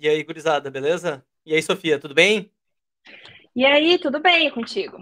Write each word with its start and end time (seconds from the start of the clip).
E 0.00 0.08
aí, 0.08 0.22
gurizada, 0.22 0.70
beleza? 0.70 1.26
E 1.44 1.52
aí, 1.52 1.60
Sofia, 1.60 1.98
tudo 1.98 2.14
bem? 2.14 2.52
E 3.54 3.66
aí, 3.66 3.98
tudo 3.98 4.20
bem 4.20 4.48
contigo? 4.48 4.96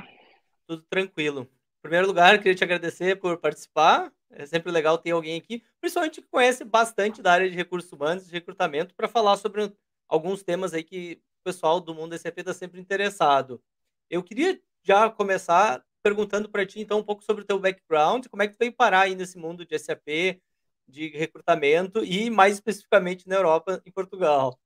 Tudo 0.66 0.82
tranquilo. 0.88 1.42
Em 1.42 1.82
primeiro 1.82 2.06
lugar, 2.06 2.38
queria 2.38 2.54
te 2.54 2.64
agradecer 2.64 3.16
por 3.16 3.36
participar. 3.36 4.10
É 4.30 4.46
sempre 4.46 4.72
legal 4.72 4.96
ter 4.96 5.10
alguém 5.10 5.38
aqui, 5.38 5.62
principalmente 5.78 6.22
que 6.22 6.28
conhece 6.28 6.64
bastante 6.64 7.20
da 7.20 7.30
área 7.30 7.50
de 7.50 7.54
recursos 7.54 7.92
humanos 7.92 8.26
e 8.26 8.32
recrutamento, 8.32 8.94
para 8.94 9.06
falar 9.06 9.36
sobre 9.36 9.70
alguns 10.08 10.42
temas 10.42 10.72
aí 10.72 10.82
que 10.82 11.20
o 11.42 11.44
pessoal 11.44 11.78
do 11.78 11.94
mundo 11.94 12.16
SAP 12.16 12.38
está 12.38 12.54
sempre 12.54 12.80
interessado. 12.80 13.62
Eu 14.08 14.22
queria 14.22 14.58
já 14.82 15.10
começar 15.10 15.84
perguntando 16.02 16.48
para 16.48 16.64
ti, 16.64 16.80
então, 16.80 17.00
um 17.00 17.04
pouco 17.04 17.22
sobre 17.22 17.42
o 17.42 17.46
teu 17.46 17.58
background, 17.58 18.28
como 18.28 18.42
é 18.42 18.46
que 18.48 18.54
tu 18.54 18.58
veio 18.60 18.72
parar 18.72 19.02
aí 19.02 19.14
nesse 19.14 19.36
mundo 19.36 19.66
de 19.66 19.78
SAP, 19.78 20.40
de 20.88 21.08
recrutamento 21.08 22.02
e, 22.02 22.30
mais 22.30 22.54
especificamente, 22.54 23.28
na 23.28 23.34
Europa, 23.36 23.82
em 23.84 23.90
Portugal. 23.90 24.58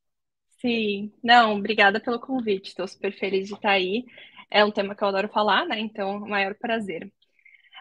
Sim, 0.60 1.10
não, 1.22 1.56
obrigada 1.56 2.00
pelo 2.00 2.20
convite, 2.20 2.68
estou 2.68 2.86
super 2.86 3.12
feliz 3.18 3.48
de 3.48 3.54
estar 3.54 3.70
aí. 3.70 4.04
É 4.50 4.64
um 4.64 4.70
tema 4.70 4.94
que 4.94 5.02
eu 5.02 5.08
adoro 5.08 5.28
falar, 5.28 5.64
né? 5.66 5.78
Então, 5.80 6.20
maior 6.20 6.54
prazer. 6.54 7.10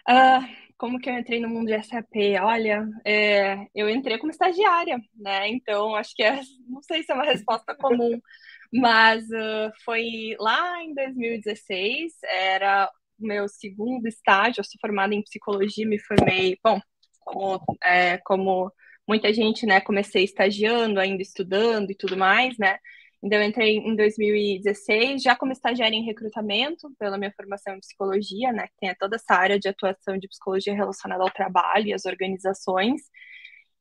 Uh, 0.09 0.45
como 0.77 0.99
que 0.99 1.09
eu 1.09 1.15
entrei 1.17 1.39
no 1.41 1.49
mundo 1.49 1.67
de 1.67 1.83
SAP? 1.83 2.15
Olha, 2.41 2.88
é, 3.05 3.67
eu 3.75 3.89
entrei 3.89 4.17
como 4.17 4.31
estagiária, 4.31 4.99
né? 5.15 5.49
Então, 5.49 5.95
acho 5.95 6.15
que 6.15 6.23
é, 6.23 6.41
não 6.69 6.81
sei 6.83 7.03
se 7.03 7.11
é 7.11 7.15
uma 7.15 7.25
resposta 7.25 7.75
comum, 7.75 8.19
mas 8.73 9.23
uh, 9.25 9.71
foi 9.85 10.35
lá 10.39 10.83
em 10.83 10.93
2016, 10.93 12.13
era 12.23 12.89
o 13.19 13.27
meu 13.27 13.47
segundo 13.49 14.07
estágio, 14.07 14.61
eu 14.61 14.66
sou 14.66 14.80
formada 14.81 15.13
em 15.16 15.23
psicologia, 15.23 15.88
me 15.88 15.99
formei, 15.99 16.57
bom, 16.63 16.80
como, 17.21 17.61
é, 17.83 18.17
como 18.19 18.72
muita 19.09 19.33
gente, 19.33 19.65
né, 19.65 19.81
comecei 19.81 20.23
estagiando, 20.23 20.99
ainda 20.99 21.21
estudando 21.21 21.89
e 21.91 21.95
tudo 21.95 22.15
mais, 22.15 22.55
né, 22.59 22.77
então, 23.21 23.38
eu 23.38 23.43
entrei 23.43 23.77
em 23.77 23.95
2016, 23.95 25.21
já 25.21 25.35
como 25.35 25.51
estagiária 25.51 25.95
em 25.95 26.05
recrutamento, 26.05 26.89
pela 26.97 27.17
minha 27.17 27.33
formação 27.35 27.75
em 27.75 27.79
psicologia, 27.81 28.51
né, 28.53 28.67
que 28.67 28.77
tem 28.79 28.95
toda 28.95 29.17
essa 29.17 29.33
área 29.35 29.59
de 29.59 29.67
atuação 29.67 30.17
de 30.17 30.27
psicologia 30.27 30.73
relacionada 30.73 31.21
ao 31.23 31.29
trabalho 31.29 31.88
e 31.88 31.93
às 31.93 32.05
organizações. 32.05 33.01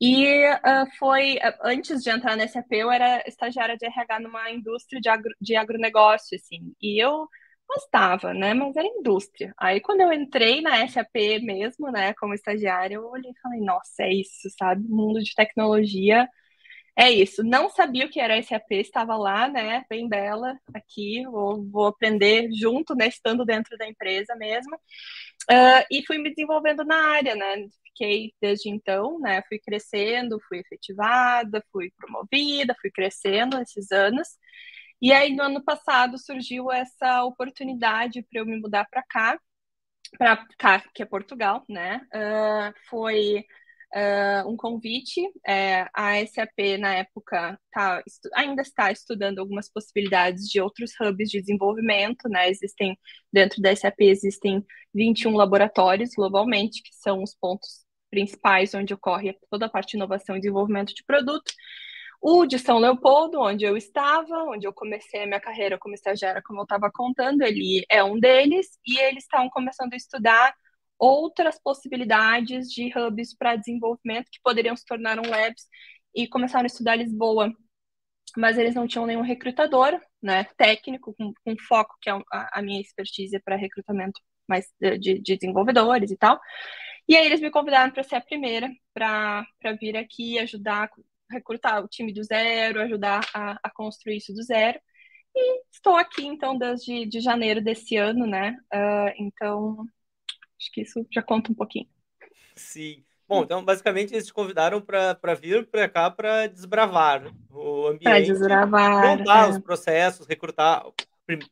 E 0.00 0.26
uh, 0.48 0.86
foi, 0.98 1.38
antes 1.62 2.02
de 2.02 2.10
entrar 2.10 2.36
na 2.36 2.48
SAP, 2.48 2.72
eu 2.72 2.90
era 2.90 3.22
estagiária 3.26 3.76
de 3.76 3.86
RH 3.86 4.20
numa 4.20 4.50
indústria 4.50 5.00
de, 5.00 5.08
agro, 5.08 5.32
de 5.40 5.56
agronegócio, 5.56 6.36
assim, 6.36 6.74
e 6.82 7.02
eu 7.02 7.28
gostava, 7.68 8.32
né? 8.34 8.54
Mas 8.54 8.76
era 8.76 8.86
indústria. 8.86 9.54
Aí 9.58 9.80
quando 9.80 10.00
eu 10.00 10.12
entrei 10.12 10.60
na 10.62 10.86
SAP 10.88 11.40
mesmo, 11.42 11.90
né, 11.90 12.14
como 12.14 12.34
estagiária, 12.34 12.96
eu 12.96 13.06
olhei 13.08 13.30
e 13.30 13.40
falei, 13.40 13.60
nossa, 13.60 14.02
é 14.04 14.12
isso, 14.12 14.48
sabe? 14.58 14.82
Mundo 14.88 15.22
de 15.22 15.34
tecnologia 15.34 16.28
é 16.96 17.10
isso. 17.10 17.44
Não 17.44 17.70
sabia 17.70 18.06
o 18.06 18.10
que 18.10 18.20
era 18.20 18.42
SAP, 18.42 18.72
estava 18.72 19.16
lá, 19.16 19.48
né, 19.48 19.84
bem 19.88 20.08
bela 20.08 20.58
aqui, 20.74 21.24
vou, 21.26 21.64
vou 21.70 21.86
aprender 21.86 22.48
junto, 22.52 22.94
né, 22.96 23.08
estando 23.08 23.44
dentro 23.44 23.76
da 23.78 23.86
empresa 23.86 24.34
mesmo. 24.36 24.74
Uh, 25.50 25.84
e 25.90 26.04
fui 26.06 26.18
me 26.18 26.30
desenvolvendo 26.30 26.84
na 26.84 26.96
área, 27.12 27.34
né? 27.34 27.66
Fiquei 27.84 28.32
desde 28.40 28.68
então, 28.68 29.18
né? 29.18 29.42
Fui 29.48 29.58
crescendo, 29.58 30.38
fui 30.48 30.58
efetivada, 30.58 31.64
fui 31.72 31.90
promovida, 31.96 32.76
fui 32.80 32.90
crescendo 32.90 33.58
esses 33.60 33.90
anos. 33.90 34.28
E 35.00 35.12
aí, 35.12 35.34
no 35.34 35.44
ano 35.44 35.62
passado, 35.64 36.18
surgiu 36.18 36.70
essa 36.72 37.24
oportunidade 37.24 38.22
para 38.22 38.40
eu 38.40 38.46
me 38.46 38.58
mudar 38.60 38.84
para 38.90 39.02
cá, 39.02 39.38
para 40.18 40.44
cá, 40.58 40.84
que 40.94 41.02
é 41.02 41.06
Portugal, 41.06 41.64
né? 41.68 42.00
Uh, 42.14 42.74
foi 42.88 43.44
uh, 43.94 44.48
um 44.48 44.56
convite. 44.56 45.20
É, 45.46 45.86
a 45.94 46.24
SAP, 46.26 46.78
na 46.78 46.94
época, 46.94 47.58
tá, 47.72 48.02
ainda 48.34 48.62
está 48.62 48.90
estudando 48.90 49.38
algumas 49.38 49.70
possibilidades 49.70 50.48
de 50.48 50.60
outros 50.60 50.92
hubs 51.00 51.30
de 51.30 51.40
desenvolvimento, 51.40 52.28
né? 52.28 52.48
Existem, 52.48 52.98
dentro 53.32 53.60
da 53.62 53.74
SAP, 53.74 54.00
existem 54.00 54.64
21 54.94 55.32
laboratórios 55.36 56.10
globalmente, 56.16 56.82
que 56.82 56.94
são 56.94 57.22
os 57.22 57.34
pontos 57.34 57.86
principais 58.10 58.74
onde 58.74 58.94
ocorre 58.94 59.36
toda 59.50 59.66
a 59.66 59.68
parte 59.68 59.90
de 59.90 59.96
inovação 59.96 60.36
e 60.36 60.40
desenvolvimento 60.40 60.94
de 60.94 61.04
produto. 61.04 61.52
O 62.20 62.46
de 62.46 62.58
São 62.58 62.78
Leopoldo, 62.78 63.40
onde 63.40 63.64
eu 63.64 63.76
estava, 63.76 64.44
onde 64.44 64.66
eu 64.66 64.72
comecei 64.72 65.22
a 65.22 65.26
minha 65.26 65.40
carreira 65.40 65.78
como 65.78 65.94
estagiária, 65.94 66.42
como 66.44 66.60
eu 66.60 66.64
estava 66.64 66.90
contando, 66.92 67.42
ele 67.42 67.84
é 67.90 68.02
um 68.02 68.18
deles, 68.18 68.78
e 68.86 68.98
eles 68.98 69.24
estão 69.24 69.48
começando 69.50 69.92
a 69.92 69.96
estudar 69.96 70.54
outras 70.98 71.60
possibilidades 71.62 72.68
de 72.72 72.92
hubs 72.98 73.34
para 73.36 73.56
desenvolvimento 73.56 74.30
que 74.32 74.40
poderiam 74.42 74.76
se 74.76 74.84
tornar 74.84 75.18
um 75.18 75.30
labs 75.30 75.68
e 76.14 76.26
começaram 76.26 76.64
a 76.64 76.66
estudar 76.66 76.96
Lisboa. 76.96 77.52
Mas 78.36 78.58
eles 78.58 78.74
não 78.74 78.86
tinham 78.86 79.06
nenhum 79.06 79.22
recrutador, 79.22 79.98
né, 80.22 80.44
técnico, 80.56 81.14
com, 81.16 81.32
com 81.44 81.56
foco, 81.66 81.96
que 82.00 82.10
é 82.10 82.20
a, 82.30 82.60
minha 82.62 82.80
expertise 82.80 83.38
para 83.40 83.56
recrutamento 83.56 84.20
mais 84.46 84.66
de, 84.80 84.98
de, 84.98 85.36
desenvolvedores 85.36 86.10
e 86.10 86.16
tal. 86.16 86.38
E 87.08 87.16
aí 87.16 87.26
eles 87.26 87.40
me 87.40 87.50
convidaram 87.50 87.90
para 87.90 88.02
ser 88.02 88.16
a 88.16 88.20
primeira, 88.20 88.70
para 88.92 89.46
vir 89.80 89.96
aqui 89.96 90.38
ajudar 90.38 90.90
recrutar 91.30 91.84
o 91.84 91.88
time 91.88 92.12
do 92.12 92.22
zero, 92.22 92.80
ajudar 92.80 93.20
a, 93.34 93.58
a 93.62 93.70
construir 93.70 94.16
isso 94.16 94.32
do 94.32 94.42
zero. 94.42 94.78
E 95.34 95.62
estou 95.70 95.94
aqui, 95.96 96.26
então, 96.26 96.56
desde 96.58 97.06
de 97.06 97.20
janeiro 97.20 97.62
desse 97.62 97.96
ano, 97.96 98.26
né? 98.26 98.56
Uh, 98.72 99.12
então, 99.18 99.86
acho 100.58 100.72
que 100.72 100.82
isso 100.82 101.06
já 101.12 101.22
conta 101.22 101.52
um 101.52 101.54
pouquinho. 101.54 101.86
Sim. 102.56 103.04
Bom, 103.28 103.42
então, 103.44 103.62
basicamente, 103.62 104.14
eles 104.14 104.26
te 104.26 104.32
convidaram 104.32 104.80
para 104.80 105.34
vir 105.34 105.66
para 105.66 105.86
cá 105.86 106.10
para 106.10 106.46
desbravar 106.46 107.30
o 107.50 107.86
ambiente. 107.86 108.04
Para 108.04 108.20
desbravar. 108.20 109.18
Montar 109.18 109.48
é. 109.48 109.50
os 109.50 109.58
processos, 109.58 110.26
recrutar, 110.26 110.82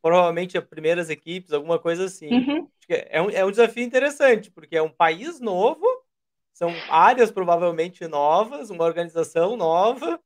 provavelmente, 0.01 0.57
as 0.57 0.65
primeiras 0.65 1.11
equipes, 1.11 1.53
alguma 1.53 1.79
coisa 1.79 2.07
assim. 2.07 2.33
Uhum. 2.33 2.69
É, 2.89 3.21
um, 3.21 3.31
é 3.31 3.45
um 3.45 3.51
desafio 3.51 3.85
interessante, 3.85 4.51
porque 4.51 4.77
é 4.77 4.83
um 4.83 4.89
país 4.89 5.39
novo, 5.39 5.85
são 6.56 6.71
áreas 6.89 7.31
provavelmente 7.31 8.09
novas, 8.09 8.71
uma 8.71 8.84
organização 8.84 9.59
nova. 9.59 10.19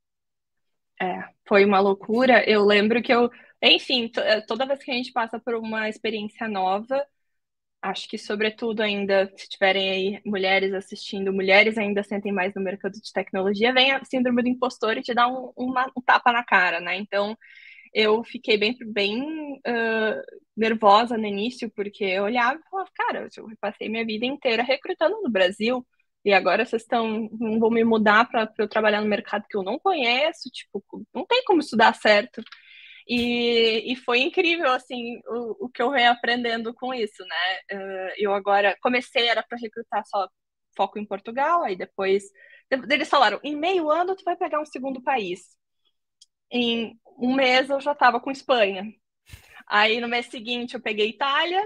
É, 1.03 1.25
foi 1.49 1.65
uma 1.65 1.81
loucura. 1.81 2.49
Eu 2.49 2.65
lembro 2.65 3.03
que 3.03 3.13
eu, 3.13 3.29
enfim, 3.61 4.09
eh, 4.17 4.41
toda 4.43 4.65
vez 4.65 4.79
que 4.81 4.93
a 4.93 4.95
gente 4.95 5.13
passa 5.13 5.41
por 5.41 5.57
uma 5.57 5.89
experiência 5.89 6.47
nova, 6.47 7.05
acho 7.83 8.09
que 8.09 8.17
sobretudo 8.17 8.81
ainda, 8.81 9.29
se 9.37 9.49
tiverem 9.49 9.91
aí 9.91 10.23
mulheres 10.25 10.73
assistindo, 10.73 11.33
mulheres 11.33 11.77
ainda 11.77 12.05
sentem 12.05 12.31
mais 12.31 12.55
no 12.55 12.63
mercado 12.63 12.93
de 12.93 13.13
tecnologia, 13.13 13.73
vem 13.73 13.91
a 13.91 14.05
síndrome 14.05 14.41
do 14.41 14.49
impostor 14.49 14.99
e 14.99 15.03
te 15.03 15.13
dá 15.13 15.27
um, 15.27 15.53
uma, 15.57 15.91
um 15.97 16.01
tapa 16.01 16.31
na 16.31 16.45
cara, 16.45 16.79
né? 16.81 16.97
Então, 16.97 17.37
eu 17.93 18.23
fiquei 18.23 18.57
bem, 18.57 18.77
bem 18.87 19.21
uh, 19.67 20.23
nervosa 20.57 21.19
no 21.19 21.27
início, 21.27 21.69
porque 21.75 22.05
eu 22.05 22.23
olhava 22.23 22.61
e 22.61 22.71
falava, 22.71 22.91
cara, 22.95 23.29
eu 23.37 23.47
passei 23.61 23.89
minha 23.89 24.07
vida 24.07 24.25
inteira 24.25 24.63
recrutando 24.63 25.21
no 25.23 25.29
Brasil, 25.31 25.85
e 26.25 26.33
agora 26.33 26.65
vocês 26.67 26.83
estão, 26.83 27.29
vão 27.59 27.71
me 27.71 27.85
mudar 27.85 28.29
para 28.29 28.53
eu 28.59 28.69
trabalhar 28.69 29.01
no 29.01 29.09
mercado 29.09 29.47
que 29.49 29.57
eu 29.57 29.63
não 29.63 29.79
conheço, 29.79 30.51
tipo, 30.51 30.85
não 31.15 31.27
tem 31.27 31.43
como 31.45 31.61
isso 31.61 31.77
dar 31.77 31.95
certo. 31.95 32.43
E, 33.09 33.93
e 33.93 33.97
foi 33.97 34.21
incrível, 34.21 34.71
assim, 34.73 35.19
o, 35.27 35.67
o 35.67 35.69
que 35.71 35.83
eu 35.83 35.91
venho 35.91 36.11
aprendendo 36.13 36.75
com 36.75 36.95
isso, 36.95 37.25
né? 37.25 37.79
Uh, 37.79 38.13
eu 38.19 38.35
agora 38.35 38.77
comecei, 38.83 39.29
era 39.29 39.43
para 39.43 39.59
recrutar 39.59 40.05
só 40.07 40.29
foco 40.77 40.99
em 40.99 41.07
Portugal, 41.07 41.63
aí 41.65 41.77
depois 41.77 42.25
eles 42.89 43.09
falaram, 43.09 43.41
em 43.43 43.57
meio 43.57 43.91
ano 43.91 44.15
tu 44.15 44.23
vai 44.25 44.37
pegar 44.37 44.61
um 44.61 44.67
segundo 44.67 45.03
país. 45.03 45.41
Em 46.51 46.99
um 47.19 47.35
mês 47.35 47.69
eu 47.71 47.81
já 47.81 47.93
estava 47.93 48.21
com 48.21 48.31
Espanha. 48.31 48.85
Aí 49.67 50.01
no 50.01 50.09
mês 50.09 50.27
seguinte 50.27 50.75
eu 50.75 50.81
peguei 50.83 51.11
Itália, 51.11 51.63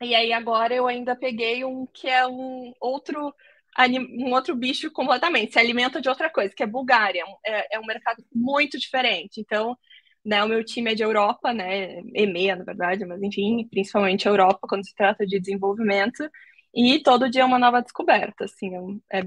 e 0.00 0.14
aí 0.14 0.32
agora 0.32 0.74
eu 0.74 0.86
ainda 0.86 1.16
peguei 1.16 1.64
um 1.64 1.86
que 1.86 2.08
é 2.08 2.26
um 2.26 2.72
outro 2.80 3.34
um 3.78 4.32
outro 4.32 4.54
bicho 4.56 4.90
completamente, 4.90 5.52
se 5.52 5.58
alimenta 5.58 6.00
de 6.00 6.08
outra 6.08 6.30
coisa, 6.30 6.54
que 6.54 6.62
é 6.62 6.66
Bulgária. 6.66 7.24
É, 7.44 7.76
é 7.76 7.80
um 7.80 7.86
mercado 7.86 8.24
muito 8.34 8.78
diferente. 8.78 9.40
Então, 9.40 9.76
né, 10.24 10.42
o 10.42 10.48
meu 10.48 10.64
time 10.64 10.92
é 10.92 10.94
de 10.94 11.02
Europa, 11.02 11.52
né, 11.52 12.00
EMEA, 12.14 12.56
na 12.56 12.64
verdade, 12.64 13.04
mas 13.04 13.22
enfim, 13.22 13.66
principalmente 13.70 14.26
Europa, 14.26 14.66
quando 14.68 14.84
se 14.86 14.94
trata 14.94 15.26
de 15.26 15.38
desenvolvimento. 15.40 16.28
E 16.74 17.00
todo 17.02 17.30
dia 17.30 17.42
é 17.42 17.44
uma 17.44 17.58
nova 17.58 17.80
descoberta, 17.82 18.44
assim, 18.44 18.70
é, 19.10 19.20
é, 19.20 19.22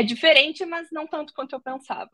é 0.00 0.02
diferente, 0.02 0.64
mas 0.66 0.88
não 0.92 1.06
tanto 1.06 1.32
quanto 1.34 1.54
eu 1.54 1.60
pensava. 1.60 2.10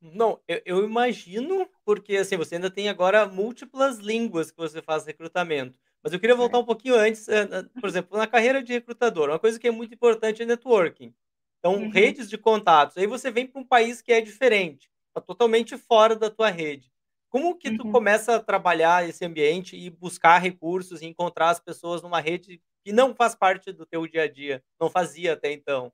Não, 0.00 0.40
eu, 0.46 0.60
eu, 0.66 0.84
imagino, 0.84 1.68
porque 1.84 2.16
assim, 2.16 2.36
você 2.36 2.56
ainda 2.56 2.70
tem 2.70 2.88
agora 2.88 3.26
múltiplas 3.26 3.98
línguas 3.98 4.50
que 4.50 4.56
você 4.56 4.82
faz 4.82 5.06
recrutamento. 5.06 5.78
Mas 6.04 6.12
eu 6.12 6.20
queria 6.20 6.36
voltar 6.36 6.58
um 6.58 6.64
pouquinho 6.64 6.96
antes, 6.96 7.26
eh, 7.28 7.46
por 7.80 7.88
exemplo, 7.88 8.18
na 8.18 8.26
carreira 8.26 8.62
de 8.62 8.74
recrutador, 8.74 9.30
uma 9.30 9.38
coisa 9.38 9.58
que 9.58 9.66
é 9.66 9.70
muito 9.70 9.94
importante 9.94 10.42
é 10.42 10.46
networking. 10.46 11.14
Então, 11.58 11.76
uhum. 11.76 11.88
redes 11.88 12.28
de 12.28 12.36
contatos. 12.36 12.98
Aí 12.98 13.06
você 13.06 13.30
vem 13.30 13.46
para 13.46 13.58
um 13.58 13.64
país 13.64 14.02
que 14.02 14.12
é 14.12 14.20
diferente, 14.20 14.90
está 15.08 15.20
totalmente 15.22 15.78
fora 15.78 16.14
da 16.14 16.28
tua 16.28 16.50
rede. 16.50 16.92
Como 17.30 17.56
que 17.56 17.74
tu 17.74 17.86
uhum. 17.86 17.90
começa 17.92 18.36
a 18.36 18.40
trabalhar 18.40 19.08
esse 19.08 19.24
ambiente 19.24 19.76
e 19.76 19.88
buscar 19.88 20.38
recursos 20.38 21.00
e 21.00 21.06
encontrar 21.06 21.48
as 21.48 21.58
pessoas 21.58 22.02
numa 22.02 22.20
rede 22.20 22.60
que 22.84 22.92
não 22.92 23.14
faz 23.14 23.34
parte 23.34 23.72
do 23.72 23.86
teu 23.86 24.06
dia 24.06 24.24
a 24.24 24.30
dia, 24.30 24.62
não 24.78 24.90
fazia 24.90 25.32
até 25.32 25.50
então? 25.50 25.90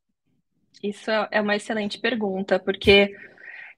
Isso 0.83 1.09
é 1.09 1.41
uma 1.41 1.55
excelente 1.55 2.01
pergunta, 2.01 2.59
porque 2.59 3.15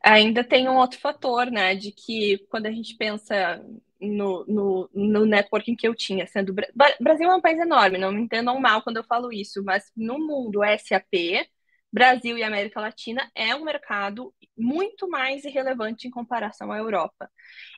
Ainda 0.02 0.43
tem 0.43 0.69
um 0.69 0.76
outro 0.76 0.99
fator, 0.99 1.49
né, 1.49 1.76
de 1.76 1.93
que 1.93 2.38
quando 2.49 2.67
a 2.67 2.73
gente 2.73 2.96
pensa 2.96 3.64
no, 4.02 4.44
no, 4.46 4.90
no 4.93 5.25
networking 5.26 5.76
que 5.76 5.87
eu 5.87 5.94
tinha, 5.94 6.26
sendo 6.26 6.54
Brasil 7.00 7.31
é 7.31 7.34
um 7.34 7.40
país 7.40 7.58
enorme, 7.58 7.99
não 7.99 8.12
me 8.12 8.22
entendam 8.22 8.58
mal 8.60 8.82
quando 8.82 8.99
eu 8.99 9.04
falo 9.04 9.32
isso, 9.32 9.62
mas 9.64 9.90
no 9.96 10.19
mundo 10.19 10.60
SAP, 10.78 11.46
Brasil 11.93 12.38
e 12.38 12.43
América 12.43 12.81
Latina 12.81 13.31
é 13.34 13.54
um 13.54 13.64
mercado 13.64 14.34
muito 14.56 15.06
mais 15.08 15.44
irrelevante 15.44 16.08
em 16.08 16.10
comparação 16.10 16.72
à 16.72 16.78
Europa. 16.78 17.31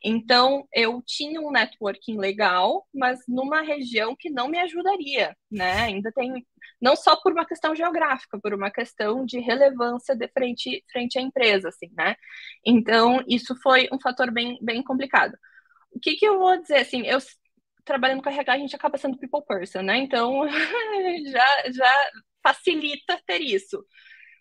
Então, 0.05 0.69
eu 0.73 1.03
tinha 1.05 1.41
um 1.41 1.50
networking 1.50 2.17
legal, 2.17 2.87
mas 2.94 3.20
numa 3.27 3.61
região 3.62 4.15
que 4.17 4.31
não 4.31 4.49
me 4.49 4.59
ajudaria, 4.61 5.37
né? 5.50 5.82
Ainda 5.82 6.12
tem, 6.12 6.47
não 6.81 6.94
só 6.94 7.17
por 7.17 7.32
uma 7.32 7.44
questão 7.44 7.75
geográfica, 7.75 8.38
por 8.41 8.55
uma 8.55 8.70
questão 8.70 9.25
de 9.27 9.41
relevância 9.41 10.15
de 10.15 10.29
frente, 10.29 10.85
frente 10.93 11.19
à 11.19 11.23
empresa, 11.23 11.69
assim, 11.69 11.91
né? 11.97 12.15
Então, 12.65 13.20
isso 13.27 13.56
foi 13.62 13.88
um 13.93 13.99
fator 14.00 14.31
bem, 14.31 14.59
bem 14.62 14.82
complicado. 14.82 15.37
O 15.94 16.00
que, 16.00 16.17
que 16.17 16.26
eu 16.26 16.38
vou 16.38 16.61
dizer, 16.61 16.79
assim, 16.79 17.02
eu 17.06 17.19
trabalhando 17.85 18.23
com 18.23 18.29
RH, 18.31 18.52
a 18.52 18.58
gente 18.58 18.76
acaba 18.76 18.99
sendo 18.99 19.19
people 19.19 19.44
person, 19.46 19.82
né? 19.82 19.99
Então, 19.99 20.46
já, 21.31 21.70
já 21.70 22.11
facilita 22.43 23.20
ter 23.26 23.41
isso. 23.41 23.85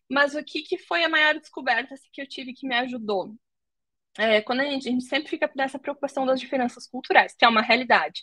Mas 0.10 0.36
o 0.36 0.44
que, 0.44 0.62
que 0.64 0.78
foi 0.78 1.04
a 1.04 1.10
maior 1.10 1.36
descoberta 1.40 1.94
assim, 1.94 2.08
que 2.12 2.22
eu 2.22 2.28
tive 2.28 2.54
que 2.54 2.68
me 2.68 2.76
ajudou? 2.76 3.36
É, 4.18 4.42
quando 4.42 4.62
a 4.62 4.66
gente, 4.66 4.88
a 4.88 4.92
gente 4.92 5.06
sempre 5.06 5.30
fica 5.30 5.52
nessa 5.56 5.80
preocupação 5.80 6.26
das 6.26 6.40
diferenças 6.40 6.88
culturais, 6.88 7.36
que 7.38 7.46
é 7.46 7.48
uma 7.48 7.62
realidade. 7.62 8.22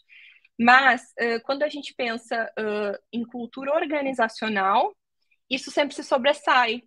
Mas 0.58 1.02
uh, 1.20 1.42
quando 1.44 1.62
a 1.62 1.68
gente 1.68 1.94
pensa 1.94 2.44
uh, 2.58 2.98
em 3.12 3.24
cultura 3.24 3.72
organizacional, 3.72 4.94
isso 5.48 5.70
sempre 5.70 5.94
se 5.94 6.04
sobressai. 6.04 6.82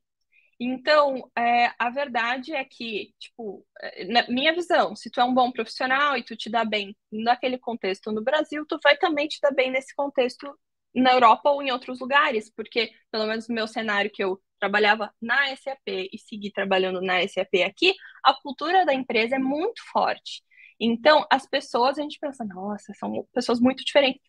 Então, 0.66 1.30
é, 1.38 1.74
a 1.78 1.90
verdade 1.90 2.54
é 2.54 2.64
que, 2.64 3.14
tipo, 3.20 3.66
é, 3.82 4.06
na 4.06 4.26
minha 4.30 4.54
visão, 4.54 4.96
se 4.96 5.10
tu 5.10 5.20
é 5.20 5.24
um 5.24 5.34
bom 5.34 5.52
profissional 5.52 6.16
e 6.16 6.24
tu 6.24 6.38
te 6.38 6.50
dá 6.50 6.64
bem 6.64 6.96
naquele 7.12 7.58
contexto 7.58 8.12
no 8.14 8.24
Brasil, 8.24 8.66
tu 8.66 8.80
vai 8.82 8.96
também 8.98 9.28
te 9.28 9.40
dar 9.42 9.52
bem 9.52 9.70
nesse 9.70 9.94
contexto 9.94 10.58
na 10.96 11.12
Europa 11.12 11.50
ou 11.50 11.62
em 11.62 11.72
outros 11.72 12.00
lugares, 12.00 12.50
porque, 12.56 12.92
pelo 13.12 13.26
menos 13.28 13.50
no 13.50 13.56
meu 13.56 13.68
cenário 13.68 14.10
que 14.10 14.24
eu 14.24 14.42
trabalhava 14.58 15.14
na 15.22 15.54
SAP 15.58 15.88
e 15.88 16.18
segui 16.18 16.50
trabalhando 16.50 17.02
na 17.02 17.22
SAP 17.28 17.56
aqui, 17.68 17.94
a 18.24 18.34
cultura 18.34 18.86
da 18.86 18.94
empresa 18.94 19.36
é 19.36 19.40
muito 19.40 19.82
forte. 19.92 20.44
Então, 20.80 21.26
as 21.30 21.46
pessoas, 21.46 21.98
a 21.98 22.02
gente 22.02 22.20
pensa, 22.20 22.46
nossa, 22.46 22.94
são 22.94 23.28
pessoas 23.34 23.60
muito 23.60 23.84
diferentes. 23.84 24.22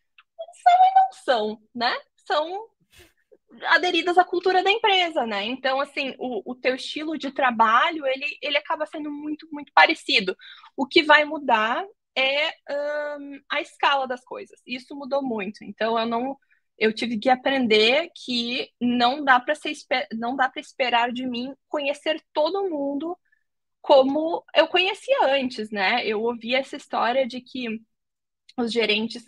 São 0.62 0.72
e 0.72 0.94
não 0.94 1.12
são, 1.12 1.62
né? 1.74 1.94
São 2.16 2.68
aderidas 3.66 4.18
à 4.18 4.24
cultura 4.24 4.62
da 4.62 4.70
empresa, 4.70 5.26
né? 5.26 5.44
Então, 5.44 5.80
assim, 5.80 6.14
o, 6.18 6.52
o 6.52 6.54
teu 6.54 6.74
estilo 6.74 7.18
de 7.18 7.30
trabalho, 7.30 8.06
ele, 8.06 8.26
ele 8.42 8.56
acaba 8.58 8.86
sendo 8.86 9.10
muito, 9.10 9.48
muito 9.52 9.72
parecido. 9.72 10.36
O 10.76 10.86
que 10.86 11.02
vai 11.02 11.24
mudar 11.24 11.84
é 12.16 12.48
um, 13.18 13.40
a 13.50 13.60
escala 13.60 14.06
das 14.06 14.24
coisas. 14.24 14.60
Isso 14.66 14.94
mudou 14.94 15.22
muito. 15.22 15.64
Então, 15.64 15.98
eu 15.98 16.06
não 16.06 16.36
eu 16.76 16.92
tive 16.92 17.18
que 17.18 17.30
aprender 17.30 18.10
que 18.14 18.68
não 18.80 19.24
dá 19.24 19.38
para 19.38 19.54
não 20.12 20.34
dá 20.36 20.48
para 20.48 20.60
esperar 20.60 21.12
de 21.12 21.26
mim 21.26 21.54
conhecer 21.68 22.20
todo 22.32 22.68
mundo 22.68 23.16
como 23.80 24.44
eu 24.54 24.66
conhecia 24.68 25.26
antes, 25.26 25.70
né? 25.70 26.06
Eu 26.06 26.22
ouvi 26.22 26.54
essa 26.54 26.76
história 26.76 27.26
de 27.28 27.40
que 27.40 27.80
os 28.56 28.72
gerentes, 28.72 29.24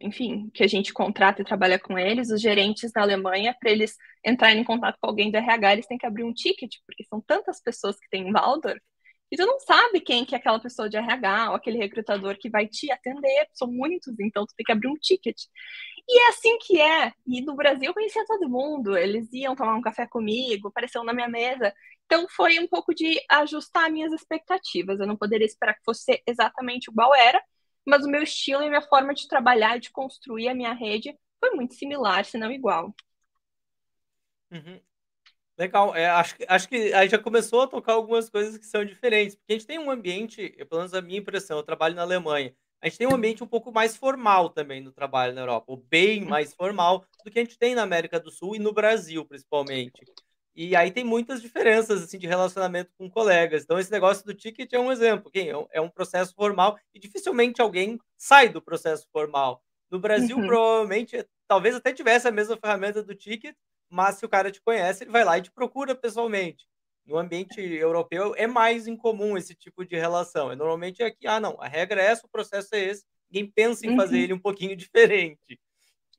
enfim, 0.00 0.50
que 0.54 0.62
a 0.62 0.66
gente 0.66 0.92
contrata 0.92 1.42
e 1.42 1.44
trabalha 1.44 1.78
com 1.78 1.98
eles, 1.98 2.30
os 2.30 2.40
gerentes 2.40 2.92
na 2.94 3.02
Alemanha, 3.02 3.54
para 3.58 3.70
eles 3.70 3.96
entrarem 4.24 4.60
em 4.60 4.64
contato 4.64 4.96
com 5.00 5.08
alguém 5.08 5.30
do 5.30 5.36
RH, 5.36 5.72
eles 5.72 5.86
têm 5.86 5.98
que 5.98 6.06
abrir 6.06 6.24
um 6.24 6.32
ticket, 6.32 6.76
porque 6.86 7.04
são 7.04 7.20
tantas 7.20 7.62
pessoas 7.62 7.98
que 7.98 8.08
têm 8.10 8.28
em 8.28 8.32
Waldorf, 8.32 8.80
e 9.30 9.36
tu 9.36 9.46
não 9.46 9.60
sabe 9.60 10.00
quem 10.00 10.24
que 10.24 10.34
é 10.34 10.38
aquela 10.38 10.58
pessoa 10.58 10.88
de 10.88 10.96
RH 10.96 11.50
ou 11.50 11.56
aquele 11.56 11.78
recrutador 11.78 12.36
que 12.36 12.50
vai 12.50 12.66
te 12.66 12.90
atender, 12.90 13.46
são 13.52 13.70
muitos, 13.70 14.18
então 14.18 14.44
tu 14.44 14.52
tem 14.56 14.64
que 14.64 14.72
abrir 14.72 14.88
um 14.88 14.96
ticket. 14.96 15.36
E 16.08 16.18
é 16.18 16.28
assim 16.30 16.58
que 16.58 16.80
é. 16.80 17.12
E 17.24 17.40
no 17.40 17.54
Brasil 17.54 17.84
eu 17.84 17.94
conhecia 17.94 18.24
todo 18.26 18.48
mundo, 18.48 18.96
eles 18.98 19.32
iam 19.32 19.54
tomar 19.54 19.76
um 19.76 19.82
café 19.82 20.04
comigo, 20.04 20.66
apareciam 20.66 21.04
na 21.04 21.12
minha 21.12 21.28
mesa. 21.28 21.72
Então 22.06 22.26
foi 22.28 22.58
um 22.58 22.66
pouco 22.66 22.92
de 22.92 23.20
ajustar 23.30 23.88
minhas 23.88 24.12
expectativas. 24.12 24.98
Eu 24.98 25.06
não 25.06 25.16
poderia 25.16 25.46
esperar 25.46 25.74
que 25.74 25.84
fosse 25.84 26.20
exatamente 26.26 26.90
igual 26.90 27.14
era, 27.14 27.40
mas 27.86 28.04
o 28.04 28.08
meu 28.08 28.22
estilo 28.22 28.62
e 28.62 28.68
minha 28.68 28.82
forma 28.82 29.14
de 29.14 29.28
trabalhar 29.28 29.76
e 29.76 29.80
de 29.80 29.90
construir 29.90 30.48
a 30.48 30.54
minha 30.54 30.72
rede 30.72 31.16
foi 31.38 31.50
muito 31.50 31.74
similar, 31.74 32.24
se 32.24 32.38
não 32.38 32.50
igual. 32.50 32.94
Uhum. 34.50 34.80
Legal, 35.56 35.94
é, 35.94 36.08
acho, 36.08 36.36
acho 36.48 36.68
que 36.68 36.92
aí 36.94 37.08
já 37.08 37.18
começou 37.18 37.62
a 37.62 37.66
tocar 37.66 37.92
algumas 37.92 38.30
coisas 38.30 38.56
que 38.56 38.66
são 38.66 38.84
diferentes, 38.84 39.36
porque 39.36 39.52
a 39.52 39.56
gente 39.56 39.66
tem 39.66 39.78
um 39.78 39.90
ambiente, 39.90 40.48
pelo 40.68 40.80
menos 40.80 40.94
a 40.94 41.02
minha 41.02 41.18
impressão, 41.18 41.58
eu 41.58 41.62
trabalho 41.62 41.94
na 41.94 42.02
Alemanha, 42.02 42.54
a 42.80 42.88
gente 42.88 42.96
tem 42.96 43.06
um 43.06 43.14
ambiente 43.14 43.44
um 43.44 43.46
pouco 43.46 43.70
mais 43.70 43.94
formal 43.94 44.48
também 44.48 44.80
no 44.80 44.90
trabalho 44.90 45.34
na 45.34 45.42
Europa, 45.42 45.66
ou 45.68 45.76
bem 45.76 46.24
mais 46.24 46.54
formal 46.54 47.04
do 47.22 47.30
que 47.30 47.38
a 47.38 47.42
gente 47.42 47.58
tem 47.58 47.74
na 47.74 47.82
América 47.82 48.18
do 48.18 48.30
Sul 48.30 48.56
e 48.56 48.58
no 48.58 48.72
Brasil, 48.72 49.22
principalmente. 49.26 50.02
E 50.62 50.76
aí 50.76 50.90
tem 50.90 51.02
muitas 51.02 51.40
diferenças 51.40 52.02
assim 52.02 52.18
de 52.18 52.26
relacionamento 52.26 52.92
com 52.98 53.08
colegas. 53.08 53.62
Então 53.62 53.78
esse 53.78 53.90
negócio 53.90 54.26
do 54.26 54.34
ticket 54.34 54.70
é 54.70 54.78
um 54.78 54.92
exemplo, 54.92 55.32
é, 55.34 55.78
é 55.78 55.80
um 55.80 55.88
processo 55.88 56.34
formal 56.34 56.78
e 56.94 57.00
dificilmente 57.00 57.62
alguém 57.62 57.98
sai 58.14 58.50
do 58.50 58.60
processo 58.60 59.08
formal. 59.10 59.64
No 59.90 59.98
Brasil, 59.98 60.36
uhum. 60.36 60.46
provavelmente, 60.46 61.26
talvez 61.48 61.74
até 61.74 61.94
tivesse 61.94 62.28
a 62.28 62.30
mesma 62.30 62.58
ferramenta 62.58 63.02
do 63.02 63.14
ticket, 63.14 63.56
mas 63.88 64.16
se 64.16 64.26
o 64.26 64.28
cara 64.28 64.50
te 64.50 64.60
conhece, 64.60 65.02
ele 65.02 65.10
vai 65.10 65.24
lá 65.24 65.38
e 65.38 65.42
te 65.42 65.50
procura 65.50 65.94
pessoalmente. 65.94 66.68
No 67.06 67.16
ambiente 67.16 67.58
europeu 67.58 68.34
é 68.36 68.46
mais 68.46 68.86
incomum 68.86 69.38
esse 69.38 69.54
tipo 69.54 69.82
de 69.82 69.96
relação. 69.96 70.52
É 70.52 70.54
normalmente 70.54 71.02
é 71.02 71.10
que, 71.10 71.26
ah, 71.26 71.40
não, 71.40 71.56
a 71.58 71.68
regra 71.68 72.02
é 72.02 72.04
essa, 72.04 72.26
o 72.26 72.30
processo 72.30 72.74
é 72.74 72.80
esse, 72.80 73.06
ninguém 73.30 73.50
pensa 73.50 73.86
em 73.86 73.96
fazer 73.96 74.18
uhum. 74.18 74.22
ele 74.24 74.32
um 74.34 74.38
pouquinho 74.38 74.76
diferente. 74.76 75.58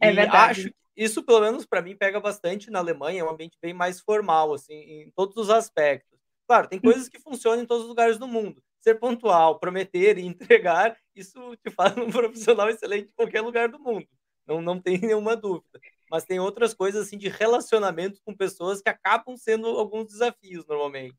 É 0.01 0.09
e 0.09 0.15
verdade. 0.15 0.61
acho 0.61 0.73
isso, 0.95 1.23
pelo 1.23 1.41
menos 1.41 1.65
para 1.65 1.81
mim, 1.81 1.95
pega 1.95 2.19
bastante 2.19 2.69
na 2.69 2.79
Alemanha, 2.79 3.21
é 3.21 3.23
um 3.23 3.29
ambiente 3.29 3.57
bem 3.61 3.73
mais 3.73 3.99
formal, 3.99 4.53
assim, 4.53 4.73
em 4.73 5.11
todos 5.15 5.35
os 5.37 5.49
aspectos. 5.49 6.19
Claro, 6.47 6.67
tem 6.67 6.79
coisas 6.79 7.07
que 7.07 7.19
funcionam 7.19 7.63
em 7.63 7.65
todos 7.65 7.83
os 7.83 7.89
lugares 7.89 8.17
do 8.17 8.27
mundo. 8.27 8.61
Ser 8.81 8.99
pontual, 8.99 9.59
prometer 9.59 10.17
e 10.17 10.25
entregar, 10.25 10.97
isso 11.15 11.55
te 11.57 11.71
faz 11.71 11.95
um 11.97 12.09
profissional 12.09 12.69
excelente 12.69 13.09
em 13.11 13.15
qualquer 13.15 13.41
lugar 13.41 13.69
do 13.69 13.79
mundo. 13.79 14.07
Não, 14.45 14.61
não 14.61 14.79
tem 14.81 14.97
nenhuma 14.99 15.35
dúvida 15.35 15.79
mas 16.11 16.25
tem 16.25 16.41
outras 16.41 16.73
coisas 16.73 17.07
assim 17.07 17.17
de 17.17 17.29
relacionamento 17.29 18.19
com 18.25 18.35
pessoas 18.35 18.81
que 18.81 18.89
acabam 18.89 19.37
sendo 19.37 19.65
alguns 19.67 20.07
desafios 20.07 20.67
normalmente. 20.67 21.15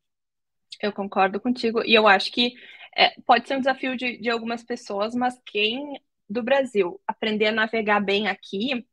Eu 0.83 0.93
concordo 0.93 1.41
contigo 1.41 1.83
e 1.83 1.95
eu 1.95 2.07
acho 2.07 2.31
que 2.31 2.53
é, 2.95 3.19
pode 3.23 3.49
ser 3.49 3.57
um 3.57 3.61
desafio 3.61 3.97
de, 3.97 4.19
de 4.19 4.29
algumas 4.29 4.63
pessoas, 4.63 5.15
mas 5.15 5.41
quem 5.47 5.99
do 6.29 6.43
Brasil 6.43 7.01
aprender 7.07 7.47
a 7.47 7.53
navegar 7.53 8.01
bem 8.01 8.29
aqui 8.29 8.87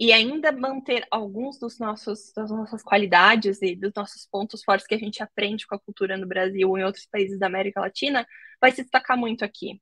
e 0.00 0.12
ainda 0.12 0.50
manter 0.52 1.06
alguns 1.10 1.58
dos 1.58 1.78
nossos 1.78 2.32
das 2.34 2.50
nossas 2.50 2.82
qualidades 2.82 3.62
e 3.62 3.76
dos 3.76 3.92
nossos 3.94 4.26
pontos 4.26 4.62
fortes 4.64 4.86
que 4.86 4.94
a 4.94 4.98
gente 4.98 5.22
aprende 5.22 5.66
com 5.66 5.74
a 5.74 5.80
cultura 5.80 6.16
no 6.16 6.26
Brasil 6.26 6.68
ou 6.68 6.78
em 6.78 6.84
outros 6.84 7.06
países 7.06 7.38
da 7.38 7.46
América 7.46 7.80
Latina 7.80 8.26
vai 8.60 8.72
se 8.72 8.82
destacar 8.82 9.16
muito 9.16 9.44
aqui. 9.44 9.80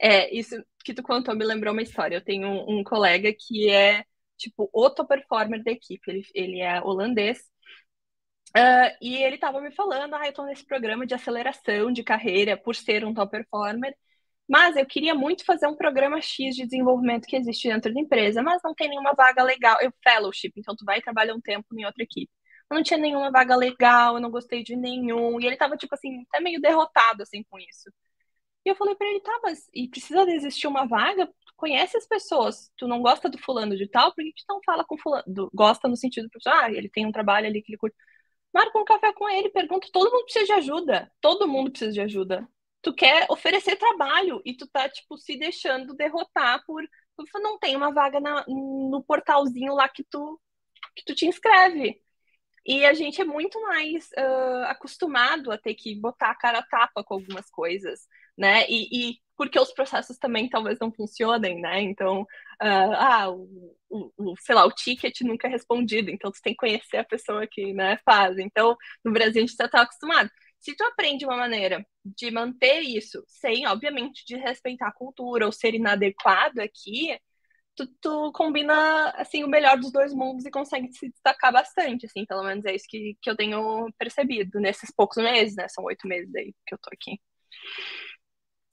É, 0.00 0.34
isso 0.34 0.56
que 0.84 0.94
tu 0.94 1.02
contou 1.02 1.34
me 1.36 1.44
lembrou 1.44 1.72
uma 1.72 1.82
história. 1.82 2.16
Eu 2.16 2.24
tenho 2.24 2.48
um, 2.48 2.80
um 2.80 2.84
colega 2.84 3.32
que 3.32 3.70
é 3.70 4.04
tipo, 4.42 4.68
o 4.72 4.90
top 4.90 5.08
performer 5.08 5.62
da 5.62 5.70
equipe. 5.70 6.02
Ele, 6.10 6.26
ele 6.34 6.60
é 6.60 6.80
holandês. 6.82 7.38
Uh, 8.56 8.92
e 9.00 9.16
ele 9.16 9.36
estava 9.36 9.60
me 9.60 9.72
falando, 9.72 10.14
ah, 10.14 10.26
eu 10.26 10.30
estou 10.30 10.44
nesse 10.44 10.66
programa 10.66 11.06
de 11.06 11.14
aceleração 11.14 11.90
de 11.90 12.02
carreira 12.02 12.56
por 12.56 12.76
ser 12.76 13.04
um 13.04 13.14
top 13.14 13.30
performer, 13.30 13.96
mas 14.48 14.76
eu 14.76 14.86
queria 14.86 15.14
muito 15.14 15.44
fazer 15.44 15.66
um 15.66 15.76
programa 15.76 16.20
X 16.20 16.56
de 16.56 16.64
desenvolvimento 16.64 17.26
que 17.26 17.36
existe 17.36 17.68
dentro 17.68 17.92
da 17.92 18.00
empresa, 18.00 18.42
mas 18.42 18.60
não 18.62 18.74
tem 18.74 18.88
nenhuma 18.88 19.14
vaga 19.14 19.42
legal. 19.42 19.78
Eu 19.80 19.92
fellowship, 20.02 20.52
então 20.56 20.74
tu 20.76 20.84
vai 20.84 20.98
e 20.98 21.02
trabalha 21.02 21.34
um 21.34 21.40
tempo 21.40 21.66
em 21.74 21.84
outra 21.86 22.02
equipe. 22.02 22.30
Eu 22.70 22.76
não 22.76 22.82
tinha 22.82 22.98
nenhuma 22.98 23.30
vaga 23.30 23.56
legal, 23.56 24.14
eu 24.16 24.20
não 24.20 24.30
gostei 24.30 24.62
de 24.62 24.76
nenhum, 24.76 25.40
e 25.40 25.46
ele 25.46 25.54
estava 25.54 25.76
tipo 25.76 25.94
assim, 25.94 26.22
até 26.28 26.40
meio 26.40 26.60
derrotado 26.60 27.22
assim 27.22 27.42
com 27.50 27.58
isso. 27.58 27.90
E 28.64 28.70
eu 28.70 28.76
falei 28.76 28.94
para 28.94 29.08
ele, 29.08 29.20
tá, 29.20 29.40
mas 29.42 29.68
e 29.74 29.88
precisa 29.88 30.22
existir 30.30 30.66
uma 30.68 30.86
vaga? 30.86 31.28
conhece 31.62 31.96
as 31.96 32.06
pessoas, 32.08 32.72
tu 32.76 32.88
não 32.88 33.00
gosta 33.00 33.28
do 33.30 33.38
fulano 33.38 33.76
de 33.76 33.86
tal, 33.88 34.12
por 34.12 34.24
que 34.24 34.32
tu 34.34 34.44
não 34.48 34.60
fala 34.66 34.84
com 34.84 34.98
fulano? 34.98 35.22
Do, 35.28 35.48
gosta 35.54 35.88
no 35.88 35.96
sentido 35.96 36.28
ah, 36.48 36.68
ele 36.68 36.88
tem 36.88 37.06
um 37.06 37.12
trabalho 37.12 37.46
ali 37.46 37.62
que 37.62 37.70
ele 37.70 37.78
curte. 37.78 37.96
Marca 38.52 38.78
um 38.78 38.84
café 38.84 39.12
com 39.14 39.28
ele, 39.28 39.48
pergunta, 39.50 39.88
todo 39.92 40.10
mundo 40.10 40.24
precisa 40.24 40.46
de 40.46 40.52
ajuda. 40.52 41.12
Todo 41.20 41.48
mundo 41.48 41.70
precisa 41.70 41.92
de 41.92 42.00
ajuda. 42.00 42.48
Tu 42.82 42.92
quer 42.94 43.26
oferecer 43.30 43.76
trabalho 43.76 44.42
e 44.44 44.56
tu 44.56 44.66
tá, 44.68 44.88
tipo, 44.88 45.16
se 45.16 45.38
deixando 45.38 45.94
derrotar 45.94 46.62
por. 46.66 46.82
Tu 47.16 47.40
não 47.40 47.58
tem 47.58 47.76
uma 47.76 47.92
vaga 47.92 48.20
na, 48.20 48.44
no 48.48 49.04
portalzinho 49.06 49.74
lá 49.74 49.88
que 49.88 50.04
tu, 50.04 50.40
que 50.96 51.04
tu 51.04 51.14
te 51.14 51.26
inscreve. 51.26 52.00
E 52.64 52.84
a 52.84 52.94
gente 52.94 53.20
é 53.20 53.24
muito 53.24 53.60
mais 53.62 54.08
uh, 54.16 54.64
acostumado 54.66 55.50
a 55.50 55.58
ter 55.58 55.74
que 55.74 55.94
botar 55.96 56.30
a 56.30 56.34
cara 56.34 56.58
a 56.60 56.62
tapa 56.66 57.02
com 57.02 57.14
algumas 57.14 57.50
coisas, 57.50 58.06
né? 58.38 58.64
E, 58.68 59.10
e 59.10 59.18
porque 59.36 59.58
os 59.58 59.72
processos 59.72 60.16
também 60.18 60.48
talvez 60.48 60.78
não 60.78 60.92
funcionem, 60.92 61.60
né? 61.60 61.82
Então, 61.82 62.22
uh, 62.22 62.26
ah, 62.62 63.30
o, 63.30 64.12
o, 64.16 64.36
sei 64.38 64.54
lá, 64.54 64.64
o 64.64 64.70
ticket 64.70 65.20
nunca 65.22 65.48
é 65.48 65.50
respondido, 65.50 66.10
então 66.10 66.30
tu 66.30 66.40
tem 66.40 66.52
que 66.52 66.58
conhecer 66.58 66.98
a 66.98 67.04
pessoa 67.04 67.46
que 67.50 67.72
né, 67.72 67.98
faz. 68.04 68.38
Então, 68.38 68.76
no 69.04 69.12
Brasil 69.12 69.42
a 69.42 69.46
gente 69.46 69.56
já 69.56 69.66
está 69.66 69.82
acostumado. 69.82 70.30
Se 70.62 70.76
tu 70.76 70.84
aprende 70.84 71.24
uma 71.24 71.36
maneira 71.36 71.84
de 72.04 72.30
manter 72.30 72.80
isso, 72.82 73.24
sem, 73.26 73.66
obviamente, 73.66 74.24
de 74.24 74.36
respeitar 74.36 74.88
a 74.88 74.92
cultura 74.92 75.44
ou 75.44 75.50
ser 75.50 75.74
inadequado 75.74 76.60
aqui, 76.60 77.18
tu, 77.74 77.86
tu, 78.00 78.32
combina 78.32 79.10
assim 79.16 79.42
o 79.42 79.48
melhor 79.48 79.76
dos 79.76 79.90
dois 79.90 80.14
mundos 80.14 80.46
e 80.46 80.50
consegue 80.52 80.92
se 80.92 81.10
destacar 81.10 81.52
bastante, 81.52 82.06
assim, 82.06 82.24
pelo 82.24 82.44
menos 82.44 82.64
é 82.64 82.76
isso 82.76 82.86
que, 82.88 83.16
que 83.20 83.28
eu 83.28 83.36
tenho 83.36 83.92
percebido 83.98 84.60
nesses 84.60 84.92
poucos 84.94 85.16
meses, 85.16 85.56
né? 85.56 85.66
São 85.68 85.82
oito 85.84 86.06
meses 86.06 86.32
aí 86.34 86.54
que 86.64 86.74
eu 86.74 86.78
tô 86.78 86.90
aqui. 86.92 87.20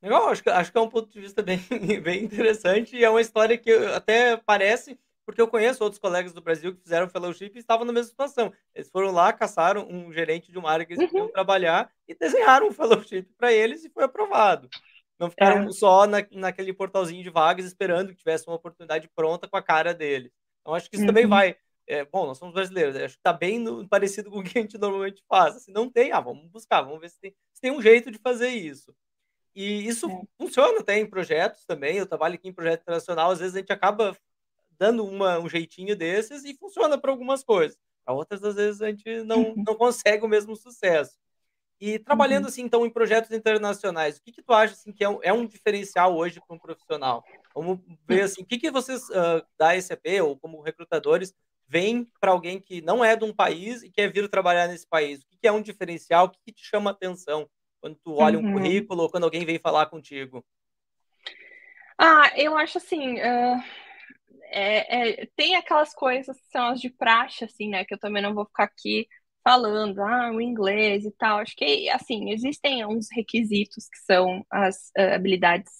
Legal, 0.01 0.29
acho 0.29 0.43
que, 0.43 0.49
acho 0.49 0.71
que 0.71 0.77
é 0.77 0.81
um 0.81 0.89
ponto 0.89 1.11
de 1.11 1.19
vista 1.19 1.41
bem, 1.41 1.57
bem 2.03 2.23
interessante 2.23 2.95
e 2.95 3.03
é 3.03 3.09
uma 3.09 3.19
história 3.19 3.57
que 3.57 3.71
até 3.71 4.37
parece, 4.37 4.97
porque 5.29 5.41
eu 5.41 5.47
conheço 5.47 5.83
outros 5.83 5.99
colegas 5.99 6.33
do 6.33 6.41
Brasil 6.41 6.73
que 6.73 6.81
fizeram 6.81 7.07
fellowship 7.07 7.51
e 7.53 7.59
estavam 7.59 7.85
na 7.85 7.93
mesma 7.93 8.09
situação. 8.09 8.51
Eles 8.73 8.89
foram 8.89 9.11
lá, 9.11 9.31
caçaram 9.31 9.87
um 9.87 10.11
gerente 10.11 10.51
de 10.51 10.57
uma 10.57 10.71
área 10.71 10.83
que 10.83 10.93
eles 10.93 11.11
uhum. 11.13 11.27
trabalhar 11.27 11.87
e 12.07 12.15
desenharam 12.15 12.67
um 12.67 12.71
fellowship 12.73 13.27
para 13.37 13.53
eles 13.53 13.85
e 13.85 13.91
foi 13.91 14.05
aprovado. 14.05 14.67
Não 15.19 15.29
ficaram 15.29 15.67
é. 15.67 15.71
só 15.71 16.07
na, 16.07 16.25
naquele 16.31 16.73
portalzinho 16.73 17.21
de 17.21 17.29
vagas 17.29 17.63
esperando 17.65 18.09
que 18.09 18.15
tivesse 18.15 18.47
uma 18.47 18.55
oportunidade 18.55 19.07
pronta 19.15 19.47
com 19.47 19.55
a 19.55 19.61
cara 19.61 19.93
deles. 19.93 20.31
Então, 20.61 20.73
acho 20.73 20.89
que 20.89 20.95
isso 20.95 21.03
uhum. 21.03 21.09
também 21.09 21.27
vai. 21.27 21.55
É, 21.85 22.03
bom, 22.05 22.25
nós 22.25 22.39
somos 22.39 22.55
brasileiros, 22.55 22.95
acho 22.95 23.13
que 23.13 23.19
está 23.19 23.31
bem 23.33 23.59
no, 23.59 23.87
parecido 23.87 24.31
com 24.31 24.39
o 24.39 24.43
que 24.43 24.57
a 24.57 24.61
gente 24.63 24.79
normalmente 24.79 25.23
faz. 25.29 25.61
Se 25.61 25.71
não 25.71 25.87
tem, 25.91 26.11
ah, 26.11 26.19
vamos 26.19 26.47
buscar, 26.47 26.81
vamos 26.81 27.01
ver 27.01 27.09
se 27.09 27.19
tem, 27.19 27.35
se 27.53 27.61
tem 27.61 27.69
um 27.69 27.83
jeito 27.83 28.09
de 28.09 28.17
fazer 28.17 28.49
isso. 28.49 28.95
E 29.53 29.87
isso 29.87 30.09
é. 30.09 30.21
funciona 30.39 30.79
até 30.79 30.97
em 30.97 31.05
projetos 31.05 31.65
também. 31.65 31.97
Eu 31.97 32.07
trabalho 32.07 32.33
aqui 32.33 32.47
em 32.47 32.53
projeto 32.53 32.81
internacional, 32.81 33.29
às 33.29 33.37
vezes 33.37 33.53
a 33.53 33.59
gente 33.59 33.71
acaba 33.71 34.17
dando 34.79 35.05
uma, 35.05 35.37
um 35.39 35.49
jeitinho 35.49 35.95
desses 35.95 36.45
e 36.45 36.55
funciona 36.55 36.97
para 36.97 37.11
algumas 37.11 37.43
coisas. 37.43 37.77
Para 38.05 38.13
outras, 38.15 38.43
às 38.43 38.55
vezes, 38.55 38.81
a 38.81 38.87
gente 38.87 39.23
não, 39.23 39.43
uhum. 39.43 39.63
não 39.67 39.75
consegue 39.75 40.25
o 40.25 40.29
mesmo 40.29 40.55
sucesso. 40.55 41.17
E 41.81 41.97
trabalhando 41.97 42.43
uhum. 42.43 42.49
assim, 42.49 42.61
então, 42.61 42.85
em 42.85 42.89
projetos 42.89 43.31
internacionais, 43.31 44.17
o 44.17 44.21
que, 44.21 44.31
que 44.31 44.41
tu 44.41 44.51
acha 44.51 44.73
assim, 44.73 44.91
que 44.91 45.03
é 45.03 45.09
um, 45.09 45.19
é 45.21 45.31
um 45.31 45.45
diferencial 45.45 46.15
hoje 46.15 46.41
para 46.45 46.55
um 46.55 46.59
profissional? 46.59 47.23
Vamos 47.55 47.79
ver 48.07 48.23
assim, 48.23 48.41
o 48.41 48.45
que, 48.45 48.57
que 48.57 48.71
vocês 48.71 49.03
uh, 49.09 49.45
da 49.57 49.79
SAP 49.79 50.05
ou 50.21 50.37
como 50.37 50.61
recrutadores 50.61 51.33
veem 51.67 52.09
para 52.19 52.31
alguém 52.31 52.59
que 52.59 52.81
não 52.81 53.05
é 53.05 53.15
de 53.15 53.23
um 53.23 53.33
país 53.33 53.83
e 53.83 53.89
quer 53.89 54.11
vir 54.11 54.27
trabalhar 54.27 54.67
nesse 54.67 54.87
país? 54.87 55.21
O 55.21 55.27
que, 55.27 55.37
que 55.37 55.47
é 55.47 55.51
um 55.51 55.61
diferencial? 55.61 56.25
O 56.25 56.29
que, 56.29 56.39
que, 56.47 56.51
te 56.51 56.65
chama 56.65 56.91
atenção 56.91 57.49
quando 57.79 57.95
tu 57.95 58.15
olha 58.15 58.37
uhum. 58.37 58.49
um 58.49 58.53
currículo 58.53 59.03
ou 59.03 59.09
quando 59.09 59.23
alguém 59.23 59.45
vem 59.45 59.57
falar 59.57 59.85
contigo? 59.85 60.43
Ah, 61.97 62.31
eu 62.35 62.57
acho 62.57 62.77
assim, 62.77 63.19
uh, 63.19 63.63
é, 64.51 65.21
é, 65.23 65.29
tem 65.35 65.55
aquelas 65.55 65.93
coisas 65.93 66.39
que 66.39 66.47
são 66.51 66.67
as 66.69 66.81
de 66.81 66.89
praxe, 66.89 67.45
assim, 67.45 67.69
né? 67.69 67.85
Que 67.85 67.93
eu 67.93 67.99
também 67.99 68.21
não 68.21 68.33
vou 68.33 68.45
ficar 68.45 68.65
aqui 68.65 69.07
falando, 69.43 69.99
ah, 70.01 70.31
o 70.31 70.41
inglês 70.41 71.05
e 71.05 71.11
tal. 71.11 71.39
Acho 71.39 71.55
que, 71.55 71.89
assim, 71.89 72.31
existem 72.31 72.85
uns 72.85 73.07
requisitos 73.11 73.87
que 73.89 73.97
são 73.99 74.45
as 74.51 74.91
uh, 74.97 75.15
habilidades, 75.15 75.71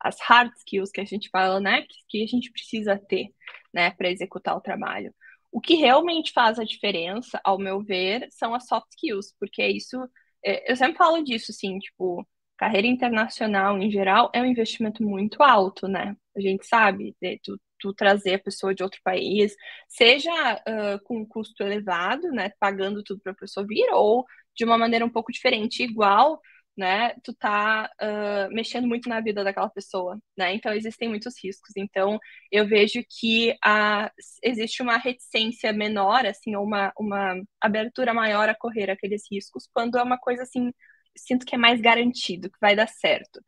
as 0.00 0.20
hard 0.20 0.52
skills 0.58 0.90
que 0.92 1.00
a 1.00 1.04
gente 1.04 1.28
fala, 1.30 1.60
né, 1.60 1.82
que, 1.82 1.96
que 2.08 2.24
a 2.24 2.26
gente 2.26 2.50
precisa 2.52 2.98
ter, 2.98 3.28
né, 3.72 3.90
para 3.90 4.10
executar 4.10 4.56
o 4.56 4.60
trabalho. 4.60 5.14
O 5.50 5.60
que 5.60 5.74
realmente 5.76 6.32
faz 6.32 6.58
a 6.58 6.64
diferença, 6.64 7.40
ao 7.44 7.58
meu 7.58 7.80
ver, 7.82 8.28
são 8.30 8.54
as 8.54 8.66
soft 8.66 8.88
skills, 8.92 9.34
porque 9.40 9.66
isso, 9.66 9.96
é, 10.44 10.70
eu 10.70 10.76
sempre 10.76 10.98
falo 10.98 11.22
disso, 11.24 11.50
assim, 11.50 11.78
tipo, 11.78 12.26
carreira 12.56 12.86
internacional 12.86 13.78
em 13.78 13.90
geral 13.90 14.30
é 14.32 14.40
um 14.42 14.46
investimento 14.46 15.02
muito 15.02 15.42
alto, 15.42 15.88
né? 15.88 16.16
A 16.36 16.40
gente 16.40 16.66
sabe, 16.66 17.14
tu, 17.42 17.58
tu 17.78 17.92
trazer 17.94 18.34
a 18.34 18.38
pessoa 18.38 18.74
de 18.74 18.82
outro 18.82 19.00
país, 19.04 19.54
seja 19.88 20.30
uh, 20.56 21.02
com 21.04 21.18
um 21.18 21.26
custo 21.26 21.62
elevado, 21.62 22.28
né, 22.30 22.50
pagando 22.60 23.02
tudo 23.02 23.20
para 23.22 23.32
a 23.32 23.36
pessoa 23.36 23.66
vir, 23.66 23.88
ou 23.92 24.24
de 24.56 24.64
uma 24.64 24.78
maneira 24.78 25.04
um 25.04 25.10
pouco 25.10 25.32
diferente, 25.32 25.82
igual, 25.82 26.40
né, 26.76 27.14
tu 27.24 27.34
tá 27.34 27.90
uh, 28.02 28.54
mexendo 28.54 28.86
muito 28.86 29.08
na 29.08 29.20
vida 29.20 29.42
daquela 29.42 29.70
pessoa, 29.70 30.18
né, 30.36 30.54
então 30.54 30.72
existem 30.72 31.08
muitos 31.08 31.34
riscos, 31.42 31.72
então 31.76 32.18
eu 32.52 32.66
vejo 32.66 33.02
que 33.08 33.56
a, 33.64 34.10
existe 34.42 34.82
uma 34.82 34.98
reticência 34.98 35.72
menor, 35.72 36.26
assim, 36.26 36.54
ou 36.56 36.64
uma, 36.64 36.92
uma 36.98 37.34
abertura 37.60 38.12
maior 38.14 38.48
a 38.48 38.54
correr 38.54 38.90
aqueles 38.90 39.22
riscos, 39.30 39.68
quando 39.72 39.98
é 39.98 40.02
uma 40.02 40.18
coisa, 40.18 40.42
assim, 40.42 40.70
sinto 41.16 41.46
que 41.46 41.54
é 41.54 41.58
mais 41.58 41.80
garantido, 41.80 42.50
que 42.50 42.58
vai 42.60 42.76
dar 42.76 42.88
certo. 42.88 43.40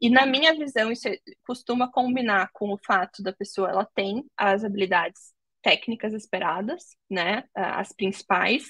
E 0.00 0.10
na 0.10 0.26
minha 0.26 0.54
visão, 0.54 0.92
isso 0.92 1.08
costuma 1.46 1.90
combinar 1.90 2.50
com 2.52 2.72
o 2.72 2.78
fato 2.78 3.22
da 3.22 3.32
pessoa, 3.32 3.70
ela 3.70 3.88
tem 3.94 4.24
as 4.36 4.64
habilidades 4.64 5.34
técnicas 5.62 6.12
esperadas, 6.12 6.84
né, 7.10 7.42
as 7.54 7.92
principais, 7.92 8.68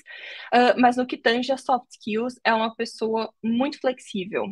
uh, 0.54 0.80
mas 0.80 0.96
no 0.96 1.06
que 1.06 1.18
tange 1.18 1.52
a 1.52 1.56
soft 1.58 1.90
skills, 1.90 2.40
é 2.42 2.54
uma 2.54 2.74
pessoa 2.74 3.30
muito 3.42 3.78
flexível. 3.78 4.46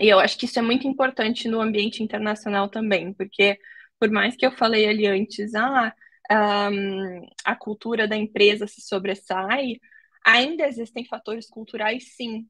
E 0.00 0.08
eu 0.08 0.18
acho 0.18 0.38
que 0.38 0.46
isso 0.46 0.58
é 0.58 0.62
muito 0.62 0.88
importante 0.88 1.48
no 1.48 1.60
ambiente 1.60 2.02
internacional 2.02 2.68
também, 2.68 3.12
porque 3.12 3.58
por 3.98 4.10
mais 4.10 4.36
que 4.36 4.46
eu 4.46 4.52
falei 4.52 4.88
ali 4.88 5.06
antes, 5.06 5.54
ah, 5.54 5.94
um, 6.32 7.26
a 7.44 7.54
cultura 7.54 8.08
da 8.08 8.16
empresa 8.16 8.66
se 8.66 8.80
sobressai, 8.80 9.78
ainda 10.24 10.66
existem 10.66 11.04
fatores 11.04 11.48
culturais, 11.48 12.14
sim, 12.16 12.48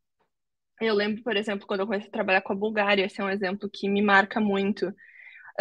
eu 0.80 0.94
lembro, 0.94 1.22
por 1.22 1.36
exemplo, 1.36 1.66
quando 1.66 1.80
eu 1.80 1.86
comecei 1.86 2.08
a 2.08 2.12
trabalhar 2.12 2.42
com 2.42 2.52
a 2.52 2.56
Bulgária, 2.56 3.04
esse 3.04 3.20
é 3.20 3.24
um 3.24 3.30
exemplo 3.30 3.70
que 3.72 3.88
me 3.88 4.02
marca 4.02 4.40
muito. 4.40 4.88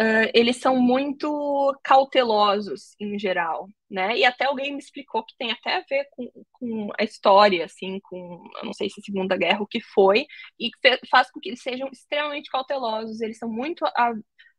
Uh, 0.00 0.26
eles 0.34 0.56
são 0.56 0.76
muito 0.80 1.72
cautelosos 1.84 2.96
em 2.98 3.16
geral, 3.16 3.68
né? 3.88 4.16
E 4.18 4.24
até 4.24 4.46
alguém 4.46 4.72
me 4.72 4.78
explicou 4.78 5.24
que 5.24 5.36
tem 5.38 5.52
até 5.52 5.76
a 5.76 5.84
ver 5.88 6.08
com, 6.10 6.28
com 6.52 6.88
a 6.98 7.04
história, 7.04 7.64
assim, 7.64 8.00
com, 8.00 8.42
eu 8.56 8.64
não 8.64 8.72
sei 8.72 8.90
se 8.90 9.00
Segunda 9.02 9.36
Guerra, 9.36 9.62
o 9.62 9.66
que 9.68 9.80
foi, 9.80 10.26
e 10.58 10.68
faz 11.08 11.30
com 11.30 11.38
que 11.38 11.50
eles 11.50 11.62
sejam 11.62 11.88
extremamente 11.92 12.50
cautelosos, 12.50 13.20
eles 13.20 13.38
são 13.38 13.48
muito 13.48 13.84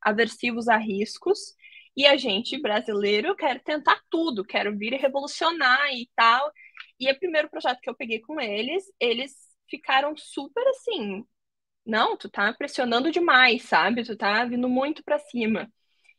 aversivos 0.01 0.69
a 0.69 0.77
riscos, 0.77 1.53
e 1.97 2.05
a 2.05 2.17
gente, 2.17 2.57
brasileiro, 2.61 3.35
quer 3.35 3.61
tentar 3.63 4.01
tudo, 4.09 4.43
quero 4.43 4.77
vir 4.77 4.93
revolucionar 4.93 5.93
e 5.93 6.09
tal. 6.15 6.51
E 6.99 7.09
o 7.09 7.19
primeiro 7.19 7.49
projeto 7.49 7.79
que 7.81 7.89
eu 7.89 7.95
peguei 7.95 8.19
com 8.19 8.39
eles, 8.39 8.83
eles 8.99 9.33
ficaram 9.69 10.15
super 10.17 10.67
assim. 10.69 11.25
Não, 11.85 12.17
tu 12.17 12.29
tá 12.29 12.53
pressionando 12.53 13.11
demais, 13.11 13.63
sabe? 13.63 14.03
Tu 14.03 14.17
tá 14.17 14.43
vindo 14.45 14.67
muito 14.69 15.03
para 15.03 15.19
cima. 15.19 15.71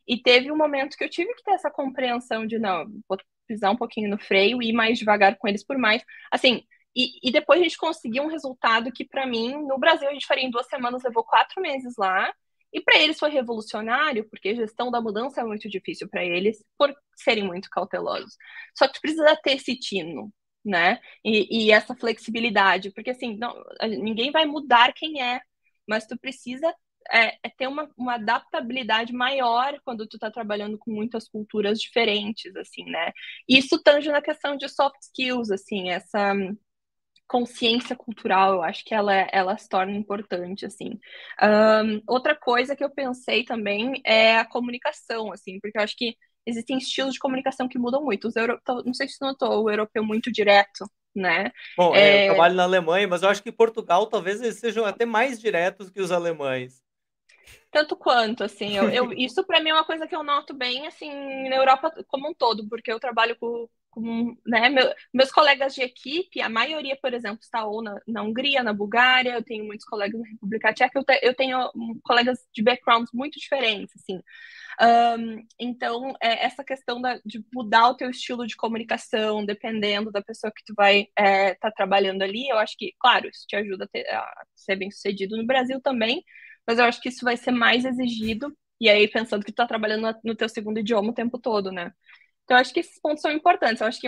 E 0.07 0.21
teve 0.21 0.51
um 0.51 0.57
momento 0.57 0.97
que 0.97 1.03
eu 1.03 1.09
tive 1.09 1.33
que 1.35 1.43
ter 1.43 1.51
essa 1.51 1.69
compreensão 1.69 2.47
de, 2.47 2.57
não, 2.57 2.85
vou 3.07 3.17
pisar 3.47 3.71
um 3.71 3.77
pouquinho 3.77 4.09
no 4.09 4.17
freio 4.17 4.61
e 4.61 4.69
ir 4.69 4.73
mais 4.73 4.97
devagar 4.99 5.37
com 5.37 5.47
eles 5.47 5.65
por 5.65 5.77
mais. 5.77 6.03
Assim, 6.31 6.63
e, 6.95 7.19
e 7.21 7.31
depois 7.31 7.59
a 7.59 7.63
gente 7.63 7.77
conseguiu 7.77 8.23
um 8.23 8.27
resultado 8.27 8.91
que, 8.91 9.05
para 9.05 9.27
mim, 9.27 9.53
no 9.67 9.77
Brasil, 9.77 10.09
a 10.09 10.13
gente 10.13 10.25
faria 10.25 10.45
em 10.45 10.49
duas 10.49 10.67
semanas, 10.67 11.03
levou 11.03 11.23
quatro 11.23 11.61
meses 11.61 11.95
lá. 11.97 12.33
E 12.73 12.81
para 12.81 12.97
eles 12.99 13.19
foi 13.19 13.29
revolucionário, 13.29 14.27
porque 14.29 14.55
gestão 14.55 14.91
da 14.91 15.01
mudança 15.01 15.41
é 15.41 15.43
muito 15.43 15.69
difícil 15.69 16.09
para 16.09 16.23
eles, 16.25 16.63
por 16.77 16.93
serem 17.15 17.45
muito 17.45 17.69
cautelosos. 17.69 18.35
Só 18.75 18.87
que 18.87 18.95
tu 18.95 19.01
precisa 19.01 19.35
ter 19.43 19.53
esse 19.53 19.77
tino, 19.77 20.31
né? 20.67 20.99
E, 21.23 21.67
e, 21.67 21.71
essa 21.71 21.95
flexibilidade, 21.95 22.91
porque 22.91 23.11
assim, 23.11 23.37
não, 23.37 23.55
ninguém 23.83 24.31
vai 24.31 24.45
mudar 24.45 24.93
quem 24.93 25.21
é, 25.21 25.41
mas 25.87 26.05
tu 26.05 26.17
precisa 26.19 26.73
é, 27.11 27.37
é 27.43 27.49
ter 27.57 27.67
uma, 27.67 27.89
uma, 27.97 28.15
adaptabilidade 28.15 29.13
maior 29.13 29.79
quando 29.85 30.07
tu 30.07 30.17
está 30.17 30.29
trabalhando 30.29 30.77
com 30.77 30.91
muitas 30.91 31.27
culturas 31.29 31.79
diferentes, 31.79 32.55
assim, 32.55 32.83
né? 32.85 33.11
Isso 33.47 33.81
tange 33.81 34.11
na 34.11 34.21
questão 34.21 34.57
de 34.57 34.67
soft 34.69 35.01
skills, 35.01 35.51
assim, 35.51 35.89
essa 35.89 36.33
consciência 37.27 37.95
cultural, 37.95 38.53
eu 38.53 38.63
acho 38.63 38.83
que 38.85 38.93
ela, 38.95 39.13
ela 39.31 39.57
se 39.57 39.67
torna 39.67 39.91
importante, 39.91 40.65
assim. 40.65 40.99
Um, 41.41 42.01
outra 42.07 42.35
coisa 42.35 42.75
que 42.75 42.83
eu 42.83 42.89
pensei 42.89 43.43
também 43.43 44.01
é 44.05 44.37
a 44.37 44.45
comunicação, 44.45 45.31
assim, 45.31 45.59
porque 45.59 45.77
eu 45.77 45.83
acho 45.83 45.95
que 45.97 46.15
existem 46.47 46.77
estilos 46.77 47.13
de 47.13 47.19
comunicação 47.19 47.67
que 47.67 47.77
mudam 47.77 48.03
muito. 48.03 48.27
Os 48.27 48.35
euro... 48.35 48.59
Não 48.85 48.93
sei 48.93 49.07
se 49.07 49.17
você 49.17 49.25
notou, 49.25 49.63
o 49.63 49.69
europeu 49.69 50.03
muito 50.03 50.31
direto, 50.31 50.89
né? 51.13 51.51
Bom, 51.77 51.93
é... 51.93 52.23
eu 52.23 52.33
trabalho 52.33 52.55
na 52.55 52.63
Alemanha, 52.63 53.07
mas 53.07 53.21
eu 53.21 53.29
acho 53.29 53.43
que 53.43 53.51
Portugal 53.51 54.07
talvez 54.07 54.41
eles 54.41 54.59
sejam 54.59 54.85
até 54.85 55.05
mais 55.05 55.39
diretos 55.39 55.89
que 55.89 56.01
os 56.01 56.11
alemães. 56.11 56.81
Tanto 57.69 57.95
quanto, 57.95 58.43
assim, 58.43 58.77
eu, 58.77 58.89
eu 58.89 59.11
isso 59.13 59.43
para 59.45 59.59
mim 59.59 59.69
é 59.69 59.73
uma 59.73 59.85
coisa 59.85 60.07
que 60.07 60.15
eu 60.15 60.23
noto 60.23 60.53
bem, 60.53 60.87
assim, 60.87 61.11
na 61.49 61.57
Europa 61.57 61.91
como 62.07 62.29
um 62.29 62.33
todo, 62.33 62.67
porque 62.67 62.91
eu 62.91 62.99
trabalho 62.99 63.35
com, 63.37 63.67
com 63.97 64.37
né, 64.45 64.69
meu, 64.69 64.93
meus 65.11 65.31
colegas 65.31 65.73
de 65.73 65.81
equipe, 65.81 66.39
a 66.39 66.47
maioria, 66.47 66.95
por 67.01 67.15
exemplo, 67.15 67.39
está 67.41 67.65
ou 67.65 67.81
na, 67.81 67.99
na 68.07 68.21
Hungria, 68.21 68.61
na 68.61 68.71
Bulgária, 68.71 69.33
eu 69.33 69.43
tenho 69.43 69.65
muitos 69.65 69.87
colegas 69.87 70.21
na 70.21 70.27
República 70.27 70.71
Tcheca, 70.71 70.99
eu, 70.99 71.03
te, 71.03 71.19
eu 71.23 71.33
tenho 71.33 71.71
colegas 72.03 72.37
de 72.53 72.61
backgrounds 72.61 73.11
muito 73.11 73.39
diferentes, 73.39 73.95
assim, 73.95 74.21
um, 74.79 75.43
então, 75.59 76.13
é, 76.21 76.45
essa 76.45 76.63
questão 76.63 77.01
da, 77.01 77.19
de 77.25 77.43
mudar 77.51 77.89
o 77.89 77.95
teu 77.95 78.11
estilo 78.11 78.45
de 78.45 78.55
comunicação, 78.55 79.43
dependendo 79.43 80.11
da 80.11 80.21
pessoa 80.21 80.53
que 80.55 80.63
tu 80.63 80.75
vai 80.75 81.01
estar 81.01 81.23
é, 81.23 81.55
tá 81.55 81.71
trabalhando 81.71 82.21
ali, 82.21 82.47
eu 82.47 82.59
acho 82.59 82.77
que, 82.77 82.93
claro, 82.99 83.27
isso 83.27 83.47
te 83.47 83.55
ajuda 83.55 83.85
a, 83.85 83.87
ter, 83.87 84.07
a, 84.09 84.43
ser 84.53 84.75
bem 84.75 84.91
sucedido 84.91 85.35
no 85.35 85.47
Brasil 85.47 85.81
também, 85.81 86.23
mas 86.67 86.77
eu 86.77 86.85
acho 86.85 87.01
que 87.01 87.09
isso 87.09 87.25
vai 87.25 87.35
ser 87.35 87.51
mais 87.51 87.83
exigido, 87.83 88.55
e 88.79 88.89
aí 88.89 89.07
pensando 89.07 89.43
que 89.43 89.51
tu 89.51 89.55
tá 89.55 89.65
trabalhando 89.65 90.15
no 90.23 90.35
teu 90.35 90.47
segundo 90.47 90.79
idioma 90.79 91.09
o 91.09 91.15
tempo 91.15 91.39
todo, 91.39 91.71
né? 91.71 91.91
Então, 92.47 92.55
eu 92.55 92.61
acho 92.61 92.73
que 92.73 92.79
esses 92.79 92.97
pontos 93.01 93.21
são 93.21 93.29
importantes. 93.29 93.81
Eu 93.81 93.87
acho 93.87 93.99
que 93.99 94.07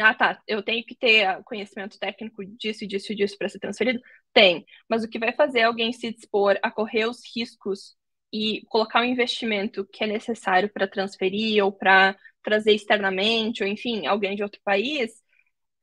ah, 0.00 0.14
tá, 0.14 0.40
eu 0.46 0.62
tenho 0.62 0.84
que 0.84 0.94
ter 0.94 1.42
conhecimento 1.44 1.98
técnico 1.98 2.44
disso, 2.44 2.86
disso 2.86 3.12
e 3.12 3.16
disso 3.16 3.36
para 3.38 3.48
ser 3.48 3.58
transferido? 3.58 4.00
Tem. 4.32 4.64
Mas 4.88 5.02
o 5.02 5.08
que 5.08 5.18
vai 5.18 5.32
fazer 5.32 5.62
alguém 5.62 5.92
se 5.92 6.12
dispor 6.12 6.58
a 6.62 6.70
correr 6.70 7.06
os 7.06 7.20
riscos 7.34 7.96
e 8.32 8.62
colocar 8.68 9.00
o 9.00 9.04
investimento 9.04 9.86
que 9.86 10.04
é 10.04 10.06
necessário 10.06 10.70
para 10.72 10.86
transferir 10.86 11.64
ou 11.64 11.72
para 11.72 12.16
trazer 12.42 12.74
externamente, 12.74 13.62
ou 13.62 13.68
enfim, 13.68 14.06
alguém 14.06 14.36
de 14.36 14.42
outro 14.42 14.60
país, 14.62 15.22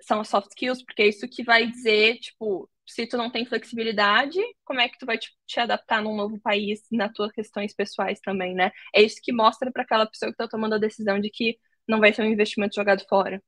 são 0.02 0.22
as 0.22 0.30
soft 0.30 0.50
skills, 0.52 0.84
porque 0.84 1.02
é 1.02 1.08
isso 1.08 1.28
que 1.28 1.44
vai 1.44 1.68
dizer, 1.68 2.18
tipo, 2.20 2.70
se 2.86 3.08
tu 3.08 3.18
não 3.18 3.30
tem 3.30 3.46
flexibilidade, 3.46 4.40
como 4.64 4.80
é 4.80 4.88
que 4.88 4.98
tu 4.98 5.06
vai 5.06 5.18
te, 5.18 5.30
te 5.46 5.60
adaptar 5.60 6.02
num 6.02 6.16
novo 6.16 6.40
país 6.40 6.84
nas 6.92 7.12
tuas 7.14 7.32
questões 7.32 7.74
pessoais 7.74 8.20
também, 8.20 8.54
né? 8.54 8.72
É 8.94 9.02
isso 9.02 9.20
que 9.22 9.34
mostra 9.34 9.72
para 9.72 9.84
aquela 9.84 10.06
pessoa 10.06 10.30
que 10.30 10.34
está 10.34 10.48
tomando 10.48 10.76
a 10.76 10.80
decisão 10.80 11.20
de 11.20 11.30
que 11.30 11.58
não 11.88 12.00
vai 12.00 12.14
ser 12.14 12.22
um 12.22 12.26
investimento 12.32 12.76
jogado 12.76 13.04
fora. 13.08 13.42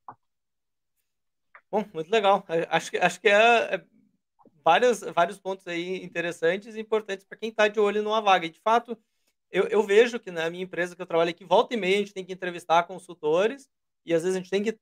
Bom, 1.70 1.84
muito 1.92 2.10
legal. 2.10 2.44
Acho 2.68 2.90
que, 2.90 2.96
acho 2.98 3.20
que 3.20 3.28
é, 3.28 3.74
é 3.74 3.84
vários, 4.64 5.00
vários 5.00 5.38
pontos 5.38 5.66
aí 5.66 6.02
interessantes 6.02 6.74
e 6.74 6.80
importantes 6.80 7.26
para 7.26 7.38
quem 7.38 7.50
está 7.50 7.68
de 7.68 7.78
olho 7.78 8.02
numa 8.02 8.20
vaga. 8.20 8.46
E, 8.46 8.50
de 8.50 8.60
fato, 8.60 8.98
eu, 9.50 9.64
eu 9.64 9.82
vejo 9.82 10.18
que 10.18 10.30
na 10.30 10.48
minha 10.50 10.64
empresa 10.64 10.96
que 10.96 11.02
eu 11.02 11.06
trabalho 11.06 11.30
aqui, 11.30 11.44
volta 11.44 11.74
e 11.74 11.76
meia, 11.76 11.96
a 11.96 11.98
gente 11.98 12.14
tem 12.14 12.24
que 12.24 12.32
entrevistar 12.32 12.84
consultores 12.84 13.68
e 14.04 14.14
às 14.14 14.22
vezes 14.22 14.36
a 14.36 14.40
gente 14.40 14.50
tem 14.50 14.62
que 14.62 14.78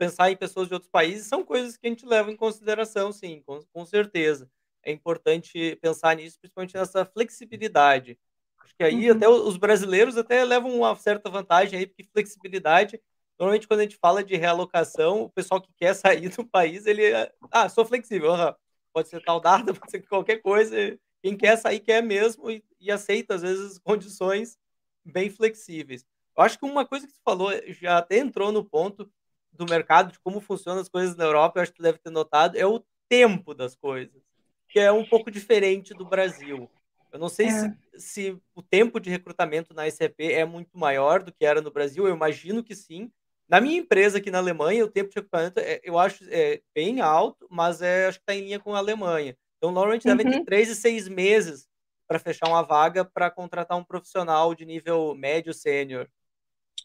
pensar 0.00 0.30
em 0.30 0.36
pessoas 0.36 0.66
de 0.66 0.74
outros 0.74 0.90
países. 0.90 1.26
São 1.26 1.44
coisas 1.44 1.76
que 1.76 1.86
a 1.86 1.90
gente 1.90 2.06
leva 2.06 2.32
em 2.32 2.36
consideração, 2.36 3.12
sim, 3.12 3.42
com, 3.44 3.60
com 3.70 3.84
certeza. 3.84 4.50
É 4.82 4.90
importante 4.90 5.76
pensar 5.76 6.16
nisso, 6.16 6.38
principalmente 6.40 6.74
nessa 6.74 7.04
flexibilidade. 7.04 8.18
Acho 8.64 8.74
que 8.74 8.82
aí 8.82 9.10
uhum. 9.10 9.16
até 9.16 9.28
os 9.28 9.58
brasileiros 9.58 10.16
até 10.16 10.42
levam 10.42 10.74
uma 10.74 10.96
certa 10.96 11.28
vantagem 11.28 11.78
aí, 11.78 11.86
porque 11.86 12.04
flexibilidade 12.04 12.98
Normalmente, 13.40 13.66
quando 13.66 13.80
a 13.80 13.84
gente 13.84 13.96
fala 13.96 14.22
de 14.22 14.36
realocação, 14.36 15.22
o 15.22 15.30
pessoal 15.30 15.62
que 15.62 15.72
quer 15.72 15.94
sair 15.96 16.28
do 16.28 16.46
país, 16.46 16.84
ele. 16.84 17.04
Ah, 17.50 17.70
sou 17.70 17.86
flexível. 17.86 18.32
Uhum. 18.32 18.54
Pode 18.92 19.08
ser 19.08 19.22
tal 19.24 19.40
data, 19.40 19.72
pode 19.72 19.90
ser 19.90 20.06
qualquer 20.06 20.42
coisa. 20.42 20.76
Quem 21.22 21.34
quer 21.36 21.56
sair, 21.56 21.80
quer 21.80 22.02
mesmo 22.02 22.50
e, 22.50 22.62
e 22.78 22.90
aceita, 22.90 23.34
às 23.34 23.42
vezes, 23.42 23.78
condições 23.78 24.58
bem 25.02 25.30
flexíveis. 25.30 26.04
Eu 26.36 26.42
acho 26.42 26.58
que 26.58 26.66
uma 26.66 26.84
coisa 26.84 27.06
que 27.06 27.14
você 27.14 27.20
falou 27.24 27.50
já 27.68 27.98
até 27.98 28.18
entrou 28.18 28.52
no 28.52 28.62
ponto 28.62 29.10
do 29.52 29.66
mercado, 29.66 30.12
de 30.12 30.20
como 30.20 30.40
funcionam 30.40 30.80
as 30.80 30.88
coisas 30.88 31.16
na 31.16 31.24
Europa, 31.24 31.58
eu 31.58 31.62
acho 31.62 31.72
que 31.72 31.78
tu 31.78 31.82
deve 31.82 31.98
ter 31.98 32.10
notado, 32.10 32.56
é 32.56 32.66
o 32.66 32.84
tempo 33.08 33.54
das 33.54 33.74
coisas, 33.74 34.22
que 34.68 34.78
é 34.78 34.90
um 34.92 35.04
pouco 35.04 35.30
diferente 35.30 35.92
do 35.92 36.04
Brasil. 36.04 36.70
Eu 37.12 37.18
não 37.18 37.28
sei 37.28 37.46
é. 37.46 37.50
se, 37.50 37.76
se, 37.94 38.42
o 38.54 38.62
tempo 38.62 39.00
de 39.00 39.10
recrutamento 39.10 39.74
na 39.74 39.90
SAP 39.90 40.20
é 40.20 40.44
muito 40.44 40.78
maior 40.78 41.22
do 41.22 41.32
que 41.32 41.44
era 41.44 41.60
no 41.60 41.70
Brasil, 41.70 42.06
eu 42.06 42.14
imagino 42.14 42.62
que 42.62 42.74
sim, 42.74 43.10
na 43.48 43.60
minha 43.60 43.78
empresa 43.78 44.18
aqui 44.18 44.30
na 44.30 44.38
Alemanha, 44.38 44.84
o 44.84 44.88
tempo 44.88 45.10
de 45.10 45.16
recrutamento 45.16 45.58
é, 45.58 45.80
eu 45.82 45.98
acho 45.98 46.22
é, 46.30 46.62
bem 46.72 47.00
alto, 47.00 47.48
mas 47.50 47.82
é, 47.82 48.06
acho 48.06 48.18
que 48.18 48.22
está 48.22 48.34
em 48.34 48.44
linha 48.44 48.60
com 48.60 48.74
a 48.74 48.78
Alemanha. 48.78 49.36
Então, 49.58 49.72
normalmente 49.72 50.08
uhum. 50.08 50.16
devem 50.16 50.32
ter 50.32 50.44
três 50.44 50.70
e 50.70 50.76
seis 50.76 51.08
meses 51.08 51.68
para 52.06 52.20
fechar 52.20 52.48
uma 52.48 52.62
vaga 52.62 53.04
para 53.04 53.30
contratar 53.30 53.76
um 53.76 53.84
profissional 53.84 54.54
de 54.54 54.64
nível 54.64 55.14
médio 55.16 55.52
sênior. 55.52 56.08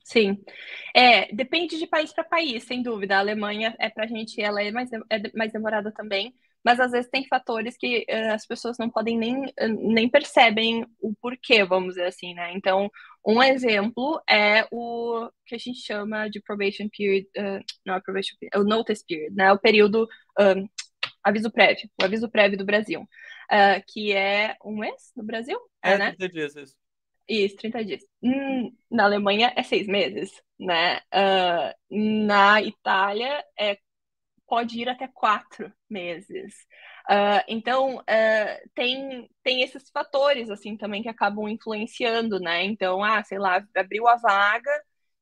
Sim, 0.06 0.38
é, 0.96 1.34
depende 1.34 1.80
de 1.80 1.88
país 1.88 2.14
para 2.14 2.24
país, 2.24 2.64
sem 2.64 2.84
dúvida. 2.84 3.16
A 3.16 3.20
Alemanha 3.20 3.76
é 3.80 3.90
para 3.90 4.04
a 4.04 4.08
gente, 4.08 4.40
ela 4.40 4.62
é 4.62 4.70
mais, 4.72 4.92
é 4.94 5.20
mais 5.36 5.52
demorada 5.52 5.92
também, 5.92 6.32
mas 6.64 6.80
às 6.80 6.92
vezes 6.92 7.10
tem 7.10 7.26
fatores 7.28 7.76
que 7.76 8.06
uh, 8.08 8.34
as 8.34 8.46
pessoas 8.46 8.78
não 8.78 8.88
podem 8.88 9.18
nem, 9.18 9.46
uh, 9.46 9.92
nem 9.94 10.08
percebem 10.08 10.86
o 11.02 11.12
porquê, 11.20 11.64
vamos 11.64 11.96
dizer 11.96 12.06
assim, 12.06 12.36
né? 12.36 12.54
Então, 12.54 12.88
um 13.26 13.42
exemplo 13.42 14.22
é 14.30 14.68
o 14.72 15.28
que 15.48 15.56
a 15.56 15.58
gente 15.58 15.80
chama 15.80 16.30
de 16.30 16.40
probation 16.40 16.88
period, 16.96 17.26
uh, 17.36 17.66
não 17.84 17.96
é 17.96 18.00
probation 18.00 18.36
period, 18.40 18.56
é 18.56 18.60
o 18.60 18.64
notice 18.64 19.04
period, 19.08 19.34
né? 19.36 19.52
O 19.54 19.58
período, 19.58 20.08
um, 20.40 20.70
aviso 21.24 21.52
prévio, 21.52 21.90
o 22.00 22.06
aviso 22.06 22.30
prévio 22.30 22.60
do 22.60 22.66
Brasil, 22.66 23.04
que 23.88 24.14
é 24.14 24.56
um 24.64 24.78
mês 24.78 25.12
no 25.16 25.24
Brasil, 25.24 25.58
é, 25.84 25.94
é 25.94 25.98
né? 25.98 26.12
30 26.12 26.30
dias, 26.30 26.56
isso. 26.56 26.85
Isso, 27.28 27.56
30 27.58 27.84
dias. 27.84 28.04
Hum, 28.22 28.76
na 28.90 29.06
Alemanha 29.06 29.52
é 29.56 29.64
seis 29.64 29.88
meses, 29.88 30.32
né? 30.60 31.00
na 31.90 32.62
Itália 32.62 33.44
é 33.60 33.78
pode 34.48 34.80
ir 34.80 34.90
até 34.90 35.08
quatro 35.08 35.74
meses. 35.90 36.56
Uh, 37.10 37.42
então, 37.48 37.98
uh, 37.98 38.70
tem, 38.76 39.30
tem 39.44 39.62
esses 39.64 39.90
fatores, 39.92 40.50
assim, 40.50 40.78
também 40.78 41.04
que 41.04 41.10
acabam 41.10 41.48
influenciando, 41.50 42.40
né? 42.40 42.64
Então, 42.66 43.04
ah, 43.04 43.24
sei 43.24 43.40
lá, 43.40 43.64
abriu 43.76 44.08
a 44.08 44.18
vaga, 44.18 44.72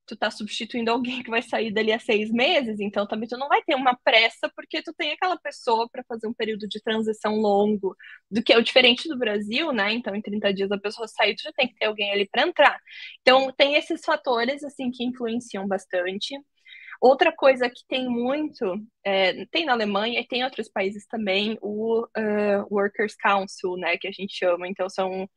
tu 0.06 0.16
tá 0.18 0.30
substituindo 0.30 0.92
alguém 0.92 1.24
que 1.24 1.30
vai 1.30 1.42
sair 1.42 1.72
dali 1.72 1.92
a 1.92 2.00
seis 2.00 2.32
meses, 2.32 2.80
então 2.80 3.08
também 3.08 3.28
tu 3.28 3.38
não 3.38 3.48
vai 3.48 3.62
ter 3.64 3.76
uma 3.76 3.98
pressa, 4.04 4.52
porque 4.56 4.82
tu 4.82 4.94
tem 4.94 5.12
aquela 5.12 5.38
pessoa 5.38 5.88
para 5.90 6.04
fazer 6.04 6.28
um 6.28 6.34
período 6.34 6.68
de 6.68 6.82
transição 6.82 7.36
longo, 7.36 7.96
do 8.30 8.44
que 8.44 8.54
é 8.54 8.58
o 8.58 8.64
diferente 8.64 9.08
do 9.08 9.18
Brasil, 9.18 9.72
né? 9.72 9.94
Então, 9.94 10.16
em 10.16 10.22
30 10.22 10.54
dias 10.54 10.72
a 10.72 10.78
pessoa 10.78 11.08
sair, 11.08 11.36
tu 11.36 11.44
já 11.44 11.52
tem 11.54 11.68
que 11.68 11.76
ter 11.76 11.86
alguém 11.86 12.12
ali 12.12 12.28
para 12.28 12.44
entrar. 12.48 12.80
Então, 13.22 13.52
tem 13.56 13.76
esses 13.76 14.04
fatores, 14.04 14.64
assim, 14.64 14.92
que 14.92 15.04
influenciam 15.04 15.68
bastante. 15.68 16.36
Outra 17.02 17.34
coisa 17.34 17.70
que 17.70 17.86
tem 17.88 18.08
muito, 18.08 18.66
é, 19.04 19.46
tem 19.48 19.66
na 19.66 19.74
Alemanha 19.74 20.22
e 20.22 20.28
tem 20.28 20.40
em 20.40 20.44
outros 20.46 20.70
países 20.70 21.06
também, 21.06 21.58
o 21.62 22.04
uh, 22.04 22.68
Workers' 22.72 23.16
Council, 23.16 23.76
né, 23.78 23.98
que 23.98 24.08
a 24.08 24.12
gente 24.12 24.34
chama. 24.34 24.68
Então, 24.68 24.90
são, 24.90 25.30